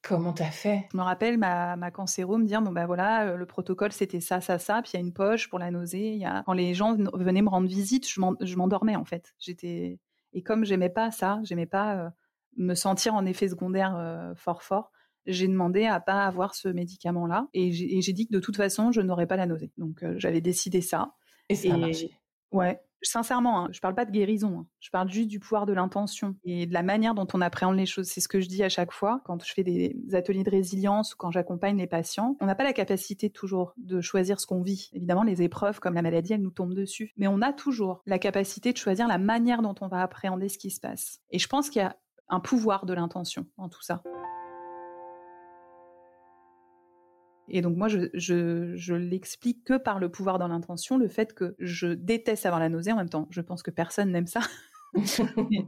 Comment 0.03 0.33
t'as 0.33 0.49
fait? 0.49 0.87
Je 0.91 0.97
me 0.97 1.03
rappelle 1.03 1.37
ma, 1.37 1.75
ma 1.75 1.91
cancéro 1.91 2.37
me 2.37 2.45
dire 2.45 2.61
bon 2.61 2.71
ben 2.71 2.87
voilà 2.87 3.27
euh, 3.27 3.35
le 3.35 3.45
protocole 3.45 3.91
c'était 3.91 4.19
ça 4.19 4.41
ça 4.41 4.57
ça 4.57 4.81
puis 4.81 4.91
il 4.93 4.97
y 4.97 4.97
a 4.97 5.05
une 5.05 5.13
poche 5.13 5.49
pour 5.49 5.59
la 5.59 5.69
nausée. 5.69 6.15
Y 6.15 6.25
a... 6.25 6.43
Quand 6.45 6.53
les 6.53 6.73
gens 6.73 6.95
venaient 7.13 7.43
me 7.43 7.49
rendre 7.49 7.67
visite, 7.67 8.07
je 8.09 8.55
m'endormais 8.55 8.95
en 8.95 9.05
fait. 9.05 9.35
J'étais 9.39 9.99
et 10.33 10.41
comme 10.41 10.65
j'aimais 10.65 10.89
pas 10.89 11.11
ça, 11.11 11.39
j'aimais 11.43 11.67
pas 11.67 11.95
euh, 11.95 12.09
me 12.57 12.73
sentir 12.73 13.13
en 13.13 13.25
effet 13.25 13.49
secondaire 13.49 13.95
euh, 13.95 14.33
fort 14.35 14.63
fort. 14.63 14.91
J'ai 15.27 15.47
demandé 15.47 15.85
à 15.85 15.99
pas 15.99 16.25
avoir 16.25 16.55
ce 16.55 16.67
médicament 16.67 17.27
là 17.27 17.47
et 17.53 17.71
j'ai 17.71 18.13
dit 18.13 18.27
que 18.27 18.33
de 18.33 18.39
toute 18.39 18.57
façon 18.57 18.91
je 18.91 19.01
n'aurais 19.01 19.27
pas 19.27 19.35
la 19.35 19.45
nausée. 19.45 19.71
Donc 19.77 20.03
j'avais 20.17 20.41
décidé 20.41 20.81
ça. 20.81 21.13
Et 21.47 21.55
ça 21.55 21.73
a 21.73 21.77
marché. 21.77 22.11
Ouais, 22.51 22.81
sincèrement, 23.01 23.65
hein, 23.65 23.69
je 23.71 23.79
parle 23.79 23.95
pas 23.95 24.05
de 24.05 24.11
guérison, 24.11 24.59
hein. 24.59 24.67
je 24.79 24.89
parle 24.89 25.09
juste 25.09 25.27
du 25.27 25.39
pouvoir 25.39 25.65
de 25.65 25.73
l'intention 25.73 26.35
et 26.43 26.65
de 26.65 26.73
la 26.73 26.83
manière 26.83 27.15
dont 27.15 27.27
on 27.33 27.41
appréhende 27.41 27.77
les 27.77 27.85
choses. 27.85 28.07
C'est 28.07 28.21
ce 28.21 28.27
que 28.27 28.39
je 28.39 28.47
dis 28.47 28.63
à 28.63 28.69
chaque 28.69 28.91
fois 28.91 29.21
quand 29.25 29.43
je 29.43 29.53
fais 29.53 29.63
des 29.63 29.95
ateliers 30.13 30.43
de 30.43 30.49
résilience 30.49 31.13
ou 31.13 31.17
quand 31.17 31.31
j'accompagne 31.31 31.77
les 31.77 31.87
patients. 31.87 32.37
On 32.39 32.45
n'a 32.45 32.55
pas 32.55 32.63
la 32.63 32.73
capacité 32.73 33.29
toujours 33.29 33.73
de 33.77 34.01
choisir 34.01 34.39
ce 34.39 34.45
qu'on 34.45 34.61
vit. 34.61 34.89
Évidemment, 34.93 35.23
les 35.23 35.41
épreuves 35.41 35.79
comme 35.79 35.93
la 35.93 36.01
maladie, 36.01 36.33
elles 36.33 36.41
nous 36.41 36.51
tombent 36.51 36.75
dessus. 36.75 37.13
Mais 37.17 37.27
on 37.27 37.41
a 37.41 37.53
toujours 37.53 38.01
la 38.05 38.19
capacité 38.19 38.71
de 38.71 38.77
choisir 38.77 39.07
la 39.07 39.17
manière 39.17 39.61
dont 39.61 39.75
on 39.81 39.87
va 39.87 40.01
appréhender 40.01 40.49
ce 40.49 40.57
qui 40.57 40.71
se 40.71 40.79
passe. 40.79 41.19
Et 41.31 41.39
je 41.39 41.47
pense 41.47 41.69
qu'il 41.69 41.81
y 41.81 41.85
a 41.85 41.97
un 42.29 42.39
pouvoir 42.39 42.85
de 42.85 42.93
l'intention 42.93 43.45
en 43.57 43.69
tout 43.69 43.81
ça. 43.81 44.03
Et 47.53 47.61
donc 47.61 47.75
moi, 47.75 47.87
je, 47.87 48.09
je, 48.13 48.93
l'explique 48.93 49.63
que 49.65 49.77
par 49.77 49.99
le 49.99 50.09
pouvoir 50.09 50.39
dans 50.39 50.47
l'intention, 50.47 50.97
le 50.97 51.07
fait 51.07 51.33
que 51.33 51.55
je 51.59 51.87
déteste 51.87 52.45
avoir 52.45 52.59
la 52.59 52.69
nausée 52.69 52.91
en 52.91 52.95
même 52.95 53.09
temps. 53.09 53.27
Je 53.29 53.41
pense 53.41 53.61
que 53.61 53.71
personne 53.71 54.11
n'aime 54.11 54.27
ça. 54.27 54.41
mais 55.49 55.67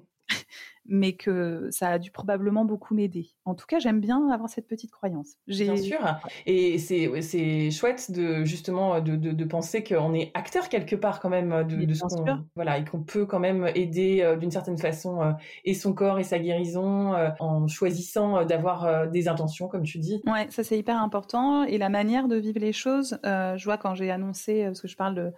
que 1.18 1.70
ça 1.72 1.90
a 1.90 2.00
dû 2.00 2.12
probablement 2.12 2.66
beaucoup 2.66 2.94
m'aider. 2.94 3.30
En 3.46 3.56
tout 3.56 3.66
cas, 3.66 3.80
j'aime 3.80 4.00
bien 4.00 4.30
avoir 4.30 4.50
cette 4.50 4.68
petite 4.68 4.92
croyance. 4.92 5.38
Bien 5.48 5.76
sûr, 5.78 6.00
et 6.46 6.78
c'est 6.78 7.72
chouette 7.72 8.12
de 8.12 8.44
justement 8.44 9.00
de, 9.00 9.16
de, 9.16 9.46
penser 9.46 9.84
qu'on 9.84 10.14
est 10.14 10.32
acteur 10.34 10.70
quelque 10.70 10.96
part 10.96 11.20
quand 11.20 11.30
même 11.30 11.66
de, 11.68 11.86
de 11.86 11.94
ce 11.94 12.02
qu'on 12.02 12.44
voilà 12.56 12.78
et 12.78 12.86
qu'on 12.86 13.04
peut 13.04 13.26
quand 13.26 13.40
même 13.40 13.70
aider 13.76 14.22
euh, 14.22 14.36
d'une 14.36 14.52
certaine 14.52 14.78
façon 14.78 15.22
euh, 15.22 15.32
et 15.66 15.74
son 15.74 15.94
corps 15.94 16.20
et 16.20 16.24
sa 16.24 16.40
guérison 16.40 17.14
euh, 17.14 17.30
en 17.40 17.68
choisissant 17.68 18.46
d'avoir 18.46 19.10
des 19.10 19.28
intentions 19.28 19.68
comme 19.68 19.84
tu 19.84 20.00
dis. 20.00 20.22
Ouais, 20.26 20.48
ça 20.50 20.64
c'est 20.64 20.78
hyper 20.78 21.02
important 21.02 21.64
et 21.64 21.78
la 21.78 21.90
manière 21.90 22.28
de 22.28 22.36
vivre 22.36 22.60
les 22.60 22.74
choses. 22.74 23.20
je 23.24 23.64
vois 23.64 23.78
quand 23.78 23.96
j'ai 23.96 24.12
annoncé 24.12 24.66
parce 24.66 24.82
que 24.82 24.88
je 24.88 24.96
parle 24.96 25.16
de 25.16 25.34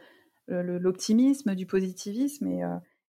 l'optimisme, 0.47 1.55
du 1.55 1.65
positivisme 1.65 2.47
et 2.47 2.61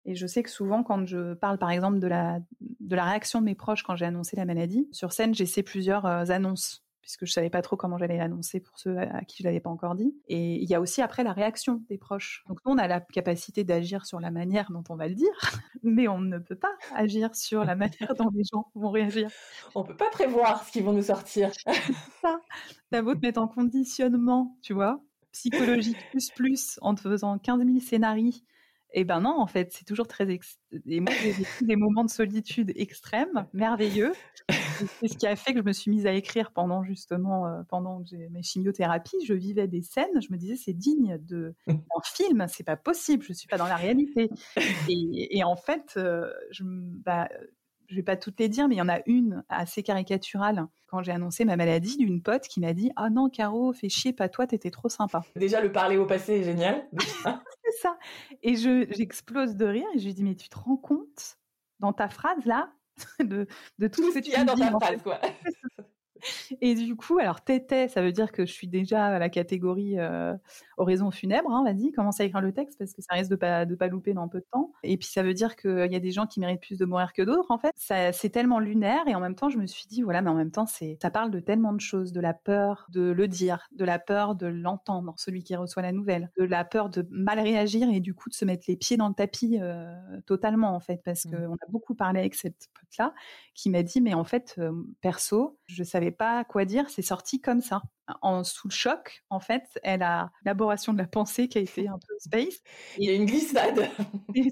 et 0.07 0.15
je 0.15 0.27
sais 0.27 0.43
que 0.45 0.51
souvent, 0.51 0.85
quand 0.85 1.05
je 1.05 1.35
parle, 1.35 1.59
par 1.59 1.71
exemple, 1.71 1.99
de 1.99 2.07
la, 2.07 2.39
de 2.61 2.97
la 2.97 3.05
réaction 3.05 3.41
de 3.41 3.45
mes 3.45 3.57
proches 3.57 3.83
quand 3.83 3.97
j'ai 3.97 4.07
annoncé 4.07 4.37
la 4.37 4.45
maladie, 4.45 4.89
sur 4.93 5.13
scène, 5.13 5.35
j'essaie 5.35 5.65
plusieurs 5.65 6.07
euh, 6.07 6.25
annonces 6.29 6.85
puisque 7.03 7.25
je 7.25 7.33
savais 7.33 7.51
pas 7.51 7.63
trop 7.63 7.77
comment 7.77 7.99
j'allais 7.99 8.19
l'annoncer 8.19 8.59
pour 8.59 8.81
ceux 8.81 8.99
à 8.99 9.25
qui 9.25 9.37
je 9.39 9.45
l'avais 9.45 9.61
pas 9.61 9.71
encore 9.71 9.95
dit. 9.95 10.13
Et 10.27 10.57
il 10.57 10.69
y 10.69 10.75
a 10.75 10.81
aussi 10.81 11.03
après 11.03 11.23
la 11.23 11.33
réaction 11.33 11.85
des 11.89 11.99
proches. 11.99 12.43
Donc 12.49 12.59
nous, 12.67 12.73
on 12.73 12.79
a 12.79 12.89
la 12.89 13.01
capacité 13.01 13.63
d'agir 13.63 14.07
sur 14.07 14.19
la 14.19 14.33
manière 14.33 14.73
dont 14.73 14.83
on 14.89 14.97
va 14.97 15.07
le 15.07 15.15
dire, 15.15 15.31
mais 15.85 16.09
on 16.09 16.19
ne 16.19 16.39
peut 16.39 16.57
pas 16.57 16.75
agir 16.97 17.37
sur 17.37 17.65
la 17.65 17.77
manière 17.77 18.13
dont 18.19 18.31
les 18.35 18.43
gens 18.53 18.73
vont 18.75 18.91
réagir. 18.91 19.31
On 19.77 19.85
peut 19.85 19.97
pas 19.97 20.11
prévoir 20.11 20.65
ce 20.65 20.73
qu'ils 20.73 20.83
vont 20.83 20.93
nous 20.93 21.05
sortir. 21.05 21.53
ça. 22.23 22.41
T'as 22.91 23.03
beau 23.03 23.15
te 23.15 23.21
mettre 23.21 23.41
en 23.41 23.47
conditionnement, 23.47 24.57
tu 24.61 24.73
vois, 24.73 25.01
psychologique 25.31 25.99
plus 26.11 26.31
plus, 26.31 26.79
en 26.83 26.97
te 26.97 27.03
faisant 27.03 27.39
15 27.39 27.65
000 27.65 27.79
scénarios 27.79 28.33
et 28.99 29.05
ben 29.05 29.21
non, 29.21 29.39
en 29.39 29.47
fait, 29.47 29.75
c'est 29.75 29.85
toujours 29.85 30.09
très. 30.09 30.27
Et 30.87 31.01
moi, 31.01 31.13
j'ai 31.23 31.31
vécu 31.31 31.65
des 31.65 31.77
moments 31.77 32.03
de 32.03 32.09
solitude 32.09 32.73
extrêmes, 32.77 33.47
merveilleux. 33.53 34.15
C'est 34.99 35.09
ce 35.09 35.19
qui 35.19 35.27
a 35.27 35.37
fait 35.37 35.53
que 35.53 35.59
je 35.61 35.65
me 35.65 35.73
suis 35.73 35.91
mise 35.91 36.07
à 36.07 36.13
écrire 36.13 36.51
pendant 36.51 36.83
justement, 36.83 37.47
euh, 37.47 37.63
pendant 37.69 38.03
que 38.03 38.09
j'ai 38.09 38.29
mes 38.31 38.43
chimiothérapies. 38.43 39.17
Je 39.27 39.35
vivais 39.35 39.69
des 39.69 39.83
scènes, 39.83 40.21
je 40.21 40.33
me 40.33 40.39
disais, 40.39 40.57
c'est 40.57 40.73
digne 40.73 41.19
de 41.19 41.55
d'un 41.67 41.77
film, 42.05 42.47
c'est 42.49 42.65
pas 42.65 42.77
possible, 42.77 43.23
je 43.23 43.35
suis 43.35 43.49
pas 43.49 43.59
dans 43.59 43.67
la 43.67 43.77
réalité. 43.77 44.31
Et, 44.89 45.45
en 45.45 45.57
fait, 45.57 45.95
euh, 45.99 46.33
je, 46.51 46.63
bah, 46.65 47.29
je 47.89 47.97
vais 47.97 48.03
pas 48.03 48.17
toutes 48.17 48.39
les 48.41 48.49
dire, 48.49 48.69
mais 48.69 48.75
il 48.77 48.79
y 48.79 48.83
en 48.83 48.89
a 48.89 49.01
une 49.07 49.45
assez 49.49 49.83
caricaturale 49.83 50.67
quand 50.87 51.03
j'ai 51.03 51.13
annoncé 51.13 51.45
ma 51.45 51.57
maladie 51.57 51.97
d'une 51.97 52.23
pote 52.23 52.47
qui 52.49 52.61
m'a 52.61 52.73
dit 52.73 52.91
Ah 52.97 53.11
non, 53.11 53.29
Caro, 53.29 53.73
fais 53.73 53.89
chier, 53.89 54.13
pas 54.13 54.29
toi, 54.29 54.47
t'étais 54.47 54.71
trop 54.71 54.89
sympa. 54.89 55.23
Déjà, 55.37 55.61
le 55.61 55.73
parler 55.73 55.97
au 55.97 56.07
passé 56.07 56.35
est 56.35 56.45
génial. 56.45 56.87
c'est 57.65 57.79
ça. 57.81 57.99
Et 58.43 58.57
j'explose 58.57 59.57
de 59.57 59.67
rire 59.67 59.87
et 59.95 59.99
je 59.99 60.05
lui 60.05 60.15
dis 60.15 60.25
Mais 60.25 60.35
tu 60.35 60.49
te 60.49 60.59
rends 60.59 60.77
compte 60.77 61.39
dans 61.81 61.93
ta 61.93 62.09
phrase 62.09 62.45
là 62.45 62.73
de, 63.21 63.47
de 63.79 63.89
tout, 63.89 64.11
ce 64.11 64.19
que 64.19 64.25
tu 64.25 64.31
y 64.31 64.35
a 64.35 64.45
dans 64.45 64.57
ta 64.57 64.71
phrase, 64.71 65.03
quoi. 65.03 65.21
Et 66.61 66.75
du 66.75 66.97
coup, 66.97 67.19
alors 67.19 67.43
tété, 67.43 67.89
ça 67.89 68.03
veut 68.03 68.13
dire 68.13 68.33
que 68.33 68.47
je 68.47 68.53
suis 68.53 68.69
déjà 68.69 69.07
à 69.07 69.19
la 69.19 69.29
catégorie 69.29 69.99
euh, 69.99 70.35
oraison 70.77 71.11
funèbre. 71.11 71.51
Hein, 71.51 71.65
Vas-y, 71.65 71.93
commence 71.93 72.21
à 72.21 72.25
écrire 72.25 72.41
le 72.41 72.53
texte 72.53 72.79
parce 72.79 72.93
que 72.93 73.03
ça 73.03 73.15
risque 73.15 73.31
de 73.31 73.37
pas 73.37 73.65
de 73.65 73.75
pas 73.75 73.89
louper 73.89 74.15
dans 74.15 74.29
peu 74.29 74.41
de 74.41 74.47
temps. 74.51 74.73
Et 74.83 74.97
puis 74.97 75.09
ça 75.09 75.23
veut 75.23 75.35
dire 75.35 75.57
qu'il 75.57 75.91
y 75.91 75.97
a 75.97 76.01
des 76.01 76.11
gens 76.11 76.27
qui 76.27 76.41
méritent 76.41 76.61
plus 76.61 76.79
de 76.79 76.85
mourir 76.85 77.13
que 77.13 77.23
d'autres. 77.23 77.51
En 77.51 77.59
fait, 77.59 77.73
ça 77.77 78.13
c'est 78.13 78.31
tellement 78.31 78.59
lunaire 78.59 79.07
et 79.07 79.15
en 79.15 79.21
même 79.21 79.35
temps, 79.35 79.49
je 79.49 79.59
me 79.59 79.67
suis 79.67 79.87
dit 79.87 80.03
voilà, 80.03 80.23
mais 80.23 80.31
en 80.31 80.35
même 80.35 80.51
temps, 80.51 80.67
c'est 80.67 80.99
ça 81.01 81.11
parle 81.11 81.31
de 81.31 81.41
tellement 81.41 81.73
de 81.73 81.81
choses, 81.81 82.13
de 82.13 82.21
la 82.21 82.35
peur 82.35 82.87
de 82.91 83.11
le 83.11 83.29
dire, 83.29 83.69
de 83.73 83.85
la 83.85 83.99
peur 83.99 84.35
de 84.35 84.47
l'entendre, 84.47 85.15
celui 85.17 85.43
qui 85.43 85.57
reçoit 85.57 85.83
la 85.83 85.93
nouvelle, 85.93 86.31
de 86.39 86.45
la 86.45 86.65
peur 86.65 86.89
de 86.89 87.07
mal 87.11 87.41
réagir 87.41 87.89
et 87.89 88.01
du 88.01 88.15
coup 88.15 88.29
de 88.29 88.35
se 88.35 88.45
mettre 88.45 88.65
les 88.69 88.77
pieds 88.77 88.97
dans 88.97 89.09
le 89.09 89.15
tapis 89.15 89.59
euh, 89.61 89.95
totalement 90.27 90.75
en 90.75 90.81
fait, 90.81 91.03
parce 91.05 91.25
mmh. 91.25 91.31
qu'on 91.31 91.55
a 91.55 91.69
beaucoup 91.69 91.95
parlé 91.95 92.21
avec 92.21 92.35
cette 92.35 92.69
pote 92.75 92.99
là 92.99 93.15
qui 93.55 93.71
m'a 93.71 93.83
dit 93.83 94.01
mais 94.01 94.15
en 94.15 94.25
fait 94.25 94.55
euh, 94.59 94.73
perso, 95.01 95.59
je 95.67 95.83
savais 95.83 96.11
pas 96.11 96.45
quoi 96.45 96.65
dire, 96.65 96.89
c'est 96.91 97.03
sorti 97.03 97.41
comme 97.41 97.61
ça. 97.61 97.83
En 98.23 98.45
sous 98.45 98.69
le 98.69 98.73
choc, 98.73 99.25
en 99.31 99.41
fait, 99.41 99.81
elle 99.83 100.03
a 100.03 100.31
l'élaboration 100.45 100.93
de 100.93 100.99
la 100.99 101.07
pensée 101.07 101.49
qui 101.49 101.59
a 101.59 101.61
été 101.61 101.89
un 101.89 101.99
peu 101.99 102.15
space. 102.19 102.63
Il 102.99 103.09
y 103.09 103.11
a 103.11 103.15
une 103.15 103.27
glissade. 103.27 103.89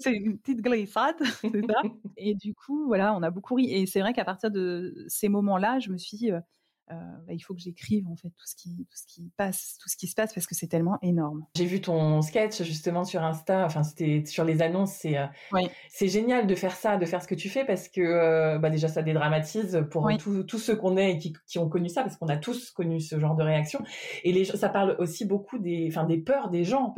c'est 0.01 0.13
une 0.13 0.39
petite 0.39 0.61
glissade, 0.61 1.17
c'est 1.41 1.65
ça. 1.67 1.83
Et 2.17 2.35
du 2.35 2.55
coup, 2.55 2.87
voilà, 2.87 3.15
on 3.15 3.23
a 3.23 3.31
beaucoup 3.31 3.55
ri. 3.55 3.73
Et 3.73 3.87
c'est 3.87 4.01
vrai 4.01 4.13
qu'à 4.13 4.25
partir 4.25 4.51
de 4.51 5.05
ces 5.09 5.29
moments-là, 5.29 5.79
je 5.79 5.91
me 5.91 5.99
suis 5.99 6.17
dit, 6.17 6.33
euh, 6.33 6.37
euh, 6.37 6.41
bah, 6.89 7.33
il 7.33 7.41
faut 7.41 7.55
que 7.55 7.61
j'écrive 7.61 8.07
en 8.09 8.17
fait 8.17 8.29
tout 8.29 8.47
ce 8.47 8.55
qui 8.57 8.87
tout 8.91 8.97
ce 8.97 9.07
qui 9.07 9.31
passe, 9.37 9.79
tout 9.81 9.89
ce 9.89 9.97
qui 9.97 10.07
se 10.07 10.15
passe 10.15 10.35
parce 10.35 10.47
que 10.47 10.55
c'est 10.55 10.67
tellement 10.67 10.99
énorme. 11.03 11.45
J'ai 11.57 11.65
vu 11.65 11.81
ton 11.81 12.23
sketch 12.23 12.63
justement 12.63 13.05
sur 13.05 13.23
Insta, 13.23 13.65
enfin 13.65 13.83
c'était 13.83 14.25
sur 14.27 14.45
les 14.45 14.63
annonces, 14.63 14.93
c'est 14.93 15.19
euh, 15.19 15.27
c'est 15.89 16.09
génial 16.09 16.47
de 16.47 16.55
faire 16.55 16.75
ça, 16.75 16.97
de 16.97 17.07
faire 17.07 17.23
ce 17.23 17.29
que 17.29 17.35
tu 17.35 17.49
fais 17.49 17.65
parce 17.65 17.89
que 17.89 18.01
euh, 18.01 18.59
bah 18.59 18.71
déjà 18.71 18.89
ça 18.89 19.03
dédramatise 19.03 19.85
pour 19.91 20.11
tous 20.19 20.59
ceux 20.59 20.77
qu'on 20.77 20.97
est 20.97 21.13
et 21.13 21.19
qui, 21.19 21.33
qui, 21.47 21.59
ont 21.59 21.69
connu 21.69 21.89
ça 21.89 22.03
parce 22.03 22.17
qu'on 22.17 22.29
a 22.29 22.37
tous 22.37 22.71
connu 22.71 23.01
ce 23.01 23.19
genre 23.19 23.35
de 23.35 23.43
réaction. 23.43 23.81
Et 24.23 24.33
les 24.33 24.45
ça 24.45 24.69
parle 24.69 24.97
aussi 24.99 25.25
beaucoup 25.25 25.59
des 25.59 25.89
enfin 25.91 26.05
des 26.05 26.19
peurs 26.19 26.51
des 26.51 26.65
gens 26.65 26.95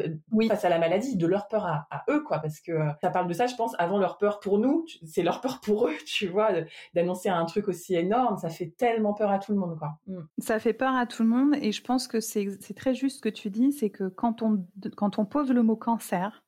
face 0.49 0.65
à 0.65 0.69
la 0.69 0.79
maladie, 0.79 1.17
de 1.17 1.27
leur 1.27 1.49
peur 1.49 1.67
à, 1.67 1.87
à, 1.91 2.05
eux 2.11 2.23
quoi 2.23 2.41
parce 2.41 2.61
que 2.61 2.73
ça 3.01 3.11
parle 3.11 3.29
de 3.29 3.33
ça 3.33 3.47
je 3.47 3.55
pense 3.55 3.75
avant 3.79 3.99
leur 3.99 4.19
peur 4.19 4.41
pour 4.41 4.59
nous, 4.59 4.85
c'est 5.05 5.23
leur 5.23 5.41
peur 5.41 5.61
pour 5.61 5.89
eux, 5.89 5.95
tu 6.07 6.27
vois, 6.27 6.51
d'annoncer 6.95 7.29
un 7.29 7.45
truc 7.45 7.69
aussi 7.69 7.95
énorme, 7.95 8.37
ça 8.37 8.49
fait 8.49 8.73
tellement 8.77 9.15
peur 9.15 9.31
à 9.31 9.39
tout 9.39 9.53
le 9.53 9.59
monde 9.59 9.76
Mm. 10.07 10.21
Ça 10.39 10.59
fait 10.59 10.73
peur 10.73 10.95
à 10.95 11.07
tout 11.07 11.23
le 11.23 11.29
monde 11.29 11.55
et 11.61 11.73
je 11.73 11.83
pense 11.83 12.09
que 12.09 12.21
c'est 12.21 12.59
très 12.75 12.95
juste 12.95 13.17
ce 13.17 13.23
que 13.23 13.29
tu 13.29 13.51
dis, 13.51 13.73
c'est 13.73 13.91
que 13.91 14.09
quand 14.09 14.43
on, 14.43 14.67
quand 14.97 15.19
on 15.19 15.25
pose 15.25 15.51
le 15.51 15.63
mot 15.63 15.77
cancer, 15.77 16.45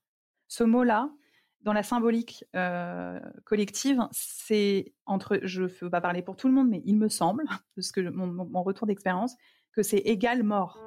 ce 0.48 0.64
mot-là, 0.64 1.10
dans 1.62 1.72
la 1.72 1.82
symbolique 1.82 2.44
euh, 2.54 3.20
collective, 3.44 4.06
c'est 4.12 4.94
entre, 5.06 5.40
je 5.42 5.62
ne 5.62 5.68
veux 5.68 5.90
pas 5.90 6.00
parler 6.00 6.22
pour 6.22 6.36
tout 6.36 6.48
le 6.48 6.54
monde, 6.54 6.68
mais 6.68 6.82
il 6.84 6.96
me 6.96 7.08
semble, 7.08 7.44
parce 7.76 7.92
que 7.92 8.00
mon, 8.08 8.26
mon 8.26 8.62
retour 8.62 8.86
d'expérience, 8.86 9.34
que 9.72 9.82
c'est 9.82 9.98
égal 9.98 10.42
mort. 10.42 10.80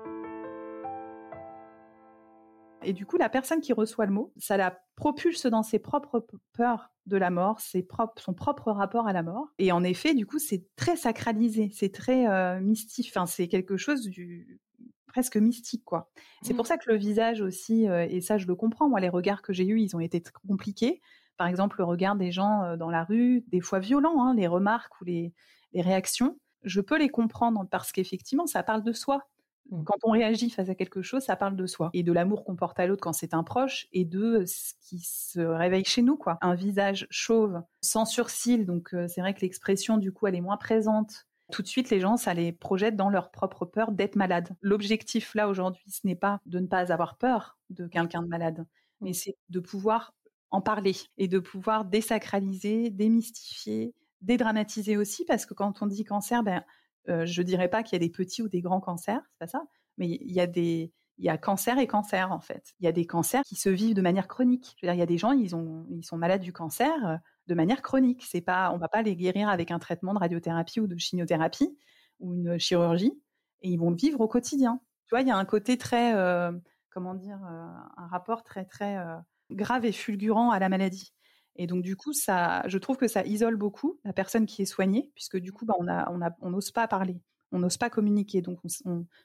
Et 2.83 2.93
du 2.93 3.05
coup, 3.05 3.17
la 3.17 3.29
personne 3.29 3.61
qui 3.61 3.73
reçoit 3.73 4.05
le 4.05 4.11
mot, 4.11 4.33
ça 4.37 4.57
la 4.57 4.81
propulse 4.95 5.45
dans 5.45 5.63
ses 5.63 5.77
propres 5.77 6.25
peurs 6.53 6.91
de 7.07 7.17
la 7.17 7.29
mort, 7.29 7.59
ses 7.59 7.83
propres, 7.83 8.21
son 8.21 8.33
propre 8.33 8.71
rapport 8.71 9.07
à 9.07 9.13
la 9.13 9.23
mort. 9.23 9.47
Et 9.57 9.71
en 9.71 9.83
effet, 9.83 10.13
du 10.13 10.25
coup, 10.25 10.39
c'est 10.39 10.65
très 10.75 10.95
sacralisé, 10.95 11.69
c'est 11.73 11.91
très 11.91 12.27
euh, 12.27 12.59
mystique. 12.59 13.11
Enfin, 13.13 13.25
c'est 13.25 13.47
quelque 13.47 13.77
chose 13.77 14.01
du 14.03 14.59
presque 15.07 15.35
mystique, 15.35 15.83
quoi. 15.83 16.09
C'est 16.41 16.53
pour 16.53 16.63
mmh. 16.63 16.67
ça 16.67 16.77
que 16.77 16.89
le 16.89 16.97
visage 16.97 17.41
aussi, 17.41 17.87
euh, 17.89 18.07
et 18.09 18.21
ça, 18.21 18.37
je 18.37 18.47
le 18.47 18.55
comprends. 18.55 18.87
Moi, 18.87 18.99
les 18.99 19.09
regards 19.09 19.41
que 19.41 19.51
j'ai 19.51 19.65
eus, 19.65 19.81
ils 19.81 19.95
ont 19.95 19.99
été 19.99 20.23
compliqués. 20.47 21.01
Par 21.37 21.47
exemple, 21.47 21.77
le 21.79 21.83
regard 21.83 22.15
des 22.15 22.31
gens 22.31 22.63
euh, 22.63 22.77
dans 22.77 22.89
la 22.89 23.03
rue, 23.03 23.43
des 23.47 23.59
fois 23.59 23.79
violents, 23.79 24.23
hein, 24.23 24.33
les 24.35 24.47
remarques 24.47 25.01
ou 25.01 25.05
les 25.05 25.33
réactions. 25.73 26.37
Je 26.63 26.79
peux 26.79 26.97
les 26.97 27.09
comprendre 27.09 27.65
parce 27.69 27.91
qu'effectivement, 27.91 28.47
ça 28.47 28.63
parle 28.63 28.83
de 28.83 28.93
soi. 28.93 29.27
Mmh. 29.69 29.83
Quand 29.83 29.97
on 30.03 30.11
réagit 30.11 30.49
face 30.49 30.69
à 30.69 30.75
quelque 30.75 31.01
chose, 31.01 31.23
ça 31.23 31.35
parle 31.35 31.55
de 31.55 31.65
soi 31.65 31.89
et 31.93 32.03
de 32.03 32.11
l'amour 32.11 32.43
qu'on 32.43 32.55
porte 32.55 32.79
à 32.79 32.87
l'autre 32.87 33.01
quand 33.01 33.13
c'est 33.13 33.33
un 33.33 33.43
proche 33.43 33.87
et 33.91 34.05
de 34.05 34.43
ce 34.45 34.73
qui 34.81 34.99
se 34.99 35.39
réveille 35.39 35.85
chez 35.85 36.01
nous, 36.01 36.17
quoi. 36.17 36.37
Un 36.41 36.55
visage 36.55 37.07
chauve, 37.09 37.61
sans 37.81 38.05
sourcils, 38.05 38.65
donc 38.65 38.93
euh, 38.93 39.07
c'est 39.07 39.21
vrai 39.21 39.33
que 39.33 39.41
l'expression 39.41 39.97
du 39.97 40.11
coup 40.11 40.27
elle 40.27 40.35
est 40.35 40.41
moins 40.41 40.57
présente. 40.57 41.27
Tout 41.51 41.61
de 41.61 41.67
suite, 41.67 41.89
les 41.89 41.99
gens, 41.99 42.15
ça 42.15 42.33
les 42.33 42.53
projette 42.53 42.95
dans 42.95 43.09
leur 43.09 43.29
propre 43.29 43.65
peur 43.65 43.91
d'être 43.91 44.15
malade. 44.15 44.49
L'objectif 44.61 45.35
là 45.35 45.49
aujourd'hui, 45.49 45.83
ce 45.89 46.07
n'est 46.07 46.15
pas 46.15 46.39
de 46.45 46.59
ne 46.59 46.67
pas 46.67 46.91
avoir 46.93 47.17
peur 47.17 47.57
de 47.69 47.87
quelqu'un 47.87 48.21
de 48.21 48.27
malade, 48.27 48.65
mais 49.01 49.11
mmh. 49.11 49.13
c'est 49.13 49.37
de 49.49 49.59
pouvoir 49.59 50.13
en 50.49 50.61
parler 50.61 50.95
et 51.17 51.27
de 51.27 51.39
pouvoir 51.39 51.85
désacraliser, 51.85 52.89
démystifier, 52.89 53.93
dédramatiser 54.21 54.97
aussi, 54.97 55.25
parce 55.25 55.45
que 55.45 55.53
quand 55.53 55.81
on 55.81 55.87
dit 55.87 56.03
cancer, 56.03 56.43
ben 56.43 56.63
je 57.07 57.25
je 57.25 57.41
dirais 57.41 57.69
pas 57.69 57.83
qu'il 57.83 57.93
y 57.93 57.95
a 57.97 58.05
des 58.05 58.11
petits 58.11 58.41
ou 58.41 58.47
des 58.49 58.61
grands 58.61 58.81
cancers, 58.81 59.21
c'est 59.31 59.39
pas 59.39 59.47
ça, 59.47 59.63
mais 59.97 60.07
il 60.07 60.31
y 60.31 60.39
a 60.39 60.47
des 60.47 60.93
il 61.17 61.25
y 61.25 61.29
a 61.29 61.37
cancer 61.37 61.77
et 61.77 61.87
cancer 61.87 62.31
en 62.31 62.39
fait. 62.39 62.73
Il 62.79 62.85
y 62.85 62.87
a 62.87 62.91
des 62.91 63.05
cancers 63.05 63.43
qui 63.43 63.55
se 63.55 63.69
vivent 63.69 63.93
de 63.95 64.01
manière 64.01 64.27
chronique. 64.27 64.75
Je 64.77 64.85
veux 64.85 64.91
dire, 64.91 64.95
il 64.95 64.99
y 64.99 65.03
a 65.03 65.07
des 65.07 65.17
gens 65.17 65.31
ils 65.31 65.55
ont 65.55 65.85
ils 65.89 66.03
sont 66.03 66.17
malades 66.17 66.41
du 66.41 66.53
cancer 66.53 67.19
de 67.47 67.53
manière 67.55 67.81
chronique. 67.81 68.25
C'est 68.27 68.41
pas 68.41 68.71
on 68.73 68.77
va 68.77 68.87
pas 68.87 69.01
les 69.01 69.15
guérir 69.15 69.49
avec 69.49 69.71
un 69.71 69.79
traitement 69.79 70.13
de 70.13 70.19
radiothérapie 70.19 70.79
ou 70.79 70.87
de 70.87 70.97
chimiothérapie 70.97 71.77
ou 72.19 72.33
une 72.33 72.57
chirurgie 72.59 73.13
et 73.61 73.69
ils 73.69 73.77
vont 73.77 73.91
le 73.91 73.97
vivre 73.97 74.21
au 74.21 74.27
quotidien. 74.27 74.79
Tu 75.05 75.15
vois, 75.15 75.21
il 75.21 75.27
y 75.27 75.31
a 75.31 75.37
un 75.37 75.45
côté 75.45 75.77
très 75.77 76.13
comment 76.89 77.13
dire 77.13 77.37
un 77.43 78.07
rapport 78.07 78.43
très 78.43 78.65
très 78.65 78.97
grave 79.51 79.85
et 79.85 79.91
fulgurant 79.91 80.51
à 80.51 80.59
la 80.59 80.69
maladie. 80.69 81.13
Et 81.55 81.67
donc 81.67 81.83
du 81.83 81.95
coup, 81.95 82.13
ça, 82.13 82.63
je 82.67 82.77
trouve 82.77 82.97
que 82.97 83.07
ça 83.07 83.23
isole 83.25 83.55
beaucoup 83.55 83.99
la 84.03 84.13
personne 84.13 84.45
qui 84.45 84.61
est 84.61 84.65
soignée, 84.65 85.11
puisque 85.15 85.37
du 85.37 85.51
coup, 85.51 85.65
bah, 85.65 85.75
on 86.41 86.49
n'ose 86.49 86.71
pas 86.71 86.87
parler, 86.87 87.21
on 87.51 87.59
n'ose 87.59 87.77
pas 87.77 87.89
communiquer, 87.89 88.41
donc 88.41 88.59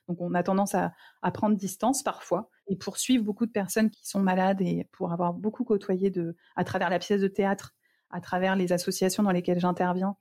on, 0.09 0.35
a 0.35 0.43
tendance 0.43 0.75
à, 0.75 0.93
prendre 1.33 1.57
distance 1.57 2.03
parfois. 2.03 2.51
Et 2.69 2.77
pour 2.77 2.97
suivre 2.97 3.25
beaucoup 3.25 3.47
de 3.47 3.53
personnes 3.53 3.91
qui 3.91 4.07
sont 4.07 4.21
malades 4.21 4.61
et 4.61 4.89
pour 4.93 5.13
avoir 5.13 5.33
beaucoup 5.33 5.65
côtoyé 5.65 6.11
de, 6.11 6.37
à 6.57 6.65
travers 6.65 6.91
la 6.91 6.99
pièce 6.99 7.21
de 7.21 7.29
théâtre, 7.29 7.75
à 8.11 8.21
travers 8.21 8.57
les 8.57 8.73
associations 8.73 9.23
dans 9.23 9.31
lesquelles 9.31 9.61
j'interviens 9.61 10.17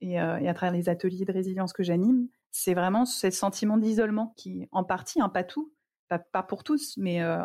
et, 0.00 0.20
euh, 0.20 0.48
à 0.48 0.54
travers 0.54 0.72
les 0.72 0.88
ateliers 0.88 1.24
de 1.24 1.32
résilience 1.32 1.72
que 1.72 1.82
j'anime, 1.82 2.28
c'est 2.50 2.74
vraiment 2.74 3.04
ce 3.04 3.30
sentiment 3.30 3.76
d'isolement 3.76 4.32
qui, 4.36 4.68
en 4.70 4.84
partie, 4.84 5.20
hein, 5.20 5.28
pas 5.28 5.44
tout, 5.44 5.72
pas, 6.08 6.18
pas, 6.18 6.42
pour 6.42 6.62
tous, 6.62 6.96
mais 6.96 7.22
euh, 7.22 7.44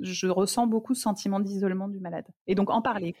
je 0.00 0.26
ressens 0.28 0.66
beaucoup 0.66 0.94
ce 0.94 1.02
sentiment 1.02 1.40
d'isolement 1.40 1.88
du 1.88 2.00
malade. 2.00 2.26
Et 2.46 2.54
donc 2.54 2.70
en 2.70 2.82
parler. 2.82 3.14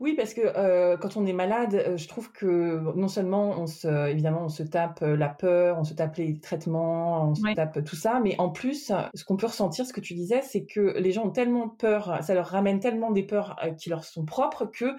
Oui, 0.00 0.14
parce 0.14 0.32
que 0.32 0.42
euh, 0.44 0.96
quand 0.96 1.16
on 1.16 1.26
est 1.26 1.32
malade, 1.32 1.74
euh, 1.74 1.96
je 1.96 2.06
trouve 2.06 2.30
que 2.30 2.80
non 2.96 3.08
seulement 3.08 3.58
on 3.58 3.66
se, 3.66 4.08
évidemment, 4.08 4.44
on 4.44 4.48
se 4.48 4.62
tape 4.62 5.02
euh, 5.02 5.16
la 5.16 5.28
peur, 5.28 5.76
on 5.78 5.84
se 5.84 5.92
tape 5.92 6.16
les 6.16 6.38
traitements, 6.38 7.30
on 7.30 7.34
se 7.34 7.54
tape 7.54 7.84
tout 7.84 7.96
ça, 7.96 8.20
mais 8.22 8.36
en 8.38 8.50
plus, 8.50 8.92
ce 9.14 9.24
qu'on 9.24 9.36
peut 9.36 9.46
ressentir, 9.46 9.86
ce 9.86 9.92
que 9.92 10.00
tu 10.00 10.14
disais, 10.14 10.40
c'est 10.42 10.64
que 10.64 10.96
les 10.98 11.10
gens 11.10 11.26
ont 11.26 11.30
tellement 11.30 11.68
peur, 11.68 12.18
ça 12.22 12.34
leur 12.34 12.46
ramène 12.46 12.78
tellement 12.78 13.10
des 13.10 13.24
peurs 13.24 13.56
qui 13.78 13.90
leur 13.90 14.04
sont 14.04 14.24
propres 14.24 14.66
que 14.66 14.94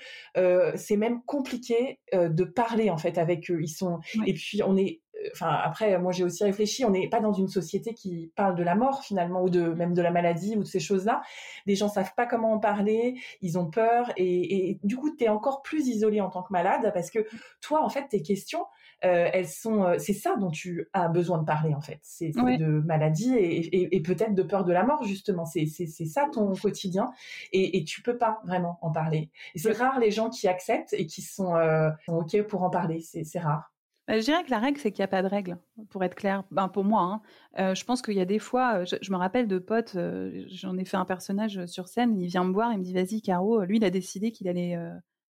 c'est 0.76 0.98
même 0.98 1.22
compliqué 1.24 2.00
de 2.14 2.44
parler 2.44 2.90
en 2.90 2.98
fait 2.98 3.18
avec 3.18 3.50
eux. 3.52 3.62
Ils 3.62 3.70
sont, 3.70 4.00
et 4.26 4.34
puis 4.34 4.62
on 4.64 4.76
est 4.76 5.02
enfin 5.32 5.52
après 5.64 5.98
moi 6.00 6.12
j'ai 6.12 6.24
aussi 6.24 6.44
réfléchi 6.44 6.86
on 6.86 6.92
n'est 6.92 7.10
pas 7.10 7.20
dans 7.20 7.34
une 7.34 7.48
société 7.48 7.94
qui 7.94 8.32
parle 8.36 8.56
de 8.56 8.64
la 8.64 8.76
mort 8.76 9.04
finalement 9.04 9.44
ou 9.44 9.50
de 9.50 9.62
même 9.62 9.94
de 9.94 10.02
la 10.02 10.12
maladie 10.12 10.56
ou 10.56 10.60
de 10.60 10.68
ces 10.68 10.80
choses 10.80 11.06
là 11.06 11.22
les 11.66 11.76
gens 11.76 11.90
savent 11.90 12.14
pas 12.16 12.26
comment 12.26 12.54
en 12.54 12.60
parler 12.60 13.16
ils 13.42 13.58
ont 13.58 13.70
peur 13.70 14.12
et, 14.18 14.80
du 14.84 14.98
coup 14.98 15.16
tu 15.16 15.24
es 15.24 15.30
encore 15.30 15.62
plus 15.62 15.88
isolé 15.88 16.22
en 16.22 16.30
tant 16.30 16.44
que 16.44 16.54
malade 16.54 16.92
parce 16.94 17.10
que 17.10 17.20
toi 17.62 17.84
en 17.84 17.90
fait 17.90 18.08
tes 18.08 18.22
questions 18.22 18.66
euh, 19.06 19.30
elles 19.32 19.48
sont 19.48 19.84
euh, 19.84 19.96
c'est 19.98 20.14
ça 20.14 20.36
dont 20.36 20.52
tu 20.52 20.90
as 20.92 21.08
besoin 21.08 21.38
de 21.38 21.46
parler 21.46 21.74
en 21.74 21.80
fait. 21.80 22.00
C'est 22.02 22.32
de 22.32 22.82
maladie 22.82 23.34
et, 23.38 24.02
peut-être 24.02 24.36
de 24.36 24.44
peur 24.44 24.66
de 24.66 24.74
la 24.74 24.84
mort 24.84 25.04
justement. 25.04 25.46
C'est 25.46 25.66
ça 25.66 26.28
ton 26.32 26.54
quotidien 26.54 27.12
et, 27.54 27.78
et 27.78 27.84
tu 27.84 28.02
peux 28.02 28.18
pas 28.18 28.42
vraiment 28.46 28.78
en 28.82 28.92
parler. 28.92 29.30
Et 29.56 29.60
c'est 29.60 29.72
rare 29.72 30.00
les 30.00 30.12
gens 30.12 30.30
qui 30.30 30.48
acceptent 30.48 30.94
et 30.94 31.06
qui 31.06 31.22
sont, 31.22 31.56
euh, 31.56 31.90
sont 32.06 32.18
ok 32.18 32.42
pour 32.44 32.64
en 32.64 32.70
parler. 32.70 33.02
C'est 33.02 33.40
rare 33.40 33.72
je 34.18 34.24
dirais 34.24 34.44
que 34.44 34.50
la 34.50 34.60
règle, 34.60 34.80
c'est 34.80 34.92
qu'il 34.92 35.02
n'y 35.02 35.06
a 35.06 35.10
pas 35.10 35.22
de 35.22 35.28
règle, 35.28 35.58
pour 35.90 36.04
être 36.04 36.16
clair. 36.16 36.44
Ben, 36.52 36.68
pour 36.68 36.84
moi, 36.84 37.02
hein. 37.02 37.22
euh, 37.60 37.76
je 37.76 37.86
pense 37.86 38.02
qu'il 38.02 38.16
y 38.16 38.22
a 38.22 38.26
des 38.26 38.40
fois, 38.40 38.80
euh, 38.80 38.86
je, 38.86 39.12
me 39.12 39.18
rappelle 39.18 39.48
de 39.48 39.60
potes, 39.60 39.96
euh, 39.96 40.46
j'en 40.48 40.78
ai 40.78 40.86
fait 40.86 40.98
un 40.98 41.06
personnage 41.06 41.66
sur 41.68 41.88
scène, 41.88 42.20
il 42.20 42.28
vient 42.28 42.44
me 42.44 42.52
voir, 42.52 42.72
il 42.74 42.80
me 42.80 42.84
dit, 42.84 42.94
vas-y, 42.94 43.22
Caro, 43.22 43.64
lui, 43.64 43.78
il 43.78 43.86
a 43.86 43.90
décidé 43.90 44.32
qu'il 44.32 44.48
allait, 44.48 44.78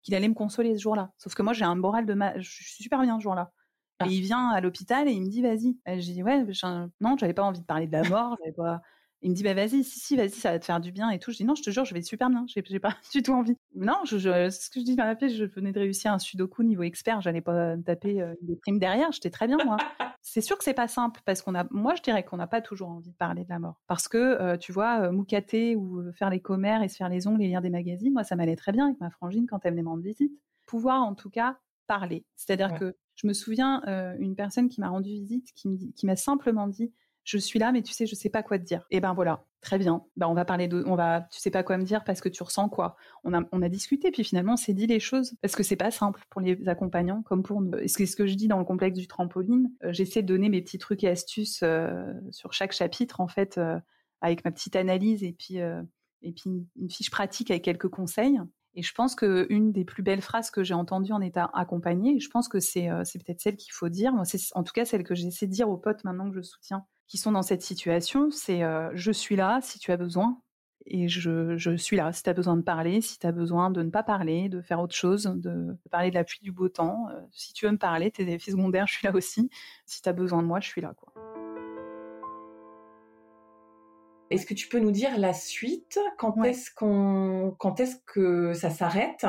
qu'il 0.02 0.14
allait 0.14 0.28
me 0.28 0.34
consoler 0.34 0.76
ce 0.76 0.82
jour-là. 0.82 1.10
Sauf 1.16 1.34
que 1.34 1.42
moi, 1.42 1.52
j'ai 1.52 1.64
un 1.64 1.74
moral 1.74 2.06
de 2.06 2.14
ma... 2.14 2.38
Je 2.38 2.48
suis 2.48 2.82
super 2.82 3.00
bien 3.00 3.18
ce 3.18 3.22
jour-là. 3.22 3.50
Et 4.00 4.04
ah. 4.04 4.06
il 4.10 4.20
vient 4.20 4.50
à 4.50 4.60
l'hôpital 4.60 5.08
et 5.08 5.12
il 5.12 5.22
me 5.22 5.30
dit, 5.30 5.40
vas-y. 5.40 5.78
J'ai 5.86 6.12
dit, 6.12 6.22
ouais, 6.22 6.44
non, 7.00 7.16
j'avais 7.16 7.34
pas 7.34 7.44
envie 7.44 7.60
de 7.60 7.66
parler 7.66 7.86
de 7.86 7.92
la 7.92 8.06
mort, 8.08 8.36
j'avais 8.40 8.52
pas... 8.52 8.82
Il 9.22 9.30
me 9.30 9.34
dit 9.34 9.42
bah 9.42 9.54
vas-y, 9.54 9.82
si 9.82 9.98
si, 9.98 10.16
vas-y, 10.16 10.30
ça 10.30 10.52
va 10.52 10.58
te 10.58 10.64
faire 10.64 10.80
du 10.80 10.92
bien 10.92 11.10
et 11.10 11.18
tout. 11.18 11.30
Je 11.32 11.38
dis 11.38 11.44
non, 11.44 11.54
je 11.54 11.62
te 11.62 11.70
jure, 11.70 11.84
je 11.84 11.94
vais 11.94 12.02
super 12.02 12.28
bien. 12.28 12.44
J'ai, 12.48 12.62
j'ai 12.64 12.78
pas 12.78 12.96
du 13.12 13.22
tout 13.22 13.32
envie. 13.32 13.56
Non, 13.74 13.96
je, 14.04 14.18
je, 14.18 14.50
ce 14.50 14.70
que 14.70 14.80
je 14.80 14.84
dis 14.84 14.96
dans 14.96 15.04
la 15.04 15.16
pièce, 15.16 15.34
je 15.34 15.44
venais 15.44 15.72
de 15.72 15.80
réussir 15.80 16.12
un 16.12 16.18
sudoku 16.18 16.62
niveau 16.62 16.82
expert. 16.82 17.20
J'allais 17.22 17.40
pas 17.40 17.76
taper 17.78 18.20
euh, 18.20 18.34
des 18.42 18.56
primes 18.56 18.78
derrière. 18.78 19.10
J'étais 19.12 19.30
très 19.30 19.46
bien 19.46 19.56
moi. 19.64 19.78
c'est 20.22 20.40
sûr 20.40 20.58
que 20.58 20.64
c'est 20.64 20.74
pas 20.74 20.88
simple 20.88 21.20
parce 21.24 21.40
qu'on 21.40 21.54
a, 21.54 21.66
moi 21.70 21.94
je 21.94 22.02
dirais 22.02 22.24
qu'on 22.24 22.36
n'a 22.36 22.46
pas 22.46 22.60
toujours 22.60 22.88
envie 22.88 23.10
de 23.10 23.16
parler 23.16 23.44
de 23.44 23.48
la 23.48 23.58
mort 23.58 23.80
parce 23.86 24.08
que 24.08 24.18
euh, 24.18 24.56
tu 24.56 24.72
vois, 24.72 25.00
euh, 25.02 25.12
moucater 25.12 25.76
ou 25.76 26.12
faire 26.12 26.30
les 26.30 26.40
commères 26.40 26.82
et 26.82 26.88
se 26.88 26.96
faire 26.96 27.08
les 27.08 27.26
ongles 27.26 27.42
et 27.42 27.46
lire 27.46 27.62
des 27.62 27.70
magazines, 27.70 28.12
moi 28.12 28.24
ça 28.24 28.36
m'allait 28.36 28.56
très 28.56 28.72
bien 28.72 28.86
avec 28.86 29.00
ma 29.00 29.10
frangine 29.10 29.46
quand 29.46 29.60
elle 29.64 29.72
venait 29.72 29.82
me 29.82 29.88
rendre 29.88 30.02
visite. 30.02 30.32
Pouvoir 30.66 31.02
en 31.02 31.14
tout 31.14 31.30
cas 31.30 31.58
parler, 31.86 32.24
c'est-à-dire 32.34 32.74
que 32.74 32.96
je 33.14 33.28
me 33.28 33.32
souviens 33.32 33.80
une 34.18 34.34
personne 34.34 34.68
qui 34.68 34.80
m'a 34.80 34.88
rendu 34.88 35.10
visite 35.10 35.52
qui 35.54 36.06
m'a 36.06 36.16
simplement 36.16 36.66
dit 36.66 36.92
je 37.26 37.38
suis 37.38 37.58
là, 37.58 37.72
mais 37.72 37.82
tu 37.82 37.92
sais, 37.92 38.06
je 38.06 38.14
sais 38.14 38.30
pas 38.30 38.44
quoi 38.44 38.56
te 38.56 38.64
dire. 38.64 38.86
Et 38.92 39.00
ben 39.00 39.12
voilà, 39.12 39.44
très 39.60 39.78
bien. 39.78 40.04
Ben 40.16 40.28
on 40.28 40.34
va 40.34 40.44
parler 40.44 40.68
de, 40.68 40.84
on 40.86 40.94
va, 40.94 41.22
tu 41.32 41.40
sais 41.40 41.50
pas 41.50 41.64
quoi 41.64 41.76
me 41.76 41.82
dire 41.82 42.04
parce 42.04 42.20
que 42.20 42.28
tu 42.28 42.40
ressens 42.44 42.68
quoi. 42.68 42.96
On 43.24 43.34
a, 43.34 43.42
on 43.50 43.62
a 43.62 43.68
discuté, 43.68 44.12
puis 44.12 44.22
finalement, 44.22 44.52
on 44.52 44.56
s'est 44.56 44.74
dit 44.74 44.86
les 44.86 45.00
choses 45.00 45.34
parce 45.42 45.56
que 45.56 45.64
c'est 45.64 45.76
pas 45.76 45.90
simple 45.90 46.22
pour 46.30 46.40
les 46.40 46.68
accompagnants 46.68 47.22
comme 47.22 47.42
pour 47.42 47.60
nous. 47.60 47.72
C'est 47.88 48.06
ce 48.06 48.14
que 48.14 48.28
je 48.28 48.34
dis 48.34 48.46
dans 48.46 48.60
le 48.60 48.64
complexe 48.64 48.96
du 48.96 49.08
trampoline. 49.08 49.72
Euh, 49.82 49.92
j'essaie 49.92 50.22
de 50.22 50.28
donner 50.28 50.48
mes 50.48 50.62
petits 50.62 50.78
trucs 50.78 51.02
et 51.02 51.08
astuces 51.08 51.60
euh, 51.64 52.12
sur 52.30 52.52
chaque 52.52 52.72
chapitre 52.72 53.20
en 53.20 53.26
fait, 53.26 53.58
euh, 53.58 53.80
avec 54.20 54.44
ma 54.44 54.52
petite 54.52 54.76
analyse 54.76 55.24
et 55.24 55.32
puis 55.32 55.56
et 56.22 56.32
puis 56.32 56.44
une, 56.76 56.90
fiche 56.90 57.10
pratique 57.10 57.50
avec 57.50 57.64
quelques 57.64 57.88
conseils. 57.88 58.40
Et 58.74 58.82
je 58.82 58.94
pense 58.94 59.16
que 59.16 59.46
une 59.50 59.72
des 59.72 59.84
plus 59.84 60.02
belles 60.02 60.22
phrases 60.22 60.50
que 60.50 60.62
j'ai 60.62 60.74
entendues 60.74 61.12
en 61.12 61.20
état 61.20 61.50
accompagné, 61.54 62.20
je 62.20 62.28
pense 62.30 62.46
que 62.46 62.60
c'est 62.60 62.88
c'est 63.04 63.18
peut-être 63.18 63.40
celle 63.40 63.56
qu'il 63.56 63.72
faut 63.72 63.88
dire. 63.88 64.12
Moi, 64.12 64.24
c'est 64.24 64.38
en 64.54 64.62
tout 64.62 64.72
cas 64.72 64.84
celle 64.84 65.02
que 65.02 65.16
j'essaie 65.16 65.46
de 65.46 65.52
dire 65.52 65.68
aux 65.68 65.76
potes 65.76 66.04
maintenant 66.04 66.30
que 66.30 66.36
je 66.36 66.42
soutiens 66.42 66.86
qui 67.06 67.18
sont 67.18 67.32
dans 67.32 67.42
cette 67.42 67.62
situation, 67.62 68.30
c'est 68.30 68.62
euh, 68.62 68.90
je 68.94 69.12
suis 69.12 69.36
là 69.36 69.60
si 69.62 69.78
tu 69.78 69.92
as 69.92 69.96
besoin 69.96 70.40
et 70.86 71.08
je, 71.08 71.56
je 71.56 71.76
suis 71.76 71.96
là. 71.96 72.12
Si 72.12 72.22
tu 72.22 72.30
as 72.30 72.34
besoin 72.34 72.56
de 72.56 72.62
parler, 72.62 73.00
si 73.00 73.18
tu 73.18 73.26
as 73.26 73.32
besoin 73.32 73.70
de 73.70 73.82
ne 73.82 73.90
pas 73.90 74.02
parler, 74.02 74.48
de 74.48 74.60
faire 74.60 74.80
autre 74.80 74.94
chose, 74.94 75.24
de, 75.24 75.76
parler 75.90 76.10
de 76.10 76.14
la 76.14 76.24
pluie, 76.24 76.40
du 76.42 76.52
beau 76.52 76.68
temps, 76.68 77.08
euh, 77.10 77.20
si 77.32 77.52
tu 77.52 77.66
veux 77.66 77.72
me 77.72 77.78
parler, 77.78 78.10
tes 78.10 78.22
effets 78.30 78.52
secondaires, 78.52 78.86
je 78.88 78.94
suis 78.94 79.06
là 79.06 79.14
aussi. 79.14 79.50
Si 79.84 80.02
tu 80.02 80.08
as 80.08 80.12
besoin 80.12 80.42
de 80.42 80.48
moi, 80.48 80.60
je 80.60 80.68
suis 80.68 80.80
là. 80.80 80.94
quoi. 80.96 81.12
Est-ce 84.30 84.46
que 84.46 84.54
tu 84.54 84.68
peux 84.68 84.80
nous 84.80 84.90
dire 84.90 85.16
la 85.18 85.32
suite? 85.32 86.00
Quand 86.18 86.42
est-ce 86.42 86.70
qu'on, 86.74 87.54
quand 87.58 87.78
est-ce 87.78 87.96
que 88.06 88.54
ça 88.54 88.70
s'arrête? 88.70 89.24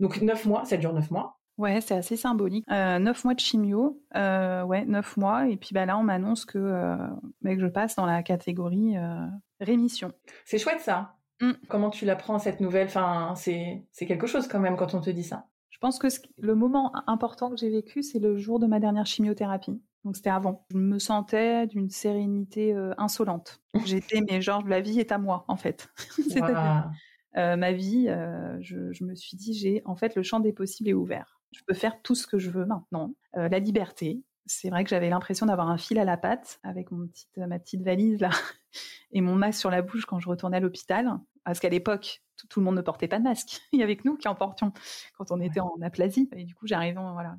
Donc 0.00 0.20
neuf 0.20 0.44
mois, 0.44 0.66
ça 0.66 0.76
dure 0.76 0.92
neuf 0.92 1.10
mois. 1.10 1.38
Ouais, 1.56 1.80
c'est 1.80 1.94
assez 1.94 2.16
symbolique. 2.16 2.64
Euh, 2.70 2.98
neuf 2.98 3.24
mois 3.24 3.34
de 3.34 3.40
chimio, 3.40 4.02
euh, 4.16 4.64
ouais, 4.64 4.84
neuf 4.84 5.16
mois. 5.16 5.48
Et 5.48 5.56
puis 5.56 5.70
bah, 5.72 5.86
là, 5.86 5.96
on 5.96 6.02
m'annonce 6.02 6.44
que, 6.44 6.58
euh, 6.58 6.96
bah, 7.42 7.54
que 7.54 7.60
je 7.60 7.66
passe 7.66 7.94
dans 7.94 8.06
la 8.06 8.22
catégorie 8.22 8.96
euh, 8.96 9.26
rémission. 9.60 10.12
C'est 10.44 10.58
chouette 10.58 10.80
ça. 10.80 11.16
Mm. 11.40 11.52
Comment 11.68 11.90
tu 11.90 12.04
l'apprends 12.04 12.38
cette 12.38 12.60
nouvelle? 12.60 12.88
Enfin, 12.88 13.34
c'est 13.36 13.86
quelque 13.96 14.26
chose 14.26 14.48
quand 14.48 14.60
même 14.60 14.76
quand 14.76 14.94
on 14.94 15.00
te 15.00 15.10
dit 15.10 15.22
ça. 15.22 15.46
Je 15.70 15.78
pense 15.78 15.98
que 15.98 16.06
le 16.38 16.54
moment 16.54 16.92
important 17.06 17.50
que 17.50 17.56
j'ai 17.56 17.70
vécu, 17.70 18.02
c'est 18.02 18.18
le 18.18 18.36
jour 18.36 18.58
de 18.58 18.66
ma 18.66 18.80
dernière 18.80 19.06
chimiothérapie. 19.06 19.82
Donc 20.04 20.16
c'était 20.16 20.30
avant. 20.30 20.66
Je 20.70 20.76
me 20.76 20.98
sentais 20.98 21.66
d'une 21.66 21.90
sérénité 21.90 22.74
euh, 22.74 22.92
insolente. 22.98 23.62
J'étais, 23.84 24.20
mais 24.30 24.40
genre, 24.40 24.62
la 24.66 24.80
vie 24.80 25.00
est 25.00 25.12
à 25.12 25.18
moi, 25.18 25.44
en 25.48 25.56
fait. 25.56 25.88
C'est-à-dire, 26.16 26.90
euh, 27.36 27.56
ma 27.56 27.72
vie, 27.72 28.06
euh, 28.08 28.56
je, 28.60 28.92
je, 28.92 29.04
me 29.04 29.14
suis 29.14 29.36
dit, 29.36 29.54
j'ai, 29.54 29.82
en 29.84 29.96
fait, 29.96 30.14
le 30.14 30.22
champ 30.22 30.40
des 30.40 30.52
possibles 30.52 30.90
est 30.90 30.94
ouvert. 30.94 31.33
Je 31.54 31.62
peux 31.64 31.74
faire 31.74 32.00
tout 32.02 32.14
ce 32.14 32.26
que 32.26 32.38
je 32.38 32.50
veux 32.50 32.66
maintenant. 32.66 33.14
Euh, 33.36 33.48
la 33.48 33.58
liberté. 33.58 34.22
C'est 34.46 34.68
vrai 34.68 34.84
que 34.84 34.90
j'avais 34.90 35.08
l'impression 35.08 35.46
d'avoir 35.46 35.70
un 35.70 35.78
fil 35.78 35.98
à 35.98 36.04
la 36.04 36.18
patte 36.18 36.60
avec 36.62 36.90
mon 36.90 37.06
petite, 37.06 37.36
ma 37.38 37.58
petite 37.58 37.82
valise 37.82 38.20
là 38.20 38.28
et 39.12 39.22
mon 39.22 39.36
masque 39.36 39.60
sur 39.60 39.70
la 39.70 39.80
bouche 39.80 40.04
quand 40.04 40.18
je 40.18 40.28
retournais 40.28 40.58
à 40.58 40.60
l'hôpital. 40.60 41.18
Parce 41.44 41.60
qu'à 41.60 41.70
l'époque, 41.70 42.22
tout, 42.48 42.60
le 42.60 42.64
monde 42.64 42.76
ne 42.76 42.82
portait 42.82 43.08
pas 43.08 43.18
de 43.18 43.24
masque. 43.24 43.60
Il 43.72 43.80
y 43.80 43.82
avait 43.82 43.96
que 43.96 44.06
nous 44.06 44.16
qui 44.16 44.28
en 44.28 44.34
portions 44.34 44.72
quand 45.16 45.30
on 45.30 45.40
était 45.40 45.60
en 45.60 45.80
aplasie. 45.82 46.28
Et 46.36 46.44
du 46.44 46.54
coup, 46.54 46.66
j'arrivais 46.66 47.00
voilà, 47.00 47.36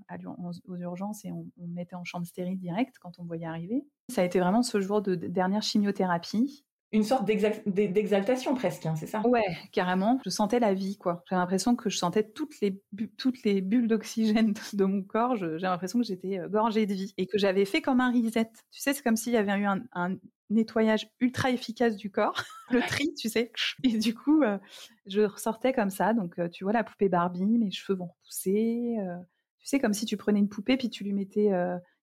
aux 0.68 0.76
urgences 0.78 1.26
et 1.26 1.32
on, 1.32 1.46
on, 1.58 1.68
me 1.68 1.74
mettait 1.74 1.96
en 1.96 2.04
chambre 2.04 2.26
stérile 2.26 2.58
direct 2.58 2.96
quand 3.00 3.20
on 3.20 3.24
me 3.24 3.28
voyait 3.28 3.46
arriver. 3.46 3.86
Ça 4.10 4.22
a 4.22 4.26
été 4.26 4.40
vraiment 4.40 4.64
ce 4.64 4.80
jour 4.82 5.02
de 5.02 5.16
dernière 5.16 5.62
chimiothérapie 5.62 6.66
une 6.96 7.04
sorte 7.04 7.26
d'exaltation 7.26 8.56
presque, 8.56 8.86
hein, 8.86 8.96
c'est 8.96 9.08
ça? 9.08 9.22
Ouais, 9.28 9.58
carrément. 9.72 10.20
Je 10.24 10.30
sentais 10.30 10.60
la 10.60 10.74
vie, 10.74 10.98
quoi. 10.98 11.24
J'ai 11.30 11.36
l'impression 11.36 11.76
que 11.76 11.90
je 11.90 11.98
sentais 11.98 12.24
toutes 12.24 12.60
les, 12.62 12.82
toutes 13.18 13.44
les 13.44 13.62
bulles 13.62 13.88
d'oxygène 13.88 14.54
de 14.74 14.86
mon 14.86 15.04
corps. 15.04 15.36
J'ai 15.36 15.58
l'impression 15.60 16.00
que 16.00 16.06
j'étais 16.06 16.40
euh, 16.40 16.48
gorgée 16.48 16.86
de 16.86 16.94
vie 16.94 17.14
et 17.18 17.28
que 17.28 17.38
j'avais 17.38 17.66
fait 17.66 17.82
comme 17.82 18.00
un 18.00 18.12
reset. 18.12 18.50
Tu 18.72 18.82
sais, 18.82 18.94
c'est 18.94 19.04
comme 19.04 19.18
s'il 19.18 19.34
y 19.34 19.38
avait 19.38 19.58
eu 19.60 19.66
un, 19.66 20.18
nettoyage 20.52 21.10
ultra 21.22 21.50
efficace 21.50 21.96
du 21.96 22.12
corps, 22.12 22.44
le 22.70 22.80
tri, 22.82 23.14
tu 23.16 23.30
sais. 23.30 23.52
Et 23.84 23.98
du 23.98 24.14
coup, 24.14 24.44
euh, 24.44 24.60
je 25.08 25.22
ressortais 25.22 25.74
comme 25.74 25.90
ça. 25.90 26.14
Donc, 26.14 26.40
euh, 26.40 26.48
tu 26.50 26.64
vois, 26.64 26.74
la 26.74 26.84
poupée 26.84 27.10
Barbie, 27.10 27.58
mes 27.58 27.72
cheveux 27.72 27.98
vont 27.98 28.08
repousser. 28.08 28.98
Tu 29.66 29.70
sais, 29.72 29.80
comme 29.80 29.94
si 29.94 30.06
tu 30.06 30.16
prenais 30.16 30.40
une 30.40 30.50
poupée 30.50 30.78
puis 30.78 30.90
tu 30.90 31.04
lui 31.04 31.14
mettais 31.14 31.52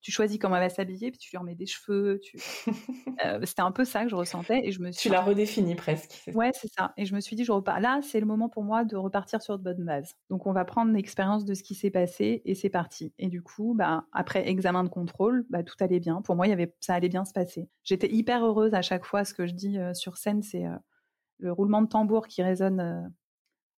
tu 0.03 0.11
choisis 0.11 0.37
comment 0.37 0.57
elle 0.57 0.63
va 0.63 0.69
s'habiller, 0.69 1.13
puis 1.13 1.19
tu 1.19 1.31
lui 1.31 1.39
remets 1.39 1.55
des 1.55 1.67
cheveux. 1.67 2.21
Tu... 2.23 2.37
Euh, 3.27 3.39
c'était 3.45 3.63
un 3.63 3.71
peu 3.71 3.85
ça 3.85 4.03
que 4.03 4.09
je 4.09 4.17
ressentais. 4.17 4.63
Et 4.65 4.73
je 4.73 4.81
me 4.81 4.91
suis... 4.91 5.03
Tu 5.03 5.09
l'as 5.09 5.21
redéfini 5.21 5.77
presque. 5.77 6.25
Ouais, 6.35 6.51
c'est 6.55 6.73
ça. 6.73 6.93
Et 6.97 7.05
je 7.05 7.15
me 7.15 7.21
suis 7.21 7.37
dit, 7.37 7.45
je 7.45 7.53
repars. 7.53 7.79
Là, 7.79 8.01
c'est 8.03 8.19
le 8.19 8.27
moment 8.27 8.49
pour 8.49 8.65
moi 8.65 8.85
de 8.85 8.97
repartir 8.97 9.41
sur 9.43 9.59
de 9.59 9.63
bonnes 9.63 9.85
bases. 9.85 10.17
Donc, 10.29 10.47
on 10.47 10.53
va 10.53 10.65
prendre 10.65 10.93
l'expérience 10.93 11.45
de 11.45 11.55
ce 11.55 11.63
qui 11.63 11.77
s'est 11.77 11.91
passé 11.91 12.43
et 12.45 12.57
c'est 12.57 12.71
parti. 12.71 13.13
Et 13.19 13.29
du 13.29 13.43
coup, 13.43 13.75
bah, 13.77 14.07
après 14.13 14.49
examen 14.49 14.83
de 14.83 14.89
contrôle, 14.89 15.45
bah, 15.51 15.63
tout 15.63 15.77
allait 15.79 16.01
bien. 16.01 16.21
Pour 16.23 16.35
moi, 16.35 16.49
il 16.49 16.51
y 16.51 16.55
avait... 16.55 16.75
ça 16.81 16.95
allait 16.95 17.09
bien 17.09 17.25
se 17.25 17.33
passer. 17.33 17.69
J'étais 17.85 18.13
hyper 18.13 18.45
heureuse 18.45 18.75
à 18.75 18.83
chaque 18.83 19.05
fois. 19.05 19.25
Ce 19.25 19.35
que 19.35 19.47
je 19.47 19.55
dis 19.55 19.79
euh, 19.79 19.95
sur 19.95 20.17
scène, 20.17 20.43
c'est 20.43 20.67
euh, 20.67 20.75
le 21.39 21.53
roulement 21.53 21.83
de 21.83 21.87
tambour 21.87 22.27
qui 22.27 22.43
résonne 22.43 23.13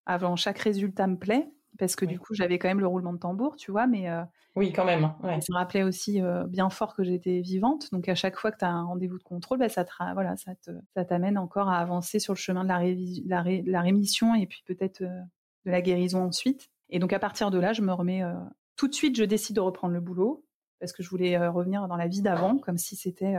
avant 0.06 0.36
chaque 0.36 0.58
résultat 0.58 1.06
me 1.06 1.18
plaît 1.18 1.50
parce 1.78 1.96
que 1.96 2.04
du 2.04 2.18
coup 2.18 2.34
j'avais 2.34 2.58
quand 2.58 2.68
même 2.68 2.80
le 2.80 2.86
roulement 2.86 3.12
de 3.12 3.18
tambour, 3.18 3.56
tu 3.56 3.70
vois, 3.70 3.86
mais 3.86 4.08
oui, 4.56 4.72
quand 4.72 4.84
même. 4.84 5.12
Ouais. 5.22 5.40
Ça 5.40 5.52
me 5.52 5.56
rappelait 5.56 5.82
aussi 5.82 6.22
euh, 6.22 6.44
bien 6.44 6.70
fort 6.70 6.94
que 6.94 7.02
j'étais 7.02 7.40
vivante. 7.40 7.90
Donc 7.92 8.08
à 8.08 8.14
chaque 8.14 8.36
fois 8.38 8.52
que 8.52 8.58
tu 8.58 8.64
as 8.64 8.70
un 8.70 8.84
rendez-vous 8.84 9.18
de 9.18 9.24
contrôle, 9.24 9.58
bah, 9.58 9.68
ça, 9.68 9.84
te, 9.84 9.90
voilà, 10.12 10.36
ça, 10.36 10.54
te, 10.54 10.70
ça 10.94 11.04
t'amène 11.04 11.38
encore 11.38 11.68
à 11.68 11.78
avancer 11.78 12.20
sur 12.20 12.34
le 12.34 12.38
chemin 12.38 12.62
de 12.62 12.68
la, 12.68 13.42
la, 13.42 13.62
la 13.64 13.80
rémission 13.80 14.34
et 14.34 14.46
puis 14.46 14.62
peut-être 14.64 15.02
euh, 15.02 15.20
de 15.64 15.70
la 15.70 15.82
guérison 15.82 16.22
ensuite. 16.22 16.70
Et 16.88 17.00
donc 17.00 17.12
à 17.12 17.18
partir 17.18 17.50
de 17.50 17.58
là, 17.58 17.72
je 17.72 17.82
me 17.82 17.92
remets 17.92 18.22
euh, 18.22 18.32
tout 18.76 18.86
de 18.86 18.94
suite, 18.94 19.16
je 19.16 19.24
décide 19.24 19.56
de 19.56 19.60
reprendre 19.60 19.92
le 19.92 20.00
boulot 20.00 20.44
parce 20.78 20.92
que 20.92 21.02
je 21.02 21.08
voulais 21.08 21.36
revenir 21.48 21.88
dans 21.88 21.96
la 21.96 22.08
vie 22.08 22.20
d'avant, 22.20 22.58
comme 22.58 22.76
si 22.76 22.94
c'était 22.94 23.36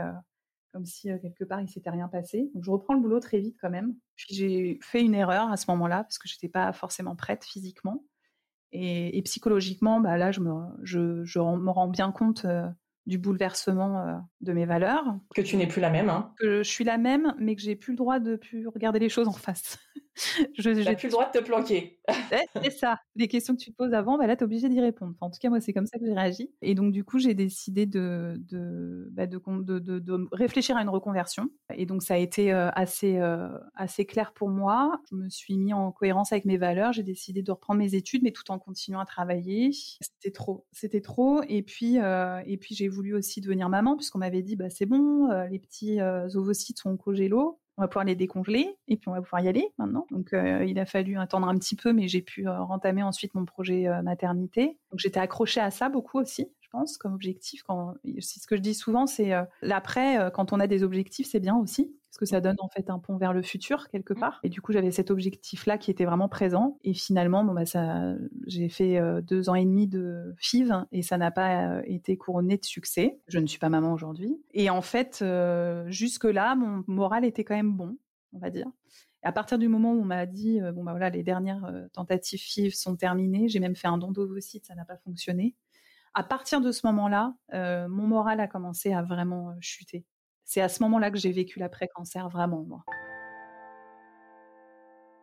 comme 0.72 0.84
si 0.84 1.08
quelque 1.20 1.44
part 1.44 1.60
il 1.60 1.68
s'était 1.68 1.90
rien 1.90 2.08
passé. 2.08 2.50
Donc 2.54 2.64
je 2.64 2.70
reprends 2.70 2.94
le 2.94 3.00
boulot 3.00 3.20
très 3.20 3.38
vite 3.38 3.56
quand 3.60 3.70
même. 3.70 3.94
Puis 4.16 4.34
j'ai 4.34 4.78
fait 4.82 5.02
une 5.02 5.14
erreur 5.14 5.50
à 5.52 5.56
ce 5.56 5.70
moment-là 5.70 6.02
parce 6.02 6.18
que 6.18 6.26
j'étais 6.28 6.48
pas 6.48 6.72
forcément 6.72 7.14
prête 7.14 7.44
physiquement. 7.44 8.02
Et, 8.72 9.16
et, 9.16 9.22
psychologiquement, 9.22 10.00
bah 10.00 10.16
là, 10.16 10.32
je 10.32 10.40
me, 10.40 10.52
je, 10.82 11.24
je 11.24 11.38
me 11.38 11.70
rends 11.70 11.88
bien 11.88 12.12
compte 12.12 12.44
euh, 12.44 12.66
du 13.06 13.18
bouleversement 13.18 14.00
euh, 14.00 14.14
de 14.40 14.52
mes 14.52 14.66
valeurs. 14.66 15.04
Que 15.34 15.42
tu 15.42 15.56
n'es 15.56 15.66
plus 15.66 15.80
la 15.80 15.90
même. 15.90 16.10
Hein. 16.10 16.32
Que 16.38 16.62
je 16.62 16.68
suis 16.68 16.84
la 16.84 16.98
même, 16.98 17.34
mais 17.38 17.54
que 17.56 17.62
j'ai 17.62 17.76
plus 17.76 17.92
le 17.92 17.96
droit 17.96 18.18
de 18.18 18.36
plus 18.36 18.66
regarder 18.66 18.98
les 18.98 19.08
choses 19.08 19.28
en 19.28 19.32
face. 19.32 19.78
je 20.58 20.70
n'ai 20.70 20.96
plus 20.96 21.08
le 21.08 21.12
droit 21.12 21.30
de 21.30 21.38
te 21.38 21.44
planquer. 21.44 22.00
c'est 22.62 22.70
ça. 22.70 22.98
Les 23.16 23.28
questions 23.28 23.54
que 23.54 23.60
tu 23.60 23.70
te 23.70 23.76
poses 23.76 23.92
avant, 23.92 24.16
bah 24.18 24.26
là, 24.26 24.36
tu 24.36 24.40
es 24.40 24.44
obligé 24.44 24.68
d'y 24.68 24.80
répondre. 24.80 25.12
Enfin, 25.16 25.26
en 25.26 25.30
tout 25.30 25.38
cas, 25.40 25.50
moi, 25.50 25.60
c'est 25.60 25.72
comme 25.72 25.86
ça 25.86 25.98
que 25.98 26.06
j'ai 26.06 26.14
réagi. 26.14 26.50
Et 26.62 26.74
donc, 26.74 26.92
du 26.92 27.04
coup, 27.04 27.18
j'ai 27.18 27.34
décidé 27.34 27.86
de 27.86 28.34
de, 28.38 29.08
bah, 29.12 29.26
de, 29.26 29.38
de, 29.62 29.78
de, 29.78 29.98
de, 29.98 30.28
réfléchir 30.32 30.76
à 30.76 30.82
une 30.82 30.88
reconversion. 30.88 31.50
Et 31.74 31.86
donc, 31.86 32.02
ça 32.02 32.14
a 32.14 32.16
été 32.16 32.52
euh, 32.52 32.70
assez, 32.70 33.18
euh, 33.18 33.48
assez 33.74 34.06
clair 34.06 34.32
pour 34.32 34.48
moi. 34.48 35.00
Je 35.10 35.16
me 35.16 35.28
suis 35.28 35.56
mis 35.58 35.72
en 35.72 35.92
cohérence 35.92 36.32
avec 36.32 36.44
mes 36.44 36.56
valeurs. 36.56 36.92
J'ai 36.92 37.02
décidé 37.02 37.42
de 37.42 37.50
reprendre 37.50 37.78
mes 37.78 37.94
études, 37.94 38.22
mais 38.22 38.32
tout 38.32 38.50
en 38.50 38.58
continuant 38.58 39.00
à 39.00 39.06
travailler. 39.06 39.70
C'était 39.72 40.32
trop. 40.32 40.66
C'était 40.72 41.02
trop. 41.02 41.42
Et 41.48 41.62
puis, 41.62 41.98
euh, 41.98 42.40
et 42.46 42.56
puis 42.56 42.74
j'ai 42.74 42.88
voulu 42.88 43.14
aussi 43.14 43.40
devenir 43.40 43.68
maman, 43.68 43.96
puisqu'on 43.96 44.18
m'avait 44.18 44.42
dit, 44.42 44.56
bah, 44.56 44.70
c'est 44.70 44.86
bon, 44.86 45.28
les 45.50 45.58
petits 45.58 46.00
ovocytes 46.00 46.78
sont 46.78 46.90
au 46.90 46.96
on 47.76 47.82
va 47.82 47.88
pouvoir 47.88 48.04
les 48.04 48.14
décongeler 48.14 48.76
et 48.88 48.96
puis 48.96 49.08
on 49.08 49.12
va 49.12 49.20
pouvoir 49.20 49.42
y 49.42 49.48
aller 49.48 49.68
maintenant. 49.78 50.06
Donc 50.10 50.32
euh, 50.32 50.64
il 50.64 50.78
a 50.78 50.86
fallu 50.86 51.18
attendre 51.18 51.48
un 51.48 51.54
petit 51.56 51.76
peu, 51.76 51.92
mais 51.92 52.08
j'ai 52.08 52.22
pu 52.22 52.48
euh, 52.48 52.62
rentamer 52.62 53.02
ensuite 53.02 53.34
mon 53.34 53.44
projet 53.44 53.86
euh, 53.86 54.02
maternité. 54.02 54.78
Donc 54.90 55.00
j'étais 55.00 55.20
accrochée 55.20 55.60
à 55.60 55.70
ça 55.70 55.88
beaucoup 55.88 56.18
aussi, 56.18 56.48
je 56.60 56.68
pense, 56.70 56.96
comme 56.96 57.14
objectif. 57.14 57.62
Ce 58.20 58.46
que 58.46 58.56
je 58.56 58.62
dis 58.62 58.74
souvent, 58.74 59.06
c'est 59.06 59.32
l'après 59.62 60.30
quand 60.32 60.52
on 60.52 60.60
a 60.60 60.66
des 60.66 60.82
objectifs, 60.82 61.28
c'est 61.30 61.40
bien 61.40 61.56
aussi 61.56 61.94
parce 62.16 62.30
que 62.30 62.34
ça 62.34 62.40
donne 62.40 62.56
en 62.60 62.68
fait 62.70 62.88
un 62.88 62.98
pont 62.98 63.18
vers 63.18 63.34
le 63.34 63.42
futur 63.42 63.88
quelque 63.88 64.14
mmh. 64.14 64.20
part. 64.20 64.40
Et 64.42 64.48
du 64.48 64.62
coup, 64.62 64.72
j'avais 64.72 64.90
cet 64.90 65.10
objectif-là 65.10 65.76
qui 65.76 65.90
était 65.90 66.06
vraiment 66.06 66.30
présent. 66.30 66.78
Et 66.82 66.94
finalement, 66.94 67.44
bon 67.44 67.52
bah 67.52 67.66
ça, 67.66 68.14
j'ai 68.46 68.70
fait 68.70 68.96
euh, 68.96 69.20
deux 69.20 69.50
ans 69.50 69.54
et 69.54 69.66
demi 69.66 69.86
de 69.86 70.34
FIV 70.38 70.86
et 70.92 71.02
ça 71.02 71.18
n'a 71.18 71.30
pas 71.30 71.66
euh, 71.66 71.82
été 71.84 72.16
couronné 72.16 72.56
de 72.56 72.64
succès. 72.64 73.20
Je 73.28 73.38
ne 73.38 73.46
suis 73.46 73.58
pas 73.58 73.68
maman 73.68 73.92
aujourd'hui. 73.92 74.40
Et 74.54 74.70
en 74.70 74.80
fait, 74.80 75.18
euh, 75.20 75.84
jusque 75.90 76.24
là, 76.24 76.54
mon 76.54 76.84
moral 76.86 77.26
était 77.26 77.44
quand 77.44 77.54
même 77.54 77.76
bon, 77.76 77.98
on 78.32 78.38
va 78.38 78.48
dire. 78.48 78.68
Et 79.22 79.26
à 79.26 79.32
partir 79.32 79.58
du 79.58 79.68
moment 79.68 79.92
où 79.92 80.00
on 80.00 80.04
m'a 80.04 80.24
dit, 80.24 80.58
bon 80.74 80.84
bah 80.84 80.92
voilà, 80.92 81.10
les 81.10 81.22
dernières 81.22 81.70
tentatives 81.92 82.40
FIV 82.40 82.74
sont 82.74 82.96
terminées, 82.96 83.48
j'ai 83.48 83.60
même 83.60 83.76
fait 83.76 83.88
un 83.88 83.98
don 83.98 84.10
d'ovocytes, 84.10 84.64
ça 84.64 84.74
n'a 84.74 84.86
pas 84.86 84.96
fonctionné. 84.96 85.54
À 86.14 86.22
partir 86.22 86.62
de 86.62 86.72
ce 86.72 86.86
moment-là, 86.86 87.34
mon 87.52 88.06
moral 88.06 88.40
a 88.40 88.46
commencé 88.46 88.94
à 88.94 89.02
vraiment 89.02 89.54
chuter 89.60 90.06
c'est 90.46 90.60
à 90.60 90.68
ce 90.68 90.82
moment-là 90.84 91.10
que 91.10 91.18
j'ai 91.18 91.32
vécu 91.32 91.58
l'après-cancer 91.58 92.28
vraiment, 92.28 92.62
moi. 92.62 92.84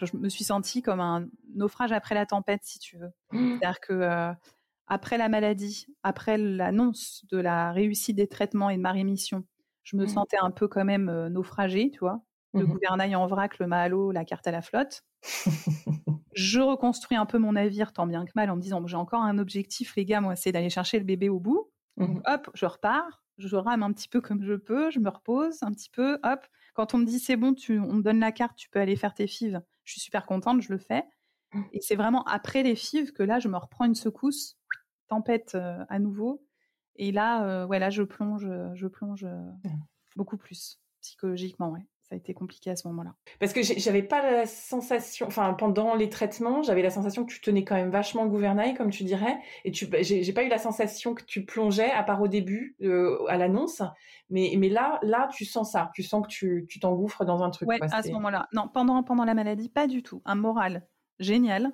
Je 0.01 0.17
me 0.17 0.27
suis 0.27 0.43
sentie 0.43 0.81
comme 0.81 0.99
un 0.99 1.27
naufrage 1.55 1.93
après 1.93 2.13
la 2.13 2.25
tempête, 2.25 2.59
si 2.63 2.77
tu 2.77 2.97
veux. 2.97 3.11
Mmh. 3.31 3.57
C'est-à-dire 3.57 3.79
que 3.79 3.93
euh, 3.93 4.33
après 4.87 5.17
la 5.17 5.29
maladie, 5.29 5.87
après 6.03 6.37
l'annonce 6.37 7.25
de 7.31 7.37
la 7.37 7.71
réussite 7.71 8.17
des 8.17 8.27
traitements 8.27 8.69
et 8.69 8.75
de 8.75 8.81
ma 8.81 8.91
rémission, 8.91 9.45
je 9.83 9.95
me 9.95 10.03
mmh. 10.03 10.09
sentais 10.09 10.37
un 10.41 10.51
peu 10.51 10.67
quand 10.67 10.83
même 10.83 11.07
euh, 11.07 11.29
naufragée, 11.29 11.89
tu 11.89 11.99
vois. 11.99 12.21
Le 12.53 12.65
mmh 12.65 12.67
gouvernail 12.67 13.15
en 13.15 13.25
vrac, 13.25 13.57
le 13.57 13.65
mahalo, 13.65 14.11
la 14.11 14.25
carte 14.25 14.45
à 14.45 14.51
la 14.51 14.61
flotte. 14.61 15.03
je 16.35 16.59
reconstruis 16.59 17.17
un 17.17 17.25
peu 17.25 17.39
mon 17.39 17.53
navire 17.53 17.93
tant 17.93 18.05
bien 18.05 18.25
que 18.25 18.31
mal 18.35 18.51
en 18.51 18.57
me 18.57 18.61
disant 18.61 18.85
j'ai 18.85 18.97
encore 18.97 19.23
un 19.23 19.39
objectif, 19.39 19.95
les 19.95 20.05
gars, 20.05 20.21
moi, 20.21 20.35
c'est 20.35 20.51
d'aller 20.51 20.69
chercher 20.69 20.99
le 20.99 21.05
bébé 21.05 21.29
au 21.29 21.39
bout. 21.39 21.71
hop, 21.97 22.49
je 22.53 22.65
repars 22.65 23.22
je 23.37 23.55
rame 23.55 23.83
un 23.83 23.91
petit 23.91 24.07
peu 24.07 24.21
comme 24.21 24.43
je 24.43 24.53
peux, 24.53 24.91
je 24.91 24.99
me 24.99 25.09
repose 25.09 25.61
un 25.63 25.71
petit 25.71 25.89
peu, 25.89 26.19
hop. 26.23 26.45
Quand 26.73 26.93
on 26.93 26.97
me 26.97 27.05
dit 27.05 27.19
c'est 27.19 27.35
bon, 27.35 27.53
tu, 27.53 27.79
on 27.79 27.93
me 27.93 28.01
donne 28.01 28.19
la 28.19 28.31
carte, 28.31 28.55
tu 28.55 28.69
peux 28.69 28.79
aller 28.79 28.95
faire 28.95 29.13
tes 29.13 29.27
fives, 29.27 29.61
je 29.83 29.93
suis 29.93 30.01
super 30.01 30.25
contente, 30.25 30.61
je 30.61 30.71
le 30.71 30.77
fais. 30.77 31.03
Mmh. 31.53 31.61
Et 31.73 31.81
c'est 31.81 31.95
vraiment 31.95 32.23
après 32.23 32.63
les 32.63 32.75
fives 32.75 33.13
que 33.13 33.23
là, 33.23 33.39
je 33.39 33.47
me 33.47 33.57
reprends 33.57 33.85
une 33.85 33.95
secousse, 33.95 34.57
tempête 35.07 35.55
euh, 35.55 35.83
à 35.89 35.99
nouveau. 35.99 36.45
Et 36.95 37.11
là, 37.11 37.45
euh, 37.45 37.65
ouais, 37.67 37.79
là, 37.79 37.89
je 37.89 38.03
plonge, 38.03 38.47
je 38.73 38.87
plonge 38.87 39.23
euh, 39.23 39.41
mmh. 39.63 39.79
beaucoup 40.15 40.37
plus 40.37 40.79
psychologiquement, 41.01 41.71
ouais. 41.71 41.85
Ça 42.13 42.15
a 42.15 42.19
été 42.19 42.35
compliqué 42.35 42.69
à 42.69 42.75
ce 42.75 42.87
moment-là. 42.89 43.15
Parce 43.39 43.53
que 43.53 43.61
j'avais 43.63 44.03
pas 44.03 44.21
la 44.21 44.45
sensation, 44.45 45.25
enfin 45.25 45.53
pendant 45.53 45.95
les 45.95 46.09
traitements, 46.09 46.61
j'avais 46.61 46.83
la 46.83 46.91
sensation 46.91 47.25
que 47.25 47.33
tu 47.33 47.41
tenais 47.41 47.63
quand 47.63 47.73
même 47.73 47.89
vachement 47.89 48.23
le 48.23 48.29
gouvernail, 48.29 48.75
comme 48.75 48.91
tu 48.91 49.03
dirais, 49.03 49.39
et 49.65 49.71
tu, 49.71 49.87
bah, 49.87 50.03
j'ai 50.03 50.31
pas 50.33 50.43
eu 50.43 50.47
la 50.47 50.59
sensation 50.59 51.15
que 51.15 51.23
tu 51.23 51.43
plongeais, 51.43 51.89
à 51.89 52.03
part 52.03 52.21
au 52.21 52.27
début, 52.27 52.75
euh, 52.83 53.25
à 53.27 53.37
l'annonce, 53.37 53.81
mais 54.29 54.53
mais 54.59 54.69
là, 54.69 54.99
là, 55.01 55.27
tu 55.33 55.43
sens 55.43 55.71
ça, 55.71 55.89
tu 55.95 56.03
sens 56.03 56.23
que 56.23 56.31
tu 56.31 56.65
tu 56.69 56.79
t'engouffres 56.79 57.25
dans 57.25 57.41
un 57.41 57.49
truc. 57.49 57.67
Ouais, 57.67 57.79
à 57.81 58.03
ce 58.03 58.11
moment-là. 58.11 58.47
Non, 58.53 58.69
pendant 58.71 59.01
pendant 59.01 59.25
la 59.25 59.33
maladie, 59.33 59.69
pas 59.69 59.87
du 59.87 60.03
tout. 60.03 60.21
Un 60.25 60.35
moral 60.35 60.85
génial. 61.19 61.71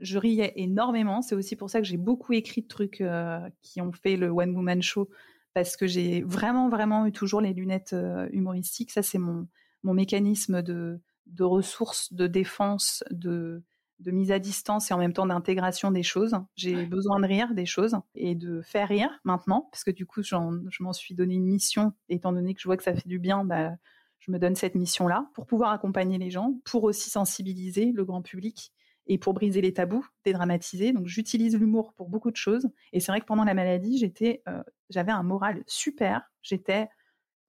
Je 0.00 0.18
riais 0.18 0.52
énormément. 0.56 1.22
C'est 1.22 1.34
aussi 1.34 1.56
pour 1.56 1.70
ça 1.70 1.80
que 1.80 1.86
j'ai 1.86 1.96
beaucoup 1.96 2.32
écrit 2.34 2.60
de 2.60 2.66
trucs 2.66 3.00
euh, 3.00 3.40
qui 3.62 3.80
ont 3.80 3.92
fait 3.92 4.16
le 4.16 4.28
One 4.28 4.54
Woman 4.54 4.82
Show 4.82 5.08
parce 5.56 5.78
que 5.78 5.86
j'ai 5.86 6.20
vraiment, 6.20 6.68
vraiment 6.68 7.06
eu 7.06 7.12
toujours 7.12 7.40
les 7.40 7.54
lunettes 7.54 7.94
euh, 7.94 8.28
humoristiques. 8.30 8.90
Ça, 8.90 9.02
c'est 9.02 9.16
mon, 9.16 9.48
mon 9.86 9.94
mécanisme 9.94 10.62
de, 10.62 11.00
de 11.26 11.44
ressources, 11.44 12.12
de 12.12 12.26
défense, 12.26 13.04
de, 13.10 13.62
de 14.00 14.10
mise 14.10 14.32
à 14.32 14.38
distance 14.38 14.90
et 14.90 14.94
en 14.94 14.98
même 14.98 15.12
temps 15.12 15.26
d'intégration 15.26 15.90
des 15.92 16.02
choses. 16.02 16.34
J'ai 16.56 16.84
besoin 16.86 17.20
de 17.20 17.26
rire 17.26 17.54
des 17.54 17.66
choses 17.66 17.96
et 18.14 18.34
de 18.34 18.60
faire 18.62 18.88
rire 18.88 19.10
maintenant, 19.24 19.68
parce 19.70 19.84
que 19.84 19.92
du 19.92 20.04
coup, 20.04 20.22
je 20.22 20.82
m'en 20.82 20.92
suis 20.92 21.14
donné 21.14 21.34
une 21.34 21.46
mission, 21.46 21.92
étant 22.08 22.32
donné 22.32 22.52
que 22.54 22.60
je 22.60 22.68
vois 22.68 22.76
que 22.76 22.82
ça 22.82 22.94
fait 22.94 23.08
du 23.08 23.18
bien, 23.18 23.44
bah, 23.44 23.72
je 24.18 24.32
me 24.32 24.38
donne 24.38 24.56
cette 24.56 24.74
mission-là 24.74 25.30
pour 25.34 25.46
pouvoir 25.46 25.70
accompagner 25.70 26.18
les 26.18 26.30
gens, 26.30 26.58
pour 26.64 26.82
aussi 26.82 27.08
sensibiliser 27.08 27.92
le 27.92 28.04
grand 28.04 28.22
public 28.22 28.72
et 29.06 29.18
pour 29.18 29.34
briser 29.34 29.60
les 29.60 29.72
tabous, 29.72 30.04
dédramatiser. 30.24 30.92
Donc 30.92 31.06
j'utilise 31.06 31.56
l'humour 31.56 31.92
pour 31.94 32.08
beaucoup 32.08 32.32
de 32.32 32.36
choses. 32.36 32.68
Et 32.92 32.98
c'est 32.98 33.12
vrai 33.12 33.20
que 33.20 33.26
pendant 33.26 33.44
la 33.44 33.54
maladie, 33.54 33.98
j'étais, 33.98 34.42
euh, 34.48 34.64
j'avais 34.90 35.12
un 35.12 35.22
moral 35.22 35.62
super. 35.68 36.22
J'étais 36.42 36.88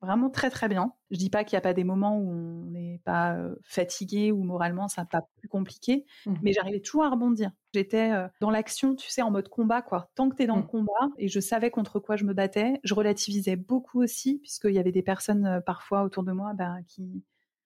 vraiment 0.01 0.29
très 0.29 0.49
très 0.49 0.67
bien. 0.67 0.93
Je 1.11 1.17
dis 1.17 1.29
pas 1.29 1.43
qu'il 1.43 1.55
n'y 1.55 1.59
a 1.59 1.61
pas 1.61 1.73
des 1.73 1.83
moments 1.83 2.17
où 2.17 2.29
on 2.31 2.71
n'est 2.71 3.01
pas 3.03 3.33
euh, 3.35 3.55
fatigué 3.63 4.31
ou 4.31 4.43
moralement 4.43 4.87
ça 4.87 5.05
pas 5.05 5.27
plus 5.37 5.47
compliqué, 5.47 6.05
mmh. 6.25 6.35
mais 6.41 6.53
j'arrivais 6.53 6.79
toujours 6.79 7.05
à 7.05 7.09
rebondir. 7.09 7.51
J'étais 7.73 8.11
euh, 8.11 8.27
dans 8.41 8.49
l'action, 8.49 8.95
tu 8.95 9.09
sais, 9.09 9.21
en 9.21 9.31
mode 9.31 9.49
combat 9.49 9.81
quoi. 9.81 10.09
Tant 10.15 10.29
que 10.29 10.35
tu 10.35 10.43
es 10.43 10.47
dans 10.47 10.55
le 10.55 10.63
mmh. 10.63 10.67
combat 10.67 11.09
et 11.17 11.27
je 11.27 11.39
savais 11.39 11.71
contre 11.71 11.99
quoi 11.99 12.15
je 12.15 12.25
me 12.25 12.33
battais, 12.33 12.79
je 12.83 12.93
relativisais 12.93 13.55
beaucoup 13.55 14.01
aussi 14.01 14.39
puisqu'il 14.39 14.73
y 14.73 14.79
avait 14.79 14.91
des 14.91 15.03
personnes 15.03 15.61
parfois 15.65 16.03
autour 16.03 16.23
de 16.23 16.31
moi 16.31 16.53
ben, 16.53 16.81
qui 16.87 17.23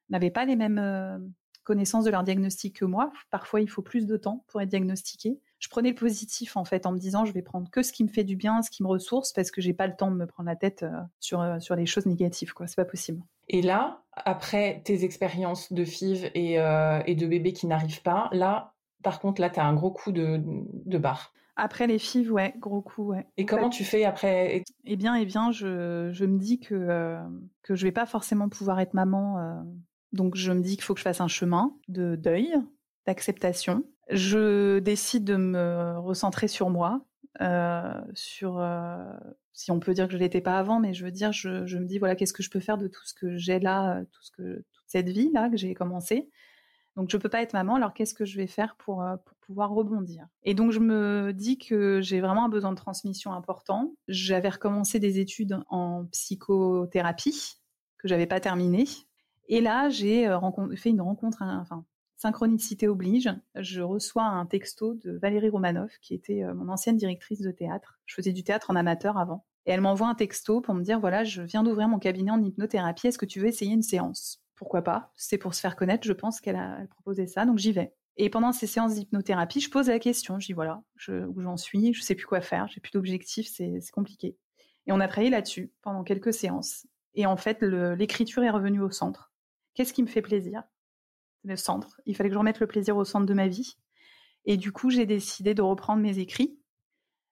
n'avaient 0.10 0.32
pas 0.32 0.46
les 0.46 0.56
mêmes 0.56 1.32
connaissance 1.64 2.06
de 2.06 2.12
leur 2.12 2.24
diagnostic 2.24 2.80
que 2.80 2.86
moi. 2.86 3.12
Parfois, 3.30 3.62
il 3.62 3.70
faut 3.70 3.82
plus 3.82 4.06
de 4.06 4.18
temps 4.18 4.44
pour 4.48 4.62
être 4.62 4.70
diagnostiqué. 4.70 5.40
Je 5.62 5.70
prenais 5.70 5.90
le 5.90 5.96
positif 5.96 6.58
en 6.58 6.66
fait 6.66 6.86
en 6.86 6.92
me 6.92 6.98
disant 6.98 7.24
je 7.24 7.32
vais 7.32 7.44
prendre 7.44 7.70
que 7.70 7.84
ce 7.84 7.94
qui 7.94 8.04
me 8.04 8.10
fait 8.10 8.24
du 8.24 8.36
bien, 8.36 8.62
ce 8.64 8.70
qui 8.70 8.84
me 8.84 8.88
ressource 8.88 9.32
parce 9.32 9.52
que 9.52 9.62
j'ai 9.62 9.74
pas 9.74 9.88
le 9.88 9.96
temps 9.96 10.12
de 10.12 10.18
me 10.18 10.26
prendre 10.26 10.50
la 10.50 10.56
tête 10.56 10.84
euh, 10.84 10.92
sur 11.20 11.40
euh, 11.40 11.60
sur 11.60 11.76
les 11.76 11.86
choses 11.86 12.08
négatives 12.08 12.54
quoi. 12.54 12.68
C'est 12.68 12.76
pas 12.76 12.86
possible. 12.86 13.22
Et 13.48 13.62
là, 13.62 14.02
après 14.14 14.82
tes 14.84 15.04
expériences 15.04 15.72
de 15.72 15.86
FIV 15.86 16.32
et, 16.34 16.60
euh, 16.60 17.02
et 17.06 17.16
de 17.16 17.28
bébés 17.28 17.54
qui 17.54 17.68
n'arrivent 17.68 18.02
pas, 18.02 18.30
là, 18.32 18.74
par 19.04 19.20
contre, 19.20 19.42
là, 19.42 19.50
tu 19.50 19.60
as 19.60 19.66
un 19.66 19.74
gros 19.74 19.92
coup 19.92 20.12
de, 20.12 20.42
de 20.44 20.98
barre. 20.98 21.34
Après 21.58 21.86
les 21.86 22.00
FIV, 22.00 22.32
ouais, 22.32 22.54
gros 22.58 22.82
coup, 22.82 23.08
ouais. 23.08 23.28
Et 23.38 23.46
comment 23.46 23.70
tu 23.70 23.84
fais 23.84 24.06
après? 24.06 24.64
Eh 24.86 24.96
bien, 24.96 25.16
eh 25.16 25.26
bien, 25.26 25.52
je, 25.52 26.10
je 26.12 26.26
me 26.26 26.40
dis 26.40 26.60
que 26.60 27.18
que 27.62 27.76
je 27.76 27.86
vais 27.86 27.92
pas 27.92 28.06
forcément 28.06 28.48
pouvoir 28.50 28.80
être 28.80 28.94
maman 28.94 29.64
donc 30.14 30.36
je 30.36 30.52
me 30.52 30.62
dis 30.62 30.76
qu'il 30.76 30.84
faut 30.84 30.94
que 30.94 31.00
je 31.00 31.04
fasse 31.04 31.22
un 31.22 31.28
chemin 31.28 31.74
de 31.88 32.16
deuil, 32.16 32.54
d'acceptation. 33.06 33.84
Je 34.12 34.80
décide 34.80 35.24
de 35.24 35.36
me 35.36 35.98
recentrer 36.00 36.48
sur 36.48 36.70
moi, 36.70 37.06
euh, 37.42 38.02
sur 38.14 38.60
euh, 38.60 39.14
si 39.54 39.72
on 39.72 39.80
peut 39.80 39.94
dire 39.94 40.08
que 40.08 40.14
je 40.14 40.18
l'étais 40.18 40.42
pas 40.42 40.58
avant, 40.58 40.80
mais 40.80 40.94
je 40.94 41.04
veux 41.04 41.12
dire, 41.12 41.32
je, 41.32 41.50
me 41.50 41.86
dis 41.86 41.98
voilà 41.98 42.16
qu'est-ce 42.16 42.34
que 42.34 42.44
je 42.44 42.50
peux 42.50 42.60
faire 42.60 42.78
de 42.78 42.88
tout 42.88 43.06
ce 43.06 43.14
que 43.14 43.38
j'ai 43.38 43.60
là, 43.60 44.02
tout 44.12 44.24
ce 44.24 44.32
que 44.32 44.66
toute 44.74 44.86
cette 44.88 45.10
vie 45.10 45.32
là 45.34 45.50
que 45.50 45.58
j'ai 45.58 45.74
commencé. 45.74 46.30
Donc 46.98 47.10
je 47.10 47.16
peux 47.16 47.30
pas 47.30 47.42
être 47.42 47.54
maman, 47.54 47.76
alors 47.76 47.94
qu'est-ce 47.94 48.14
que 48.14 48.26
je 48.26 48.36
vais 48.36 48.48
faire 48.48 48.76
pour, 48.76 49.02
euh, 49.02 49.16
pouvoir 49.40 49.72
rebondir? 49.72 50.28
Et 50.44 50.54
donc 50.54 50.72
je 50.72 50.80
me 50.80 51.32
dis 51.34 51.58
que 51.58 52.02
j'ai 52.02 52.20
vraiment 52.20 52.46
un 52.46 52.50
besoin 52.50 52.72
de 52.72 52.76
transmission 52.76 53.32
important. 53.32 53.94
J'avais 54.10 54.50
recommencé 54.50 55.00
des 55.00 55.20
études 55.20 55.60
en 55.70 56.06
psychothérapie 56.12 57.56
que 57.98 58.10
j'avais 58.10 58.26
pas 58.28 58.42
terminées 58.42 58.88
et 59.52 59.60
là, 59.60 59.90
j'ai 59.90 60.30
euh, 60.30 60.40
fait 60.78 60.92
une 60.92 61.02
rencontre, 61.02 61.40
enfin, 61.42 61.86
synchronicité 62.22 62.88
oblige. 62.88 63.30
Je 63.56 63.82
reçois 63.82 64.24
un 64.24 64.46
texto 64.46 64.94
de 64.94 65.18
Valérie 65.18 65.50
Romanoff, 65.50 65.92
qui 66.02 66.14
était 66.14 66.44
euh, 66.44 66.54
mon 66.54 66.70
ancienne 66.70 66.96
directrice 66.96 67.42
de 67.42 67.52
théâtre. 67.52 68.00
Je 68.06 68.14
faisais 68.14 68.32
du 68.32 68.44
théâtre 68.44 68.70
en 68.70 68.76
amateur 68.76 69.18
avant. 69.18 69.46
Et 69.66 69.72
elle 69.72 69.82
m'envoie 69.82 70.08
un 70.08 70.16
texto 70.16 70.62
pour 70.62 70.76
me 70.76 70.84
dire, 70.84 71.00
voilà, 71.00 71.24
je 71.24 71.42
viens 71.42 71.64
d'ouvrir 71.64 71.88
mon 71.88 72.00
cabinet 72.00 72.32
en 72.32 72.42
hypnothérapie, 72.42 73.08
est-ce 73.08 73.18
que 73.18 73.26
tu 73.26 73.40
veux 73.40 73.48
essayer 73.48 73.74
une 73.74 73.82
séance? 73.82 74.44
Pourquoi 74.56 74.84
pas? 74.84 75.12
C'est 75.16 75.38
pour 75.38 75.56
se 75.56 75.62
faire 75.62 75.76
connaître, 75.76 76.06
je 76.08 76.14
pense 76.14 76.40
qu'elle 76.40 76.56
a 76.56 76.86
proposé 76.90 77.28
ça, 77.28 77.46
donc 77.46 77.58
j'y 77.58 77.72
vais. 77.72 77.94
Et 78.18 78.30
pendant 78.30 78.52
ces 78.52 78.68
séances 78.68 78.96
d'hypnothérapie, 78.96 79.60
je 79.60 79.70
pose 79.70 79.88
la 79.88 80.00
question, 80.00 80.40
je 80.40 80.48
dis 80.48 80.54
voilà, 80.54 80.84
où 81.10 81.42
j'en 81.42 81.58
suis, 81.58 81.94
je 81.94 82.02
sais 82.02 82.16
plus 82.16 82.26
quoi 82.26 82.42
faire, 82.42 82.68
j'ai 82.68 82.82
plus 82.82 82.92
d'objectif, 82.92 83.48
c'est 83.48 83.80
compliqué. 83.92 84.38
Et 84.88 84.92
on 84.92 85.00
a 85.00 85.08
travaillé 85.08 85.32
là-dessus 85.32 85.72
pendant 85.82 86.04
quelques 86.04 86.34
séances. 86.34 86.88
Et 87.14 87.26
en 87.26 87.38
fait, 87.38 87.62
l'écriture 87.62 88.44
est 88.44 88.50
revenue 88.50 88.82
au 88.82 88.92
centre. 88.92 89.32
Qu'est-ce 89.74 89.94
qui 89.94 90.04
me 90.04 90.08
fait 90.08 90.22
plaisir? 90.22 90.64
Le 91.44 91.56
centre. 91.56 92.00
Il 92.06 92.16
fallait 92.16 92.30
que 92.30 92.34
je 92.34 92.40
remette 92.40 92.60
le 92.60 92.68
plaisir 92.68 92.98
au 92.98 93.06
centre 93.06 93.26
de 93.26 93.34
ma 93.34 93.48
vie. 93.48 93.78
Et 94.46 94.58
du 94.58 94.72
coup, 94.72 94.90
j'ai 94.90 95.06
décidé 95.06 95.54
de 95.54 95.62
reprendre 95.62 96.02
mes 96.02 96.20
écrits. 96.20 96.60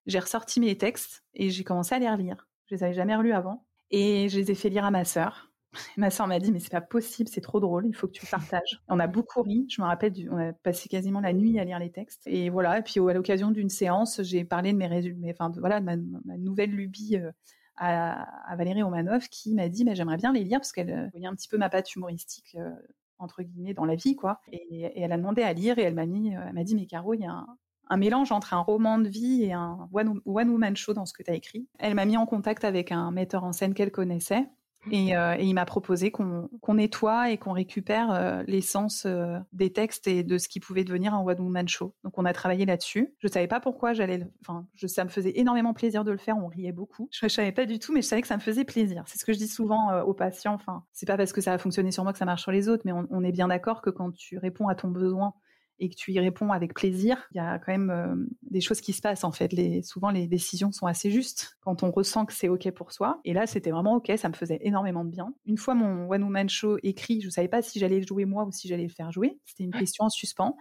J'ai 0.06 0.20
ressorti 0.20 0.60
mes 0.60 0.78
textes 0.78 1.24
et 1.34 1.50
j'ai 1.50 1.64
commencé 1.64 1.96
à 1.96 2.00
les 2.00 2.10
relire. 2.10 2.48
Je 2.66 2.76
les 2.76 2.84
avais 2.84 2.94
jamais 2.94 3.16
relus 3.16 3.34
avant. 3.34 3.66
Et 3.92 4.30
je 4.30 4.40
les 4.40 4.52
ai 4.52 4.56
fait 4.56 4.70
lire 4.70 4.86
à 4.86 4.92
ma 4.92 5.06
sœur. 5.06 5.50
Ma 5.98 6.10
sœur 6.10 6.28
m'a 6.28 6.40
dit 6.40 6.52
mais 6.52 6.60
c'est 6.60 6.72
pas 6.72 6.82
possible, 6.82 7.30
c'est 7.30 7.42
trop 7.42 7.60
drôle, 7.60 7.86
il 7.86 7.94
faut 7.94 8.08
que 8.08 8.14
tu 8.14 8.26
partages. 8.26 8.82
On 8.88 9.00
a 9.00 9.08
beaucoup 9.08 9.44
ri, 9.44 9.68
je 9.70 9.82
me 9.82 9.86
rappelle, 9.86 10.14
on 10.32 10.38
a 10.38 10.54
passé 10.54 10.90
quasiment 10.90 11.20
la 11.20 11.34
nuit 11.34 11.60
à 11.60 11.64
lire 11.64 11.80
les 11.80 11.92
textes. 11.92 12.26
Et 12.26 12.50
voilà, 12.50 12.80
et 12.80 12.82
puis 12.82 13.00
à 13.00 13.14
l'occasion 13.14 13.52
d'une 13.52 13.70
séance, 13.70 14.22
j'ai 14.24 14.44
parlé 14.44 14.74
de 14.74 14.78
mes 14.78 14.88
résultats, 14.88 15.28
enfin 15.30 15.52
voilà, 15.60 15.80
ma, 15.80 15.96
nouvelle 16.38 16.72
lubie 16.72 17.18
euh, 17.18 17.32
à, 17.78 18.56
Valérie 18.58 18.84
Omanov 18.84 19.28
qui 19.30 19.54
m'a 19.54 19.70
dit 19.70 19.84
bah, 19.84 19.94
j'aimerais 19.94 20.18
bien 20.18 20.34
les 20.34 20.44
lire 20.44 20.60
parce 20.60 20.72
qu'elle 20.72 20.90
euh, 20.90 21.08
voyait 21.12 21.28
un 21.28 21.36
petit 21.36 21.48
peu 21.48 21.58
ma 21.58 21.70
patte 21.70 21.96
humoristique 21.96 22.56
euh, 22.56 22.72
entre 23.20 23.44
guillemets 23.44 23.74
dans 23.74 23.86
la 23.86 23.96
vie 23.96 24.16
quoi 24.16 24.40
et, 24.52 24.92
elle 24.96 25.12
a 25.12 25.18
demandé 25.18 25.44
à 25.44 25.54
lire 25.54 25.78
et 25.78 25.84
elle 25.84 25.96
m'a 25.96 26.06
mis 26.06 26.36
euh, 26.36 26.42
elle 26.48 26.54
m'a 26.54 26.64
dit 26.64 26.76
mais 26.76 26.86
Caro 26.86 27.14
il 27.14 27.22
y 27.22 27.26
a 27.26 27.46
un, 27.90 27.98
mélange 27.98 28.32
entre 28.32 28.54
un 28.54 28.60
roman 28.60 29.00
de 29.00 29.08
vie 29.08 29.44
et 29.44 29.54
un 29.54 29.90
one, 29.92 30.22
one 30.26 30.50
woman 30.50 30.76
show 30.76 30.94
dans 30.94 31.08
ce 31.08 31.14
que 31.14 31.24
tu 31.24 31.32
as 31.32 31.34
écrit. 31.34 31.68
Elle 31.80 31.96
m'a 31.96 32.06
mis 32.06 32.18
en 32.18 32.28
contact 32.28 32.64
avec 32.64 32.92
un 32.92 33.10
metteur 33.10 33.44
en 33.44 33.52
scène 33.52 33.74
qu'elle 33.74 33.92
connaissait 33.92 34.48
euh, 34.88 35.36
et, 35.38 35.46
il 35.46 35.54
m'a 35.54 35.66
proposé 35.66 36.12
qu'on 36.12 36.50
nettoie 36.74 37.32
et 37.32 37.38
qu'on 37.38 37.52
récupère 37.52 38.12
euh, 38.12 38.44
l'essence 38.48 39.04
euh, 39.06 39.38
des 39.52 39.72
textes 39.72 40.08
et 40.08 40.24
de 40.24 40.38
ce 40.38 40.48
qui 40.48 40.60
pouvait 40.60 40.84
devenir 40.84 41.14
un 41.14 41.24
One 41.24 41.40
Woman 41.40 41.68
Show. 41.68 41.94
Donc 42.04 42.18
on 42.18 42.26
a 42.26 42.34
travaillé 42.34 42.66
là-dessus. 42.66 43.14
Je 43.20 43.28
savais 43.28 43.48
pas 43.48 43.60
pourquoi 43.60 43.94
j'allais, 43.94 44.26
enfin, 44.42 44.66
ça 44.88 45.04
me 45.04 45.10
faisait 45.10 45.38
énormément 45.38 45.74
plaisir 45.74 46.04
de 46.04 46.12
le 46.12 46.18
faire. 46.18 46.38
On 46.38 46.48
riait 46.48 46.72
beaucoup. 46.72 47.10
Je, 47.12 47.26
ne 47.26 47.30
savais 47.30 47.52
pas 47.52 47.66
du 47.66 47.80
tout, 47.80 47.94
mais 47.94 48.02
je 48.02 48.08
savais 48.08 48.22
que 48.22 48.28
ça 48.28 48.38
me 48.38 48.42
faisait 48.42 48.66
plaisir. 48.66 49.04
C'est 49.08 49.20
ce 49.20 49.26
que 49.26 49.34
je 49.34 49.38
dis 49.38 49.48
souvent 49.48 50.02
aux 50.02 50.14
patients. 50.14 50.54
Enfin, 50.54 50.84
c'est 50.94 51.06
pas 51.06 51.18
parce 51.18 51.34
que 51.34 51.42
ça 51.42 51.54
a 51.54 51.58
fonctionné 51.58 51.92
sur 51.92 52.04
moi 52.04 52.14
que 52.14 52.20
ça 52.20 52.26
marche 52.26 52.42
sur 52.42 52.52
les 52.52 52.70
autres, 52.70 52.84
mais 52.86 52.94
on 52.94 53.24
est 53.24 53.32
bien 53.32 53.48
d'accord 53.48 53.82
que 53.82 53.90
quand 53.90 54.12
tu 54.12 54.38
réponds 54.38 54.68
à 54.68 54.76
ton 54.76 54.90
besoin 54.90 55.34
et 55.80 55.90
que 55.90 55.96
tu 55.96 56.12
y 56.12 56.20
réponds 56.20 56.52
avec 56.52 56.74
plaisir, 56.74 57.28
il 57.32 57.38
y 57.38 57.40
a 57.40 57.58
quand 57.60 57.72
même 57.72 57.90
euh, 57.90 58.16
des 58.44 58.62
choses 58.62 58.82
qui 58.82 58.94
se 58.94 59.02
passent 59.02 59.24
en 59.24 59.32
fait. 59.32 59.54
Les, 59.54 59.82
souvent, 59.82 60.10
les 60.10 60.28
décisions 60.28 60.72
sont 60.72 60.86
assez 60.86 61.10
justes 61.10 61.58
quand 61.62 61.84
on 61.84 61.92
ressent 61.92 62.26
que 62.26 62.34
c'est 62.34 62.50
ok 62.50 62.70
pour 62.72 62.92
soi. 62.92 63.20
Et 63.24 63.34
là, 63.34 63.48
c'était 63.48 63.72
vraiment 63.72 63.96
ok, 63.96 64.12
ça 64.18 64.30
me 64.30 64.34
faisait 64.34 64.60
énormément 64.62 65.06
de 65.06 65.10
bien. 65.10 65.34
Une 65.46 65.58
fois 65.58 65.76
mon 65.76 66.10
One 66.10 66.24
Woman 66.24 66.50
Show 66.50 66.78
écrit, 66.84 67.22
je 67.22 67.30
savais 67.30 67.48
pas 67.48 67.62
si 67.62 67.80
j'allais 67.80 68.00
le 68.00 68.06
jouer 68.06 68.26
moi 68.26 68.46
ou 68.46 68.52
si 68.52 68.68
j'allais 68.68 68.84
le 68.84 68.90
faire 68.90 69.12
jouer. 69.12 69.40
C'était 69.46 69.64
une 69.64 69.74
question 69.74 70.06
en 70.06 70.10
suspens. 70.10 70.56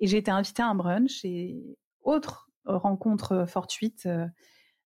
Et 0.00 0.06
j'ai 0.06 0.18
été 0.18 0.30
invitée 0.30 0.62
à 0.62 0.68
un 0.68 0.74
brunch 0.74 1.24
et 1.24 1.76
autre 2.02 2.48
rencontre 2.64 3.44
fortuite. 3.46 4.06
Euh, 4.06 4.26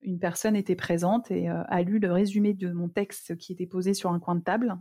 une 0.02 0.20
personne 0.20 0.56
était 0.56 0.76
présente 0.76 1.32
et 1.32 1.50
euh, 1.50 1.64
a 1.68 1.82
lu 1.82 2.00
le 2.00 2.12
résumé 2.12 2.54
de 2.54 2.72
mon 2.72 2.90
texte 2.90 3.36
qui 3.38 3.52
était 3.52 3.66
posé 3.66 3.94
sur 3.94 4.12
un 4.12 4.20
coin 4.20 4.36
de 4.36 4.44
table. 4.44 4.76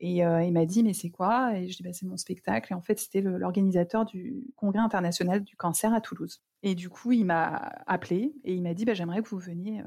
Et 0.00 0.24
euh, 0.24 0.42
il 0.42 0.52
m'a 0.52 0.66
dit, 0.66 0.82
mais 0.82 0.92
c'est 0.92 1.10
quoi? 1.10 1.56
Et 1.56 1.68
je 1.68 1.76
dis, 1.76 1.82
bah, 1.82 1.92
c'est 1.92 2.06
mon 2.06 2.16
spectacle. 2.16 2.72
Et 2.72 2.74
en 2.74 2.82
fait, 2.82 2.98
c'était 2.98 3.20
l'organisateur 3.20 4.04
du 4.04 4.44
Congrès 4.56 4.80
international 4.80 5.42
du 5.42 5.56
cancer 5.56 5.92
à 5.94 6.00
Toulouse. 6.00 6.42
Et 6.62 6.74
du 6.74 6.88
coup, 6.88 7.12
il 7.12 7.24
m'a 7.24 7.72
appelé 7.86 8.34
et 8.44 8.54
il 8.54 8.62
m'a 8.62 8.74
dit, 8.74 8.84
bah, 8.84 8.94
j'aimerais 8.94 9.22
que 9.22 9.28
vous 9.28 9.38
veniez 9.38 9.80
euh, 9.80 9.84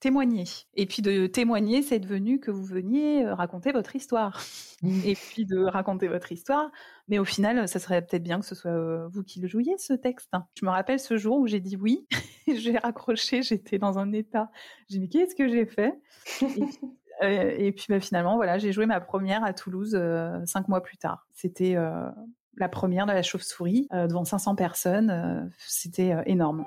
témoigner. 0.00 0.44
Et 0.74 0.86
puis 0.86 1.02
de 1.02 1.26
témoigner, 1.26 1.82
c'est 1.82 1.98
devenu 1.98 2.40
que 2.40 2.50
vous 2.50 2.64
veniez 2.64 3.26
euh, 3.26 3.34
raconter 3.34 3.72
votre 3.72 3.94
histoire. 3.94 4.42
Mmh. 4.82 5.00
et 5.04 5.14
puis 5.14 5.44
de 5.44 5.58
raconter 5.58 6.08
votre 6.08 6.32
histoire. 6.32 6.70
Mais 7.08 7.18
au 7.18 7.26
final, 7.26 7.68
ça 7.68 7.78
serait 7.78 8.00
peut-être 8.00 8.22
bien 8.22 8.40
que 8.40 8.46
ce 8.46 8.54
soit 8.54 9.06
vous 9.08 9.22
qui 9.22 9.38
le 9.40 9.46
jouiez, 9.46 9.76
ce 9.76 9.92
texte. 9.92 10.30
Je 10.58 10.64
me 10.64 10.70
rappelle 10.70 10.98
ce 10.98 11.18
jour 11.18 11.38
où 11.38 11.46
j'ai 11.46 11.60
dit 11.60 11.76
oui. 11.76 12.06
j'ai 12.48 12.78
raccroché, 12.78 13.42
j'étais 13.42 13.78
dans 13.78 13.98
un 13.98 14.12
état. 14.12 14.50
J'ai 14.88 14.96
dit, 14.96 15.00
mais 15.00 15.08
qu'est-ce 15.08 15.34
que 15.34 15.48
j'ai 15.48 15.66
fait? 15.66 16.00
Et 17.22 17.72
puis 17.72 17.86
bah, 17.88 18.00
finalement, 18.00 18.36
voilà, 18.36 18.58
j'ai 18.58 18.72
joué 18.72 18.86
ma 18.86 19.00
première 19.00 19.44
à 19.44 19.52
Toulouse 19.52 19.94
euh, 19.94 20.38
cinq 20.46 20.68
mois 20.68 20.82
plus 20.82 20.96
tard. 20.96 21.26
C'était 21.32 21.76
euh, 21.76 22.08
la 22.56 22.68
première 22.68 23.06
de 23.06 23.12
la 23.12 23.22
chauve-souris 23.22 23.88
devant 23.92 24.24
500 24.24 24.54
personnes. 24.54 25.50
C'était 25.58 26.16
énorme. 26.26 26.64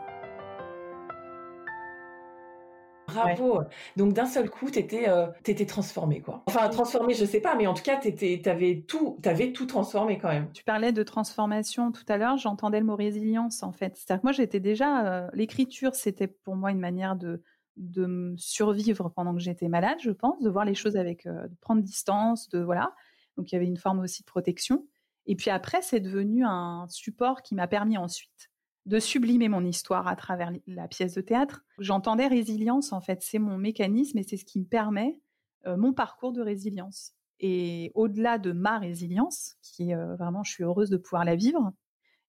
Bravo. 3.08 3.62
Donc 3.98 4.14
d'un 4.14 4.26
seul 4.26 4.50
coup, 4.50 4.70
t'étais 4.70 5.10
euh, 5.10 5.28
t'étais 5.44 5.66
transformée 5.66 6.22
quoi. 6.22 6.44
Enfin 6.48 6.70
transformée, 6.70 7.14
je 7.14 7.26
sais 7.26 7.40
pas, 7.40 7.56
mais 7.56 7.68
en 7.68 7.74
tout 7.74 7.84
cas, 7.84 7.98
t'étais 7.98 8.40
t'avais 8.44 8.84
tout 8.88 9.18
t'avais 9.22 9.52
tout 9.52 9.66
transformé 9.66 10.18
quand 10.18 10.30
même. 10.30 10.50
Tu 10.54 10.64
parlais 10.64 10.92
de 10.92 11.04
transformation 11.04 11.92
tout 11.92 12.06
à 12.08 12.18
l'heure. 12.18 12.38
J'entendais 12.38 12.80
le 12.80 12.86
mot 12.86 12.96
résilience 12.96 13.64
en 13.64 13.72
fait. 13.72 13.96
C'est-à-dire 13.96 14.22
que 14.22 14.28
moi, 14.28 14.32
j'étais 14.32 14.60
déjà 14.60 15.06
euh, 15.06 15.28
l'écriture, 15.34 15.96
c'était 15.96 16.28
pour 16.28 16.56
moi 16.56 16.72
une 16.72 16.80
manière 16.80 17.16
de 17.16 17.42
de 17.78 18.34
survivre 18.38 19.10
pendant 19.10 19.34
que 19.34 19.40
j'étais 19.40 19.68
malade, 19.68 19.98
je 20.02 20.12
pense, 20.12 20.42
de 20.42 20.50
voir 20.50 20.66
les 20.66 20.76
choses 20.76 20.96
avec 20.96 21.26
euh, 21.26 21.48
de 21.48 21.56
prendre 21.62 21.82
distance, 21.82 22.50
de 22.50 22.60
voilà. 22.60 22.94
Donc 23.38 23.52
il 23.52 23.56
y 23.56 23.58
avait 23.58 23.68
une 23.68 23.78
forme 23.78 24.00
aussi 24.00 24.22
de 24.22 24.28
protection. 24.28 24.86
Et 25.26 25.36
puis 25.36 25.50
après, 25.50 25.82
c'est 25.82 26.00
devenu 26.00 26.44
un 26.46 26.86
support 26.90 27.42
qui 27.42 27.56
m'a 27.56 27.68
permis 27.68 27.98
ensuite 27.98 28.52
de 28.86 29.00
sublimer 29.00 29.48
mon 29.48 29.64
histoire 29.66 30.08
à 30.08 30.16
travers 30.16 30.52
la 30.68 30.88
pièce 30.88 31.14
de 31.14 31.22
théâtre. 31.22 31.64
J'entendais 31.80 32.28
résilience, 32.28 32.92
en 32.92 33.00
fait, 33.00 33.22
c'est 33.22 33.40
mon 33.40 33.58
mécanisme 33.58 34.18
et 34.18 34.24
c'est 34.24 34.38
ce 34.38 34.46
qui 34.46 34.60
me 34.60 34.66
permet 34.66 35.22
euh, 35.66 35.78
mon 35.78 35.94
parcours 35.94 36.34
de 36.34 36.42
résilience. 36.42 37.14
Et 37.40 37.92
au-delà 37.96 38.38
de 38.38 38.52
ma 38.52 38.80
résilience, 38.80 39.56
qui 39.62 39.92
est 39.92 39.96
euh, 39.96 40.16
vraiment, 40.16 40.44
je 40.44 40.52
suis 40.52 40.64
heureuse 40.64 40.90
de 40.90 40.98
pouvoir 40.98 41.24
la 41.24 41.36
vivre, 41.36 41.72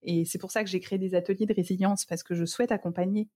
et 0.01 0.23
c'est 0.23 0.37
pour 0.37 0.51
ça 0.51 0.63
que 0.63 0.69
j'ai 0.69 0.79
créé 0.79 0.97
des 0.99 1.15
ateliers 1.15 1.45
de 1.45 1.53
résilience, 1.53 2.05
parce 2.05 2.23
que 2.23 2.35
je 2.35 2.45
souhaite 2.45 2.71
accompagner 2.71 3.27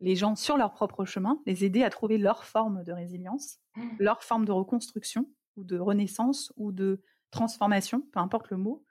les 0.00 0.16
gens 0.16 0.34
sur 0.36 0.56
leur 0.56 0.72
propre 0.72 1.04
chemin, 1.04 1.40
les 1.46 1.64
aider 1.64 1.82
à 1.82 1.90
trouver 1.90 2.18
leur 2.18 2.44
forme 2.44 2.84
de 2.84 2.92
résilience, 2.92 3.58
mmh. 3.76 3.82
leur 3.98 4.22
forme 4.22 4.44
de 4.44 4.52
reconstruction, 4.52 5.26
ou 5.56 5.64
de 5.64 5.78
renaissance, 5.78 6.52
ou 6.56 6.72
de 6.72 7.02
transformation, 7.30 8.02
peu 8.12 8.20
importe 8.20 8.50
le 8.50 8.58
mot, 8.58 8.84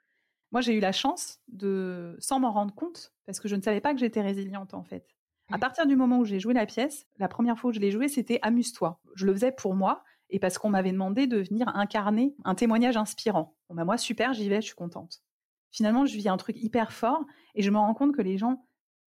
moi, 0.52 0.60
j'ai 0.60 0.74
eu 0.74 0.80
la 0.80 0.92
chance 0.92 1.40
de, 1.48 2.16
sans 2.18 2.40
m'en 2.40 2.52
rendre 2.52 2.74
compte, 2.74 3.12
parce 3.26 3.40
que 3.40 3.48
je 3.48 3.56
ne 3.56 3.62
savais 3.62 3.80
pas 3.80 3.92
que 3.92 4.00
j'étais 4.00 4.20
résiliente 4.20 4.74
en 4.74 4.82
fait. 4.82 5.06
À 5.50 5.56
mmh. 5.56 5.60
partir 5.60 5.86
du 5.86 5.96
moment 5.96 6.18
où 6.18 6.24
j'ai 6.24 6.40
joué 6.40 6.54
la 6.54 6.66
pièce, 6.66 7.06
la 7.18 7.28
première 7.28 7.58
fois 7.58 7.70
où 7.70 7.72
je 7.72 7.80
l'ai 7.80 7.90
jouée, 7.90 8.08
c'était 8.08 8.38
amuse-toi. 8.42 9.00
Je 9.14 9.26
le 9.26 9.32
faisais 9.32 9.52
pour 9.52 9.74
moi 9.74 10.02
et 10.30 10.38
parce 10.38 10.58
qu'on 10.58 10.70
m'avait 10.70 10.92
demandé 10.92 11.26
de 11.26 11.38
venir 11.38 11.68
incarner 11.68 12.34
un 12.44 12.54
témoignage 12.54 12.96
inspirant. 12.96 13.54
Bon, 13.68 13.76
bah 13.76 13.84
moi, 13.84 13.96
super, 13.96 14.32
j'y 14.32 14.48
vais, 14.48 14.60
je 14.60 14.66
suis 14.66 14.74
contente. 14.74 15.22
Finalement, 15.70 16.06
je 16.06 16.16
vis 16.16 16.28
un 16.28 16.36
truc 16.36 16.56
hyper 16.58 16.92
fort 16.92 17.24
et 17.54 17.62
je 17.62 17.70
me 17.70 17.78
rends 17.78 17.94
compte 17.94 18.14
que 18.14 18.22
les 18.22 18.38
gens 18.38 18.66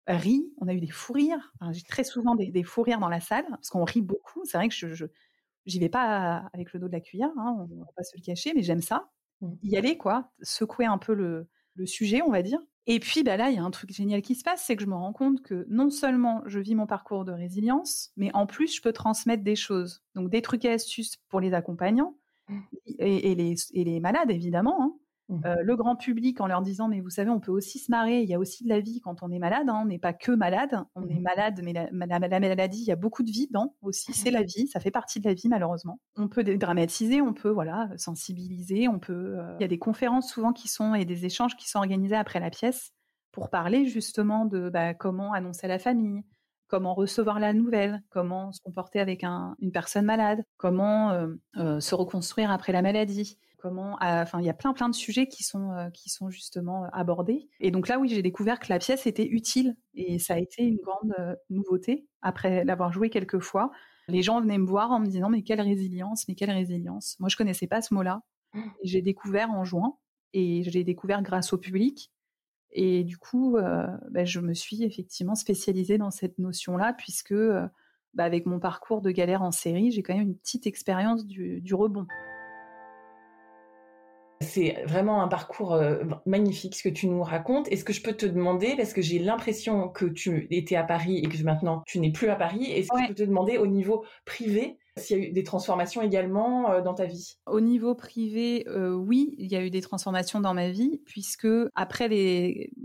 On 0.08 0.68
a 0.68 0.74
eu 0.74 0.80
des 0.80 0.90
fous 0.90 1.12
rires. 1.12 1.52
j'ai 1.72 1.82
très 1.82 2.04
souvent 2.04 2.34
des, 2.34 2.62
fous 2.62 2.82
rires 2.82 3.00
dans 3.00 3.08
la 3.08 3.20
salle 3.20 3.46
parce 3.50 3.70
qu'on 3.70 3.84
rit 3.84 4.02
beaucoup. 4.02 4.44
C'est 4.44 4.56
vrai 4.56 4.68
que 4.68 4.74
je, 4.74 4.92
je 4.92 5.06
j'y 5.66 5.78
vais 5.78 5.88
pas 5.88 6.48
avec 6.52 6.72
le 6.72 6.80
dos 6.80 6.86
de 6.86 6.92
la 6.92 7.00
cuillère, 7.00 7.30
hein, 7.38 7.66
on 7.70 7.80
va 7.80 7.90
pas 7.96 8.04
se 8.04 8.16
le 8.16 8.22
cacher, 8.22 8.52
mais 8.54 8.62
j'aime 8.62 8.82
ça. 8.82 9.10
Mmh. 9.42 9.52
y 9.64 9.76
aller, 9.76 9.98
quoi, 9.98 10.30
secouer 10.40 10.86
un 10.86 10.98
peu 10.98 11.14
le, 11.14 11.48
sujet, 11.84 12.22
on 12.22 12.30
va 12.30 12.40
dire. 12.40 12.60
Et 12.86 13.00
puis 13.00 13.22
bah 13.22 13.36
là, 13.36 13.50
il 13.50 13.56
y 13.56 13.58
a 13.58 13.64
un 13.64 13.70
truc 13.70 13.92
génial 13.92 14.22
qui 14.22 14.34
se 14.34 14.42
passe, 14.42 14.64
c'est 14.64 14.76
que 14.76 14.82
je 14.82 14.88
me 14.88 14.94
rends 14.94 15.12
compte 15.12 15.42
que 15.42 15.66
non 15.68 15.90
seulement 15.90 16.42
je 16.46 16.58
vis 16.58 16.74
mon 16.74 16.86
parcours 16.86 17.26
de 17.26 17.32
résilience, 17.32 18.12
mais 18.16 18.30
en 18.32 18.46
plus 18.46 18.74
je 18.74 18.80
peux 18.80 18.92
transmettre 18.92 19.42
des 19.42 19.56
choses. 19.56 20.02
Donc 20.14 20.30
des 20.30 20.40
trucs 20.40 20.64
et 20.64 20.70
astuces 20.70 21.16
pour 21.28 21.40
les 21.40 21.52
accompagnants 21.52 22.16
mmh. 22.48 22.60
et, 23.00 23.34
les, 23.34 23.54
et 23.74 23.84
les 23.84 24.00
malades 24.00 24.30
évidemment, 24.30 24.82
hein. 24.82 24.94
Mmh. 25.28 25.40
Euh, 25.44 25.56
le 25.60 25.74
grand 25.74 25.96
public 25.96 26.40
en 26.40 26.46
leur 26.46 26.62
disant 26.62 26.86
mais 26.86 27.00
vous 27.00 27.10
savez 27.10 27.30
on 27.30 27.40
peut 27.40 27.50
aussi 27.50 27.80
se 27.80 27.90
marrer, 27.90 28.22
il 28.22 28.28
y 28.28 28.34
a 28.34 28.38
aussi 28.38 28.62
de 28.62 28.68
la 28.68 28.78
vie 28.78 29.00
quand 29.00 29.24
on 29.24 29.32
est 29.32 29.40
malade, 29.40 29.68
hein. 29.68 29.80
on 29.82 29.86
n'est 29.86 29.98
pas 29.98 30.12
que 30.12 30.30
malade, 30.30 30.84
on 30.94 31.08
est 31.08 31.18
mmh. 31.18 31.22
malade 31.22 31.60
mais 31.64 31.72
la, 31.72 31.90
maladie 31.90 32.82
il 32.82 32.86
y 32.86 32.92
a 32.92 32.96
beaucoup 32.96 33.24
de 33.24 33.30
vie 33.30 33.48
dedans 33.48 33.74
aussi, 33.82 34.12
c'est 34.12 34.30
la 34.30 34.44
vie, 34.44 34.68
ça 34.68 34.78
fait 34.78 34.92
partie 34.92 35.18
de 35.18 35.28
la 35.28 35.34
vie 35.34 35.48
malheureusement. 35.48 35.98
On 36.16 36.28
peut 36.28 36.44
dédramatiser, 36.44 37.20
on 37.22 37.34
peut 37.34 37.50
voilà 37.50 37.90
sensibiliser, 37.96 38.86
on 38.86 39.00
peut. 39.00 39.38
Euh, 39.40 39.56
il 39.58 39.62
y 39.62 39.64
a 39.64 39.68
des 39.68 39.80
conférences 39.80 40.30
souvent 40.30 40.52
qui 40.52 40.68
sont 40.68 40.94
et 40.94 41.04
des 41.04 41.24
échanges 41.24 41.56
qui 41.56 41.68
sont 41.68 41.78
organisés 41.78 42.14
après 42.14 42.38
la 42.38 42.50
pièce 42.50 42.92
pour 43.32 43.50
parler 43.50 43.86
justement 43.86 44.44
de 44.44 44.70
bah, 44.70 44.94
comment 44.94 45.32
annoncer 45.32 45.66
à 45.66 45.68
la 45.68 45.80
famille, 45.80 46.22
comment 46.68 46.94
recevoir 46.94 47.38
la 47.40 47.52
nouvelle, 47.52 48.02
comment 48.10 48.52
se 48.52 48.60
comporter 48.60 49.00
avec 49.00 49.22
une 49.24 49.72
personne 49.72 50.04
malade, 50.04 50.44
comment 50.56 51.12
euh, 51.56 51.80
se 51.80 51.94
reconstruire 51.94 52.50
après 52.50 52.72
la 52.72 52.82
maladie 52.82 53.38
comment, 53.66 53.96
enfin, 54.00 54.40
il 54.40 54.46
y 54.46 54.50
a 54.50 54.54
plein 54.54 54.72
plein 54.72 54.88
de 54.88 54.94
sujets 54.94 55.26
qui 55.26 55.42
sont 55.42 55.72
euh, 55.72 55.90
qui 55.90 56.08
sont 56.08 56.30
justement 56.30 56.84
euh, 56.84 56.88
abordés. 56.92 57.48
Et 57.60 57.70
donc 57.70 57.88
là, 57.88 57.98
oui, 57.98 58.08
j'ai 58.08 58.22
découvert 58.22 58.58
que 58.58 58.66
la 58.68 58.78
pièce 58.78 59.06
était 59.06 59.26
utile 59.26 59.76
et 59.94 60.18
ça 60.18 60.34
a 60.34 60.38
été 60.38 60.62
une 60.62 60.76
grande 60.76 61.14
euh, 61.18 61.34
nouveauté 61.50 62.06
après 62.22 62.64
l'avoir 62.64 62.92
joué 62.92 63.10
quelques 63.10 63.40
fois. 63.40 63.70
Les 64.08 64.22
gens 64.22 64.40
venaient 64.40 64.58
me 64.58 64.66
voir 64.66 64.92
en 64.92 65.00
me 65.00 65.06
disant 65.06 65.28
mais 65.28 65.42
quelle 65.42 65.60
résilience, 65.60 66.28
mais 66.28 66.34
quelle 66.34 66.50
résilience. 66.50 67.16
Moi, 67.18 67.28
je 67.28 67.36
connaissais 67.36 67.66
pas 67.66 67.82
ce 67.82 67.92
mot-là. 67.94 68.20
Mmh. 68.54 68.62
J'ai 68.84 69.02
découvert 69.02 69.50
en 69.50 69.64
jouant 69.64 70.00
et 70.32 70.62
j'ai 70.64 70.84
découvert 70.84 71.22
grâce 71.22 71.52
au 71.52 71.58
public. 71.58 72.12
Et 72.72 73.04
du 73.04 73.16
coup, 73.16 73.56
ben, 74.10 74.24
je 74.24 74.40
me 74.40 74.52
suis 74.54 74.84
effectivement 74.84 75.34
spécialisée 75.34 75.98
dans 75.98 76.10
cette 76.10 76.38
notion-là 76.38 76.92
puisque 76.92 77.34
bah, 77.34 78.24
avec 78.24 78.46
mon 78.46 78.58
parcours 78.58 79.00
de 79.00 79.10
galère 79.10 79.42
en 79.42 79.50
série, 79.50 79.90
j'ai 79.92 80.02
quand 80.02 80.14
même 80.14 80.28
une 80.28 80.36
petite 80.36 80.66
expérience 80.66 81.26
du 81.26 81.74
rebond. 81.74 82.06
C'est 84.42 84.82
vraiment 84.84 85.22
un 85.22 85.28
parcours 85.28 85.72
euh, 85.72 86.04
magnifique 86.26 86.76
ce 86.76 86.82
que 86.82 86.92
tu 86.92 87.08
nous 87.08 87.22
racontes. 87.22 87.68
Est-ce 87.72 87.84
que 87.84 87.94
je 87.94 88.02
peux 88.02 88.12
te 88.12 88.26
demander, 88.26 88.74
parce 88.76 88.92
que 88.92 89.00
j'ai 89.00 89.18
l'impression 89.18 89.88
que 89.88 90.04
tu 90.04 90.46
étais 90.50 90.76
à 90.76 90.82
Paris 90.82 91.18
et 91.18 91.28
que 91.28 91.42
maintenant 91.42 91.82
tu 91.86 91.98
n'es 92.00 92.12
plus 92.12 92.28
à 92.28 92.36
Paris, 92.36 92.70
est-ce 92.70 92.88
que 92.88 93.02
je 93.02 93.08
peux 93.08 93.14
te 93.14 93.22
demander 93.22 93.56
au 93.56 93.66
niveau 93.66 94.04
privé 94.26 94.78
s'il 94.96 95.18
y 95.18 95.20
a 95.20 95.28
eu 95.28 95.32
des 95.32 95.42
transformations 95.42 96.02
également 96.02 96.70
euh, 96.70 96.82
dans 96.82 96.94
ta 96.94 97.04
vie? 97.06 97.36
Au 97.46 97.60
niveau 97.60 97.94
privé, 97.94 98.64
euh, 98.68 98.94
oui, 98.94 99.34
il 99.38 99.50
y 99.50 99.56
a 99.56 99.64
eu 99.64 99.70
des 99.70 99.80
transformations 99.80 100.40
dans 100.40 100.54
ma 100.54 100.70
vie, 100.70 101.00
puisque 101.06 101.48
après 101.74 102.08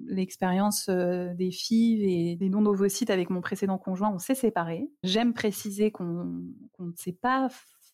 l'expérience 0.07 0.89
des 0.89 1.51
filles 1.51 2.31
et 2.31 2.35
des 2.35 2.49
non-ovocytes 2.49 3.09
avec 3.09 3.29
mon 3.29 3.41
précédent 3.41 3.77
conjoint, 3.77 4.11
on 4.13 4.19
s'est 4.19 4.35
séparés. 4.35 4.89
J'aime 5.03 5.33
préciser 5.33 5.91
qu'on 5.91 6.25
ne 6.79 6.93
s'est 6.95 7.13
pas 7.13 7.49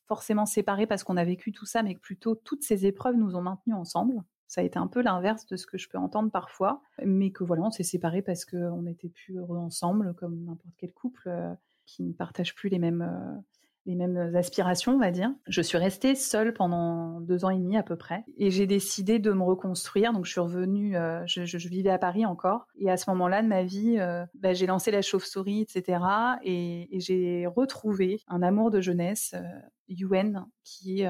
forcément 0.08 0.46
séparés 0.46 0.88
parce 0.88 1.04
qu'on 1.04 1.18
a 1.18 1.24
vécu 1.24 1.52
tout 1.52 1.66
ça, 1.66 1.84
mais 1.84 1.96
que 1.96 2.00
plutôt 2.00 2.36
toutes 2.36 2.64
ces 2.64 2.86
épreuves 2.86 3.16
nous 3.16 3.36
ont 3.36 3.42
maintenus 3.42 3.76
ensemble. 3.76 4.24
Ça 4.48 4.62
a 4.62 4.64
été 4.64 4.80
un 4.80 4.88
peu 4.88 5.02
l'inverse 5.02 5.46
de 5.46 5.58
ce 5.58 5.68
que 5.68 5.78
je 5.78 5.90
peux 5.90 5.98
entendre 5.98 6.32
parfois, 6.32 6.82
mais 7.06 7.32
que 7.32 7.44
voilà, 7.44 7.64
on 7.64 7.72
s'est 7.72 7.84
séparés 7.84 8.22
parce 8.22 8.46
qu'on 8.46 8.82
n'était 8.84 9.10
plus 9.10 9.38
heureux 9.38 9.58
ensemble, 9.58 10.14
comme 10.16 10.46
n'importe 10.46 10.74
quel 10.78 10.94
couple 10.94 11.28
euh, 11.28 11.54
qui 11.86 12.04
ne 12.04 12.14
partage 12.14 12.56
plus 12.56 12.70
les 12.70 12.80
mêmes, 12.80 13.02
euh, 13.02 13.42
les 13.88 13.96
mêmes 13.96 14.36
aspirations, 14.36 14.94
on 14.94 15.00
va 15.00 15.12
dire. 15.12 15.32
Je 15.48 15.62
suis 15.62 15.78
restée 15.78 16.14
seule 16.14 16.54
pendant 16.54 17.22
deux 17.22 17.46
ans 17.46 17.50
et 17.50 17.58
demi 17.58 17.78
à 17.78 17.84
peu 17.84 17.96
près, 17.96 18.24
et 18.38 18.52
j'ai 18.52 18.68
décidé 18.68 19.18
de 19.18 19.32
me 19.32 19.44
reconstruire. 19.44 20.14
Donc 20.14 20.26
je 20.26 20.32
suis 20.32 20.42
revenue, 20.42 20.98
euh, 20.98 21.26
je, 21.26 21.68
vivais 21.70 21.90
à 21.90 21.98
Paris 21.98 22.26
encore, 22.26 22.68
et 22.78 22.92
à 22.92 22.98
ce 22.98 23.10
moment-là 23.12 23.42
de 23.42 23.48
ma 23.48 23.64
vie, 23.64 23.98
euh, 23.98 24.26
bah, 24.36 24.54
j'ai 24.54 24.68
lancé 24.68 24.92
la 24.92 25.02
chauve-souris, 25.02 25.62
etc. 25.62 26.00
Et, 26.44 26.88
j'ai 27.00 27.48
retrouvé 27.48 28.22
un 28.28 28.42
amour 28.42 28.72
de 28.72 28.82
jeunesse, 28.82 29.34
euh, 29.36 29.44
Yuen, 29.88 30.46
qui 30.64 31.04
est 31.04 31.10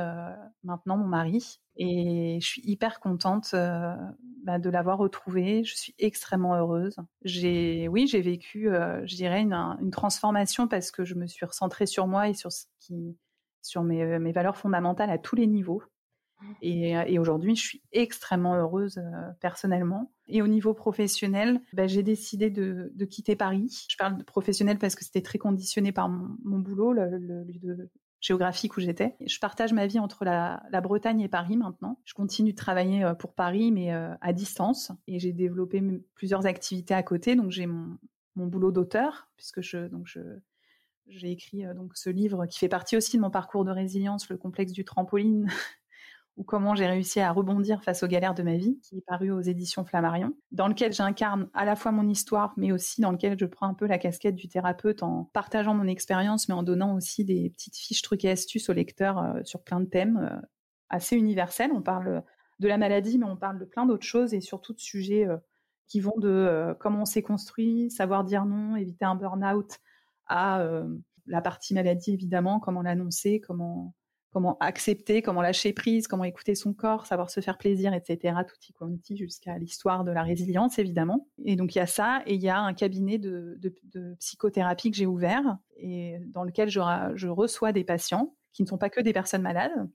maintenant 0.63 0.97
mon 0.97 1.07
mari. 1.07 1.59
Et 1.77 2.39
je 2.41 2.47
suis 2.47 2.61
hyper 2.65 2.99
contente 2.99 3.53
bah, 4.43 4.59
de 4.59 4.69
l'avoir 4.69 4.97
retrouvé. 4.97 5.63
Je 5.63 5.75
suis 5.75 5.95
extrêmement 5.99 6.55
heureuse. 6.55 6.95
J'ai, 7.23 7.87
oui, 7.87 8.07
j'ai 8.07 8.21
vécu, 8.21 8.69
je 9.05 9.15
dirais, 9.15 9.41
une, 9.41 9.91
transformation 9.91 10.67
parce 10.67 10.91
que 10.91 11.05
je 11.05 11.15
me 11.15 11.27
suis 11.27 11.45
recentrée 11.45 11.85
sur 11.85 12.07
moi 12.07 12.29
et 12.29 12.33
sur 12.33 12.51
ce 12.51 12.65
qui, 12.79 13.15
sur 13.61 13.83
mes, 13.83 14.19
mes 14.19 14.31
valeurs 14.31 14.57
fondamentales 14.57 15.09
à 15.09 15.17
tous 15.17 15.35
les 15.35 15.47
niveaux. 15.47 15.83
Et, 16.61 17.19
aujourd'hui, 17.19 17.55
je 17.55 17.61
suis 17.61 17.81
extrêmement 17.91 18.55
heureuse 18.55 19.01
personnellement. 19.39 20.11
Et 20.27 20.41
au 20.41 20.47
niveau 20.47 20.73
professionnel, 20.73 21.61
bah, 21.73 21.87
j'ai 21.87 22.03
décidé 22.03 22.49
de, 22.49 23.05
quitter 23.05 23.35
Paris. 23.35 23.85
Je 23.89 23.95
parle 23.97 24.17
de 24.17 24.23
professionnel 24.23 24.77
parce 24.77 24.95
que 24.95 25.03
c'était 25.03 25.21
très 25.21 25.37
conditionné 25.37 25.91
par 25.91 26.09
mon, 26.09 26.37
mon 26.43 26.59
boulot, 26.59 26.93
le, 26.93 27.17
le, 27.17 27.43
le, 27.61 27.89
géographique 28.27 28.75
où 28.75 28.81
j'étais. 28.81 29.15
Je 29.25 29.39
partage 29.39 29.71
ma 29.71 29.87
vie 29.87 29.99
entre 29.99 30.25
la, 30.25 30.61
Bretagne 30.81 31.21
et 31.21 31.29
Paris 31.29 31.55
maintenant. 31.55 31.99
Je 32.03 32.13
continue 32.13 32.51
de 32.51 32.57
travailler 32.57 33.03
euh, 33.03 33.13
pour 33.13 33.33
Paris, 33.33 33.71
mais 33.71 33.93
euh, 33.93 34.13
à 34.19 34.33
distance. 34.33 34.91
Et 35.07 35.17
j'ai 35.17 35.31
développé 35.31 35.81
plusieurs 36.13 36.45
activités 36.45 36.93
à 36.93 37.03
côté. 37.03 37.35
Donc 37.35 37.51
j'ai 37.51 37.65
mon, 37.65 37.97
boulot 38.35 38.71
d'auteur, 38.71 39.29
puisque 39.37 39.61
j'ai 39.61 41.31
écrit 41.31 41.65
euh, 41.65 41.73
donc 41.73 41.95
ce 41.95 42.09
livre 42.09 42.45
qui 42.45 42.59
fait 42.59 42.67
partie 42.67 42.97
aussi 42.97 43.15
de 43.15 43.21
mon 43.21 43.31
parcours 43.31 43.63
de 43.63 43.71
résilience, 43.71 44.29
le 44.29 44.37
complexe 44.37 44.73
du 44.73 44.83
trampoline, 44.83 45.47
ou 46.37 46.43
comment 46.43 46.75
j'ai 46.75 46.85
réussi 46.85 47.19
à 47.19 47.31
rebondir 47.31 47.83
face 47.83 48.03
aux 48.03 48.07
galères 48.07 48.35
de 48.35 48.43
ma 48.43 48.55
vie, 48.55 48.79
qui 48.81 48.97
est 48.97 49.05
paru 49.05 49.31
aux 49.31 49.41
éditions 49.41 49.83
Flammarion, 49.83 50.33
dans 50.51 50.67
lequel 50.67 50.93
j'incarne 50.93 51.49
à 51.53 51.65
la 51.65 51.75
fois 51.75 51.91
mon 51.91 52.07
histoire, 52.07 52.53
mais 52.57 52.71
aussi 52.71 53.01
dans 53.01 53.11
lequel 53.11 53.37
je 53.39 53.45
prends 53.45 53.67
un 53.67 53.73
peu 53.73 53.87
la 53.87 53.97
casquette 53.97 54.35
du 54.35 54.47
thérapeute 54.47 55.01
en 55.01 55.25
partageant 55.33 55.73
mon 55.73 55.87
expérience, 55.87 56.47
mais 56.47 56.53
en 56.53 56.61
donnant 56.61 56.95
aussi 56.95 57.25
des 57.25 57.49
petites 57.49 57.75
fiches 57.75 58.03
trucs 58.03 58.23
et 58.23 58.29
astuces 58.29 58.69
aux 58.69 58.73
lecteurs 58.73 59.17
euh, 59.17 59.41
sur 59.43 59.63
plein 59.63 59.79
de 59.79 59.87
thèmes 59.87 60.17
euh, 60.17 60.39
assez 60.89 61.15
universels. 61.15 61.71
On 61.73 61.81
parle 61.81 62.23
de 62.59 62.67
la 62.67 62.77
maladie, 62.77 63.17
mais 63.17 63.25
on 63.25 63.35
parle 63.35 63.57
de 63.57 63.65
plein 63.65 63.87
d'autres 63.87 64.05
choses 64.05 64.35
et 64.35 64.41
surtout 64.41 64.73
de 64.73 64.79
sujets 64.79 65.27
euh, 65.27 65.37
qui 65.87 66.01
vont 66.01 66.17
de 66.17 66.75
comment 66.81 67.03
on 67.03 67.05
s'est 67.05 67.21
construit, 67.21 67.89
savoir 67.89 68.25
dire 68.25 68.43
non, 68.43 68.75
éviter 68.75 69.05
un 69.05 69.15
burn-out, 69.15 69.77
à 70.27 70.61
la 71.27 71.41
partie 71.41 71.73
maladie 71.73 72.11
évidemment, 72.11 72.59
comment 72.59 72.81
l'annoncer, 72.81 73.39
comment 73.39 73.93
comment 74.37 74.55
accepter, 74.59 75.23
comment 75.23 75.41
lâcher 75.41 75.73
prise, 75.73 76.07
comment 76.07 76.23
écouter 76.23 76.53
son 76.53 76.71
corps, 76.71 77.07
savoir 77.07 77.31
se 77.31 77.39
faire 77.39 77.57
plaisir, 77.57 77.91
etc. 77.95 78.35
Tutti 78.47 78.71
quanti 78.71 79.17
jusqu'à 79.17 79.57
l'histoire 79.57 80.03
de 80.03 80.11
la 80.11 80.21
résilience, 80.21 80.77
évidemment. 80.77 81.27
Et 81.43 81.55
donc 81.55 81.73
il 81.73 81.79
y 81.79 81.81
a 81.81 81.87
ça, 81.87 82.21
et 82.27 82.35
il 82.35 82.41
y 82.41 82.47
a 82.47 82.59
un 82.59 82.75
cabinet 82.75 83.17
de, 83.17 83.59
psychothérapie 84.19 84.91
que 84.91 84.97
j'ai 84.97 85.07
ouvert 85.07 85.57
et 85.75 86.19
dans 86.27 86.43
lequel 86.43 86.69
je, 86.69 87.27
reçois 87.27 87.71
des 87.71 87.83
patients 87.83 88.35
qui 88.53 88.61
ne 88.61 88.67
sont 88.67 88.77
pas 88.77 88.91
que 88.91 89.01
des 89.01 89.11
personnes 89.11 89.41
malades, 89.41 89.89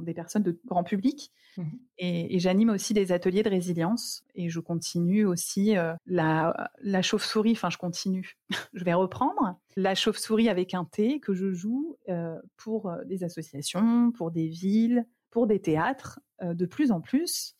des 0.00 0.14
personnes 0.14 0.42
de 0.42 0.58
grand 0.66 0.84
public. 0.84 1.32
Mmh 1.56 1.62
et, 1.98 2.38
j'anime 2.40 2.70
aussi 2.70 2.92
des 2.94 3.12
ateliers 3.12 3.42
de 3.42 3.50
résilience. 3.50 4.24
Et 4.34 4.48
je 4.48 4.60
continue 4.60 5.24
aussi 5.24 5.76
euh, 5.76 5.94
la, 6.06 6.70
la 6.80 7.02
chauve-souris. 7.02 7.52
Enfin, 7.52 7.70
je 7.70 7.78
continue. 7.78 8.36
je 8.74 8.84
vais 8.84 8.94
reprendre 8.94 9.58
la 9.76 9.94
chauve-souris 9.94 10.48
avec 10.48 10.74
un 10.74 10.84
T 10.84 11.20
que 11.20 11.34
je 11.34 11.52
joue 11.52 11.96
euh, 12.08 12.36
pour 12.56 12.90
euh, 12.90 13.04
des 13.04 13.22
associations, 13.22 14.10
pour 14.10 14.30
des 14.30 14.48
villes, 14.48 15.06
pour 15.30 15.46
des 15.46 15.60
théâtres, 15.60 16.20
de 16.42 16.66
plus 16.66 16.90
en 16.92 17.00
plus. 17.00 17.56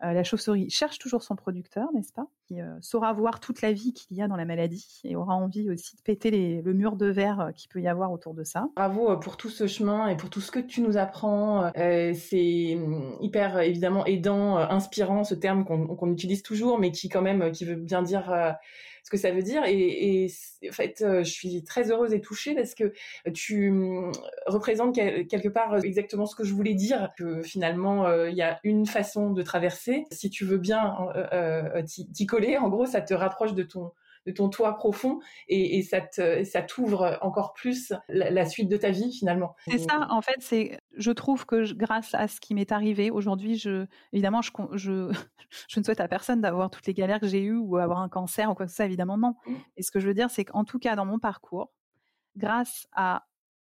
La 0.00 0.24
chauve-souris 0.24 0.70
cherche 0.70 0.98
toujours 0.98 1.22
son 1.22 1.36
producteur, 1.36 1.92
n'est-ce 1.92 2.12
pas? 2.12 2.28
Qui 2.50 2.60
euh, 2.60 2.66
saura 2.80 3.12
voir 3.12 3.38
toute 3.38 3.62
la 3.62 3.72
vie 3.72 3.92
qu'il 3.92 4.16
y 4.16 4.22
a 4.22 4.26
dans 4.26 4.34
la 4.34 4.44
maladie 4.44 5.00
et 5.04 5.14
aura 5.14 5.36
envie 5.36 5.70
aussi 5.70 5.94
de 5.94 6.02
péter 6.02 6.60
le 6.64 6.72
mur 6.72 6.96
de 6.96 7.06
verre 7.06 7.40
euh, 7.40 7.52
qu'il 7.52 7.68
peut 7.68 7.80
y 7.80 7.86
avoir 7.86 8.10
autour 8.10 8.34
de 8.34 8.42
ça. 8.42 8.66
Bravo 8.74 9.16
pour 9.18 9.36
tout 9.36 9.50
ce 9.50 9.68
chemin 9.68 10.08
et 10.08 10.16
pour 10.16 10.30
tout 10.30 10.40
ce 10.40 10.50
que 10.50 10.58
tu 10.58 10.80
nous 10.80 10.96
apprends. 10.96 11.70
c'est 11.74 12.74
hum, 12.74 13.16
hyper 13.20 13.60
évidemment 13.60 14.04
aidant, 14.04 14.56
inspirant, 14.56 15.22
ce 15.22 15.36
terme 15.36 15.64
qu'on 15.64 16.12
utilise 16.12 16.42
toujours, 16.42 16.80
mais 16.80 16.90
qui 16.90 17.08
quand 17.08 17.22
même 17.22 17.52
qui 17.52 17.64
veut 17.64 17.76
bien 17.76 18.02
dire 18.02 18.56
ce 19.02 19.10
que 19.10 19.16
ça 19.16 19.30
veut 19.30 19.42
dire. 19.42 19.62
Et, 19.66 20.28
en 20.68 20.72
fait, 20.72 21.02
euh, 21.02 21.24
je 21.24 21.30
suis 21.30 21.62
très 21.64 21.90
heureuse 21.90 22.12
et 22.12 22.20
touchée 22.20 22.54
parce 22.54 22.74
que 22.74 22.92
tu 23.32 23.70
hum, 23.70 24.12
représentes 24.46 24.94
quelque 24.94 25.48
part 25.48 25.74
euh, 25.74 25.80
exactement 25.80 26.26
ce 26.26 26.36
que 26.36 26.44
je 26.44 26.52
voulais 26.52 26.74
dire, 26.74 27.10
que 27.16 27.42
finalement, 27.42 28.06
euh, 28.06 28.30
il 28.30 28.36
y 28.36 28.42
a 28.42 28.60
une 28.64 28.86
façon 28.86 29.30
de 29.30 29.42
traverser. 29.42 30.04
Si 30.10 30.30
tu 30.30 30.44
veux 30.44 30.58
bien 30.58 30.94
t'y 31.86 32.26
coller, 32.26 32.39
en 32.58 32.68
gros, 32.68 32.86
ça 32.86 33.00
te 33.00 33.14
rapproche 33.14 33.54
de 33.54 33.62
ton 33.62 33.92
de 34.26 34.32
ton 34.32 34.48
toit 34.48 34.76
profond 34.76 35.20
et, 35.48 35.82
ça 35.82 36.00
ça 36.44 36.62
t'ouvre 36.62 37.18
encore 37.22 37.52
plus 37.54 37.92
la, 38.08 38.44
suite 38.44 38.68
de 38.68 38.76
ta 38.76 38.90
vie 38.90 39.12
finalement. 39.12 39.54
C'est 39.66 39.78
ça, 39.78 40.08
en 40.10 40.20
fait, 40.20 40.36
c'est, 40.40 40.78
je 40.96 41.10
trouve 41.10 41.46
que 41.46 41.72
grâce 41.72 42.14
à 42.14 42.28
ce 42.28 42.40
qui 42.40 42.54
m'est 42.54 42.72
arrivé 42.72 43.10
aujourd'hui, 43.10 43.56
je, 43.56 43.86
évidemment, 44.12 44.42
je, 44.42 44.50
je, 44.74 45.10
je 45.68 45.80
ne 45.80 45.84
souhaite 45.84 46.00
à 46.00 46.08
personne 46.08 46.40
d'avoir 46.40 46.70
toutes 46.70 46.86
les 46.86 46.94
galères 46.94 47.20
que 47.20 47.28
j'ai 47.28 47.42
eues 47.42 47.56
ou 47.56 47.76
avoir 47.78 48.00
un 48.00 48.08
cancer 48.08 48.50
ou 48.50 48.54
quoi 48.54 48.66
que 48.66 48.70
ce 48.70 48.76
soit, 48.76 48.84
évidemment 48.84 49.16
non. 49.16 49.36
Mmh. 49.46 49.54
Et 49.76 49.82
ce 49.82 49.90
que 49.90 50.00
je 50.00 50.06
veux 50.06 50.14
dire, 50.14 50.30
c'est 50.30 50.44
qu'en 50.44 50.64
tout 50.64 50.78
cas, 50.78 50.96
dans 50.96 51.06
mon 51.06 51.18
parcours, 51.18 51.72
grâce 52.36 52.86
à, 52.92 53.26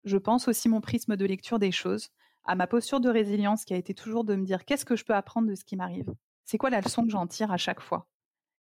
je 0.05 0.17
pense 0.17 0.49
aussi 0.49 0.69
mon 0.69 0.81
prisme 0.81 1.17
de 1.17 1.27
lecture 1.27 1.59
des 1.59 1.73
choses, 1.73 2.09
à 2.45 2.55
ma 2.55 2.67
posture 2.67 3.01
de 3.01 3.11
résilience 3.11 3.65
qui 3.65 3.75
a 3.75 3.77
été 3.77 3.93
toujours 3.93 4.25
de 4.25 4.35
me 4.35 4.45
dire 4.45 4.65
qu'est-ce 4.65 4.87
que 4.87 4.97
je 4.97 5.05
peux 5.05 5.15
apprendre 5.15 5.49
de 5.49 5.55
ce 5.55 5.65
qui 5.65 5.77
m'arrive? 5.77 6.15
C'est 6.45 6.57
quoi 6.57 6.71
la 6.71 6.81
leçon 6.81 7.05
que 7.05 7.11
j'en 7.11 7.27
tire 7.27 7.53
à 7.53 7.59
chaque 7.59 7.81
fois? 7.81 8.07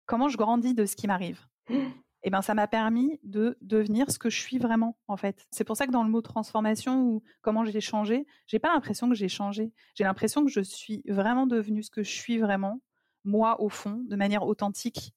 Comment 0.07 0.29
je 0.29 0.37
grandis 0.37 0.73
de 0.73 0.85
ce 0.85 0.95
qui 0.95 1.05
m'arrive 1.05 1.45
et 2.23 2.29
ben 2.29 2.41
ça 2.41 2.53
m'a 2.53 2.67
permis 2.67 3.19
de 3.23 3.57
devenir 3.61 4.09
ce 4.09 4.17
que 4.17 4.29
je 4.29 4.39
suis 4.39 4.57
vraiment 4.57 4.97
en 5.07 5.17
fait. 5.17 5.45
C'est 5.51 5.63
pour 5.63 5.77
ça 5.77 5.85
que 5.85 5.91
dans 5.91 6.03
le 6.03 6.09
mot 6.09 6.21
transformation 6.21 7.03
ou 7.03 7.23
comment 7.41 7.63
j'ai 7.63 7.79
changé, 7.79 8.25
j'ai 8.47 8.57
pas 8.59 8.73
l'impression 8.73 9.07
que 9.07 9.15
j'ai 9.15 9.29
changé. 9.29 9.71
J'ai 9.95 10.03
l'impression 10.03 10.43
que 10.43 10.49
je 10.49 10.61
suis 10.61 11.03
vraiment 11.07 11.45
devenue 11.45 11.83
ce 11.83 11.91
que 11.91 12.03
je 12.03 12.11
suis 12.11 12.39
vraiment, 12.39 12.81
moi 13.23 13.61
au 13.61 13.69
fond, 13.69 14.03
de 14.07 14.15
manière 14.15 14.45
authentique. 14.45 15.13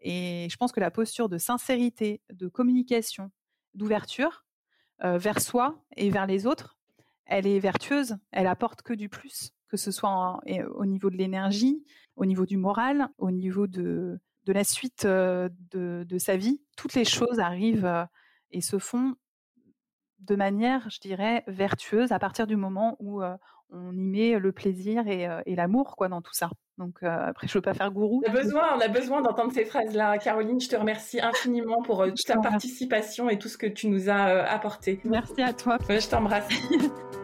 Et 0.00 0.46
je 0.50 0.56
pense 0.56 0.72
que 0.72 0.80
la 0.80 0.90
posture 0.90 1.28
de 1.28 1.38
sincérité, 1.38 2.22
de 2.32 2.48
communication, 2.48 3.30
d'ouverture 3.74 4.44
euh, 5.02 5.18
vers 5.18 5.40
soi 5.40 5.82
et 5.96 6.10
vers 6.10 6.26
les 6.26 6.46
autres, 6.46 6.78
elle 7.26 7.46
est 7.46 7.58
vertueuse. 7.58 8.16
Elle 8.30 8.46
apporte 8.46 8.82
que 8.82 8.92
du 8.92 9.08
plus, 9.08 9.52
que 9.68 9.76
ce 9.76 9.90
soit 9.90 10.40
au 10.76 10.84
niveau 10.84 11.10
de 11.10 11.16
l'énergie, 11.16 11.84
au 12.16 12.26
niveau 12.26 12.46
du 12.46 12.58
moral, 12.58 13.08
au 13.18 13.30
niveau 13.30 13.66
de 13.66 14.20
de 14.46 14.52
la 14.52 14.64
suite 14.64 15.06
de, 15.06 16.18
sa 16.18 16.36
vie, 16.36 16.60
toutes 16.76 16.94
les 16.94 17.04
choses 17.04 17.40
arrivent 17.40 18.06
et 18.50 18.60
se 18.60 18.78
font 18.78 19.14
de 20.20 20.36
manière, 20.36 20.88
je 20.90 21.00
dirais, 21.00 21.44
vertueuse 21.46 22.12
à 22.12 22.18
partir 22.18 22.46
du 22.46 22.56
moment 22.56 22.96
où 22.98 23.22
on 23.70 23.92
y 23.92 24.04
met 24.04 24.38
le 24.38 24.52
plaisir 24.52 25.06
et, 25.08 25.54
l'amour 25.54 25.96
quoi 25.96 26.08
dans 26.08 26.22
tout 26.22 26.34
ça. 26.34 26.50
Donc 26.78 27.02
après, 27.02 27.46
je 27.46 27.54
veux 27.54 27.62
pas 27.62 27.74
faire 27.74 27.90
gourou. 27.90 28.22
On 28.26 28.30
a 28.30 28.32
besoin, 28.32 28.76
on 28.76 28.80
a 28.80 28.88
besoin 28.88 29.22
d'entendre 29.22 29.52
ces 29.52 29.64
phrases-là. 29.64 30.18
Caroline, 30.18 30.60
je 30.60 30.68
te 30.68 30.76
remercie 30.76 31.20
infiniment 31.20 31.82
pour 31.82 32.04
toute 32.04 32.24
ta 32.24 32.38
participation 32.38 33.28
et 33.28 33.38
tout 33.38 33.48
ce 33.48 33.58
que 33.58 33.66
tu 33.66 33.88
nous 33.88 34.08
as 34.08 34.44
apporté. 34.44 35.00
Merci 35.04 35.42
à 35.42 35.52
toi. 35.52 35.78
je 35.88 36.08
t'embrasse. 36.08 36.48